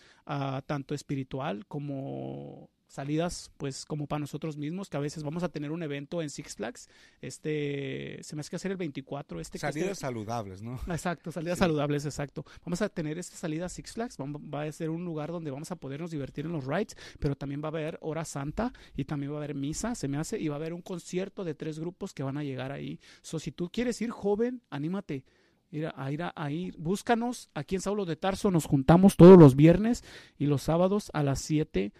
tanto 0.66 0.94
espiritual 0.94 1.66
como 1.66 2.70
salidas 2.88 3.50
pues 3.56 3.84
como 3.84 4.06
para 4.06 4.20
nosotros 4.20 4.56
mismos 4.56 4.88
que 4.88 4.96
a 4.96 5.00
veces 5.00 5.22
vamos 5.24 5.42
a 5.42 5.48
tener 5.48 5.72
un 5.72 5.82
evento 5.82 6.22
en 6.22 6.30
Six 6.30 6.54
Flags 6.56 6.88
este 7.20 8.18
se 8.22 8.36
me 8.36 8.40
hace 8.40 8.50
que 8.50 8.56
hacer 8.56 8.70
el 8.70 8.76
24 8.76 9.40
este 9.40 9.58
este- 9.58 9.72
Salidas 9.72 9.98
saludables, 9.98 10.62
¿no? 10.62 10.78
Exacto, 10.88 11.32
salidas 11.32 11.58
Sí. 11.58 11.64
saludables, 11.64 12.04
exacto. 12.04 12.44
Vamos 12.64 12.82
a 12.82 12.88
tener 12.88 13.18
esta 13.18 13.36
salida 13.36 13.66
a 13.66 13.68
Six 13.68 13.92
Flags, 13.92 14.16
vamos- 14.18 14.40
va 14.42 14.62
a 14.62 14.72
ser 14.72 14.90
un 14.90 15.04
lugar 15.04 15.30
donde 15.32 15.50
vamos 15.50 15.70
a 15.70 15.76
podernos 15.76 16.10
divertir 16.10 16.46
en 16.46 16.52
los 16.52 16.64
rides, 16.66 16.96
pero 17.18 17.34
también 17.36 17.60
va 17.62 17.66
a 17.66 17.68
haber 17.70 17.98
hora 18.02 18.24
santa 18.24 18.72
y 18.96 19.04
también 19.04 19.32
va 19.32 19.36
a 19.36 19.38
haber 19.38 19.54
misa, 19.54 19.94
se 19.94 20.08
me 20.08 20.18
hace, 20.18 20.38
y 20.38 20.48
va 20.48 20.54
a 20.54 20.58
haber 20.58 20.72
un 20.72 20.82
concierto 20.82 21.44
de 21.44 21.54
tres 21.54 21.78
grupos 21.78 22.14
que 22.14 22.22
van 22.22 22.36
a 22.38 22.44
llegar 22.44 22.72
ahí. 22.72 23.00
So, 23.22 23.38
si 23.38 23.50
tú 23.52 23.68
quieres 23.70 24.00
ir 24.00 24.10
joven, 24.10 24.62
anímate. 24.70 25.24
Ir 25.72 25.86
a, 25.88 25.94
a 25.96 26.12
ir 26.12 26.22
a, 26.22 26.32
a 26.36 26.50
ir, 26.52 26.76
búscanos 26.78 27.50
aquí 27.52 27.74
en 27.74 27.80
Saulo 27.80 28.04
de 28.04 28.14
Tarso, 28.14 28.52
nos 28.52 28.66
juntamos 28.66 29.16
todos 29.16 29.36
los 29.36 29.56
viernes 29.56 30.04
y 30.38 30.46
los 30.46 30.62
sábados 30.62 31.10
a 31.12 31.24
las 31.24 31.40
7 31.40 31.92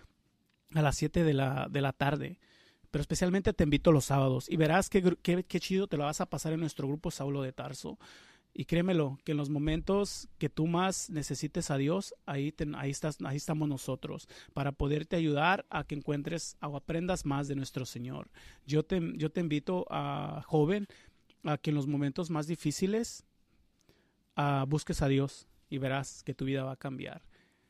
a 0.74 0.82
las 0.82 0.96
7 0.96 1.24
de 1.24 1.34
la, 1.34 1.68
de 1.70 1.80
la 1.80 1.92
tarde. 1.92 2.38
Pero 2.90 3.02
especialmente 3.02 3.52
te 3.52 3.64
invito 3.64 3.92
los 3.92 4.06
sábados 4.06 4.46
y 4.48 4.56
verás 4.56 4.88
qué, 4.88 5.16
qué, 5.22 5.44
qué 5.44 5.60
chido 5.60 5.86
te 5.86 5.96
lo 5.96 6.04
vas 6.04 6.20
a 6.20 6.26
pasar 6.26 6.52
en 6.52 6.60
nuestro 6.60 6.88
grupo 6.88 7.10
Saulo 7.10 7.42
de 7.42 7.52
Tarso. 7.52 7.98
Y 8.58 8.64
créemelo, 8.64 9.18
que 9.24 9.32
en 9.32 9.38
los 9.38 9.50
momentos 9.50 10.30
que 10.38 10.48
tú 10.48 10.66
más 10.66 11.10
necesites 11.10 11.70
a 11.70 11.76
Dios, 11.76 12.14
ahí, 12.24 12.54
ahí, 12.76 12.90
estás, 12.90 13.18
ahí 13.22 13.36
estamos 13.36 13.68
nosotros, 13.68 14.28
para 14.54 14.72
poderte 14.72 15.14
ayudar 15.14 15.66
a 15.68 15.84
que 15.84 15.94
encuentres 15.94 16.56
o 16.62 16.74
aprendas 16.74 17.26
más 17.26 17.48
de 17.48 17.54
nuestro 17.54 17.84
Señor. 17.84 18.30
Yo 18.64 18.82
te, 18.82 18.98
yo 19.16 19.30
te 19.30 19.42
invito 19.42 19.84
a 19.90 20.42
joven 20.46 20.86
a 21.44 21.58
que 21.58 21.68
en 21.68 21.76
los 21.76 21.86
momentos 21.86 22.30
más 22.30 22.46
difíciles 22.46 23.24
ah, 24.36 24.64
busques 24.66 25.02
a 25.02 25.08
Dios 25.08 25.48
y 25.68 25.76
verás 25.76 26.22
que 26.22 26.32
tu 26.32 26.46
vida 26.46 26.64
va 26.64 26.72
a 26.72 26.76
cambiar. 26.76 27.26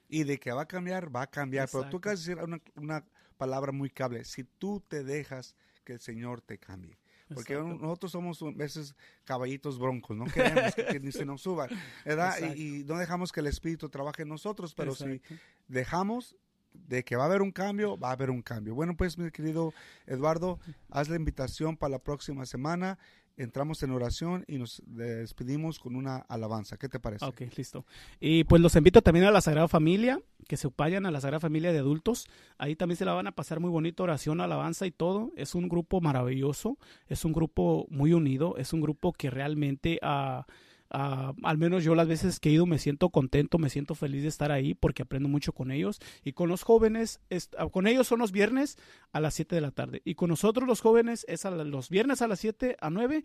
Y 0.08 0.24
de 0.24 0.38
que 0.38 0.52
va 0.52 0.62
a 0.62 0.68
cambiar, 0.68 1.14
va 1.14 1.22
a 1.22 1.26
cambiar. 1.26 1.68
Pero 1.68 1.82
tú 1.82 1.96
Exacto. 1.96 1.96
acabas 1.98 2.24
de 2.24 2.34
decir 2.34 2.44
una, 2.44 2.60
una 2.76 3.04
palabra 3.36 3.72
muy 3.72 3.90
clave. 3.90 4.24
Si 4.24 4.44
tú 4.44 4.82
te 4.86 5.04
dejas 5.04 5.56
que 5.84 5.94
el 5.94 6.00
Señor 6.00 6.40
te 6.40 6.58
cambie. 6.58 6.98
Porque 7.34 7.54
Exacto. 7.54 7.78
nosotros 7.78 8.12
somos 8.12 8.40
a 8.42 8.50
veces 8.52 8.94
caballitos 9.24 9.78
broncos, 9.80 10.16
no 10.16 10.26
queremos 10.26 10.74
que, 10.76 10.86
que 10.86 11.00
ni 11.00 11.10
se 11.10 11.24
nos 11.24 11.42
suban, 11.42 11.68
¿verdad? 12.04 12.38
Exacto. 12.38 12.56
Y, 12.56 12.80
y 12.80 12.84
no 12.84 12.98
dejamos 12.98 13.32
que 13.32 13.40
el 13.40 13.48
Espíritu 13.48 13.88
trabaje 13.88 14.22
en 14.22 14.28
nosotros, 14.28 14.74
pero 14.74 14.94
si 14.94 15.04
Exacto. 15.04 15.34
dejamos 15.66 16.36
de 16.72 17.04
que 17.04 17.16
va 17.16 17.24
a 17.24 17.26
haber 17.26 17.42
un 17.42 17.50
cambio, 17.50 17.98
va 17.98 18.10
a 18.10 18.12
haber 18.12 18.30
un 18.30 18.42
cambio. 18.42 18.74
Bueno, 18.74 18.96
pues 18.96 19.18
mi 19.18 19.30
querido 19.30 19.72
Eduardo, 20.06 20.60
haz 20.90 21.08
la 21.08 21.16
invitación 21.16 21.76
para 21.76 21.92
la 21.92 21.98
próxima 21.98 22.46
semana. 22.46 22.98
Entramos 23.38 23.82
en 23.82 23.90
oración 23.90 24.44
y 24.48 24.56
nos 24.56 24.82
despedimos 24.86 25.78
con 25.78 25.94
una 25.94 26.16
alabanza. 26.16 26.78
¿Qué 26.78 26.88
te 26.88 26.98
parece? 26.98 27.24
Ok, 27.24 27.42
listo. 27.56 27.84
Y 28.18 28.44
pues 28.44 28.62
los 28.62 28.74
invito 28.76 29.02
también 29.02 29.26
a 29.26 29.30
la 29.30 29.42
Sagrada 29.42 29.68
Familia, 29.68 30.20
que 30.48 30.56
se 30.56 30.68
vayan 30.74 31.04
a 31.04 31.10
la 31.10 31.20
Sagrada 31.20 31.40
Familia 31.40 31.70
de 31.70 31.78
adultos. 31.78 32.26
Ahí 32.56 32.76
también 32.76 32.96
se 32.96 33.04
la 33.04 33.12
van 33.12 33.26
a 33.26 33.32
pasar 33.32 33.60
muy 33.60 33.70
bonito, 33.70 34.04
oración, 34.04 34.40
alabanza 34.40 34.86
y 34.86 34.90
todo. 34.90 35.32
Es 35.36 35.54
un 35.54 35.68
grupo 35.68 36.00
maravilloso, 36.00 36.78
es 37.08 37.26
un 37.26 37.34
grupo 37.34 37.86
muy 37.90 38.14
unido, 38.14 38.56
es 38.56 38.72
un 38.72 38.80
grupo 38.80 39.12
que 39.12 39.28
realmente, 39.28 39.98
ah, 40.00 40.46
ah, 40.90 41.32
al 41.42 41.58
menos 41.58 41.84
yo 41.84 41.94
las 41.94 42.08
veces 42.08 42.40
que 42.40 42.48
he 42.48 42.52
ido 42.52 42.66
me 42.66 42.78
siento 42.78 43.10
contento, 43.10 43.58
me 43.58 43.70
siento 43.70 43.94
feliz 43.94 44.22
de 44.22 44.28
estar 44.28 44.52
ahí 44.52 44.74
porque 44.74 45.02
aprendo 45.02 45.28
mucho 45.28 45.52
con 45.52 45.70
ellos. 45.70 46.00
Y 46.24 46.32
con 46.32 46.48
los 46.48 46.62
jóvenes, 46.62 47.20
es- 47.30 47.50
ah, 47.58 47.68
con 47.68 47.86
ellos 47.86 48.06
son 48.06 48.18
los 48.18 48.32
viernes 48.32 48.76
a 49.12 49.20
las 49.20 49.34
7 49.34 49.54
de 49.54 49.60
la 49.60 49.70
tarde. 49.70 50.02
Y 50.04 50.14
con 50.14 50.30
nosotros 50.30 50.66
los 50.68 50.80
jóvenes 50.80 51.24
es 51.28 51.44
a 51.44 51.50
la- 51.50 51.64
los 51.64 51.88
viernes 51.88 52.22
a 52.22 52.28
las 52.28 52.40
7 52.40 52.76
a 52.80 52.90
9 52.90 53.24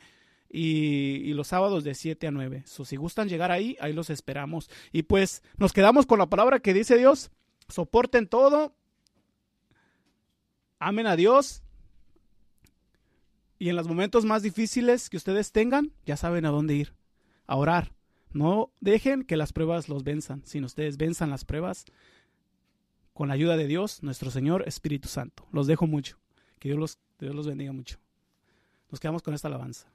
y, 0.54 1.34
los 1.34 1.48
sábados 1.48 1.84
de 1.84 1.96
7 1.96 2.28
a 2.28 2.32
9. 2.32 2.64
So, 2.66 2.84
si 2.84 2.98
gustan 2.98 3.30
llegar 3.30 3.52
ahí, 3.52 3.78
ahí 3.80 3.94
los 3.94 4.10
esperamos. 4.10 4.70
Y 4.92 5.04
pues 5.04 5.44
nos 5.58 5.72
quedamos 5.72 6.06
con 6.06 6.20
la 6.20 6.28
palabra 6.30 6.60
que 6.60 6.74
dice 6.74 6.98
Dios. 6.98 7.32
Soporten 7.70 8.28
todo. 8.28 8.76
Amen 10.80 11.08
a 11.08 11.16
Dios. 11.16 11.64
Y 13.60 13.70
en 13.70 13.76
los 13.76 13.88
momentos 13.88 14.26
más 14.26 14.42
difíciles 14.42 15.10
que 15.10 15.18
ustedes 15.18 15.52
tengan, 15.52 15.92
ya 16.06 16.18
saben 16.18 16.46
a 16.46 16.50
dónde 16.50 16.74
ir. 16.76 16.94
A 17.52 17.58
orar. 17.58 17.92
No 18.32 18.72
dejen 18.80 19.26
que 19.26 19.36
las 19.36 19.52
pruebas 19.52 19.90
los 19.90 20.06
venzan, 20.06 20.42
sino 20.46 20.68
ustedes 20.68 20.96
venzan 20.96 21.30
las 21.30 21.44
pruebas 21.44 21.84
con 23.12 23.28
la 23.28 23.34
ayuda 23.34 23.58
de 23.58 23.68
Dios, 23.68 24.02
nuestro 24.04 24.32
Señor 24.32 24.64
Espíritu 24.68 25.10
Santo. 25.10 25.46
Los 25.52 25.68
dejo 25.68 25.86
mucho. 25.86 26.18
Que 26.60 26.70
Dios 26.70 26.80
los, 26.80 27.00
Dios 27.20 27.36
los 27.36 27.48
bendiga 27.48 27.74
mucho. 27.74 27.98
Nos 28.90 29.02
quedamos 29.02 29.22
con 29.22 29.34
esta 29.34 29.50
alabanza. 29.50 29.92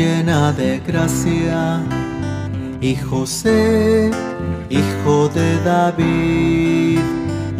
Llena 0.00 0.52
de 0.52 0.80
gracia, 0.80 1.82
y 2.80 2.96
José, 2.96 4.10
hijo 4.70 5.28
de 5.28 5.48
David, 5.62 7.00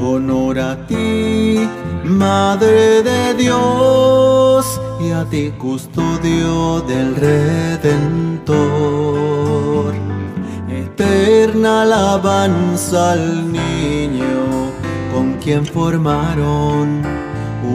honor 0.01 0.59
a 0.59 0.87
ti, 0.87 1.69
Madre 2.05 3.03
de 3.03 3.35
Dios, 3.35 4.81
y 5.01 5.11
a 5.11 5.25
ti 5.27 5.53
custodio 5.59 6.81
del 6.81 7.15
Redentor. 7.17 8.61
Eterna 10.71 11.83
alabanza 11.83 13.13
al 13.13 13.53
niño 13.53 14.41
con 15.13 15.35
quien 15.43 15.67
formaron 15.67 17.03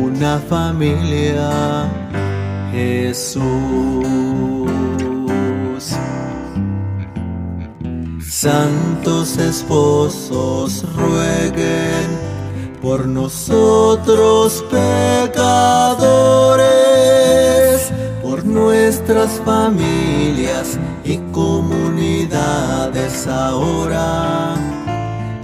una 0.05 0.39
familia, 0.39 1.87
Jesús. 2.75 3.45
Santos 8.19 9.37
esposos 9.37 10.83
rueguen 10.93 12.07
por 12.81 13.07
nosotros 13.07 14.61
pecadores, 14.69 15.53
por 18.21 18.43
nuestras 18.43 19.39
familias 19.45 20.77
y 21.05 21.17
comunidades 21.31 23.25
ahora 23.25 24.55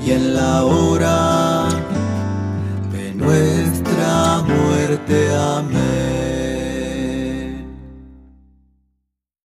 y 0.05 0.11
en 0.11 0.35
la 0.35 0.65
hora 0.65 1.69
de 2.91 3.13
nuestra 3.13 4.41
muerte. 4.41 5.33
Amén. 5.33 6.20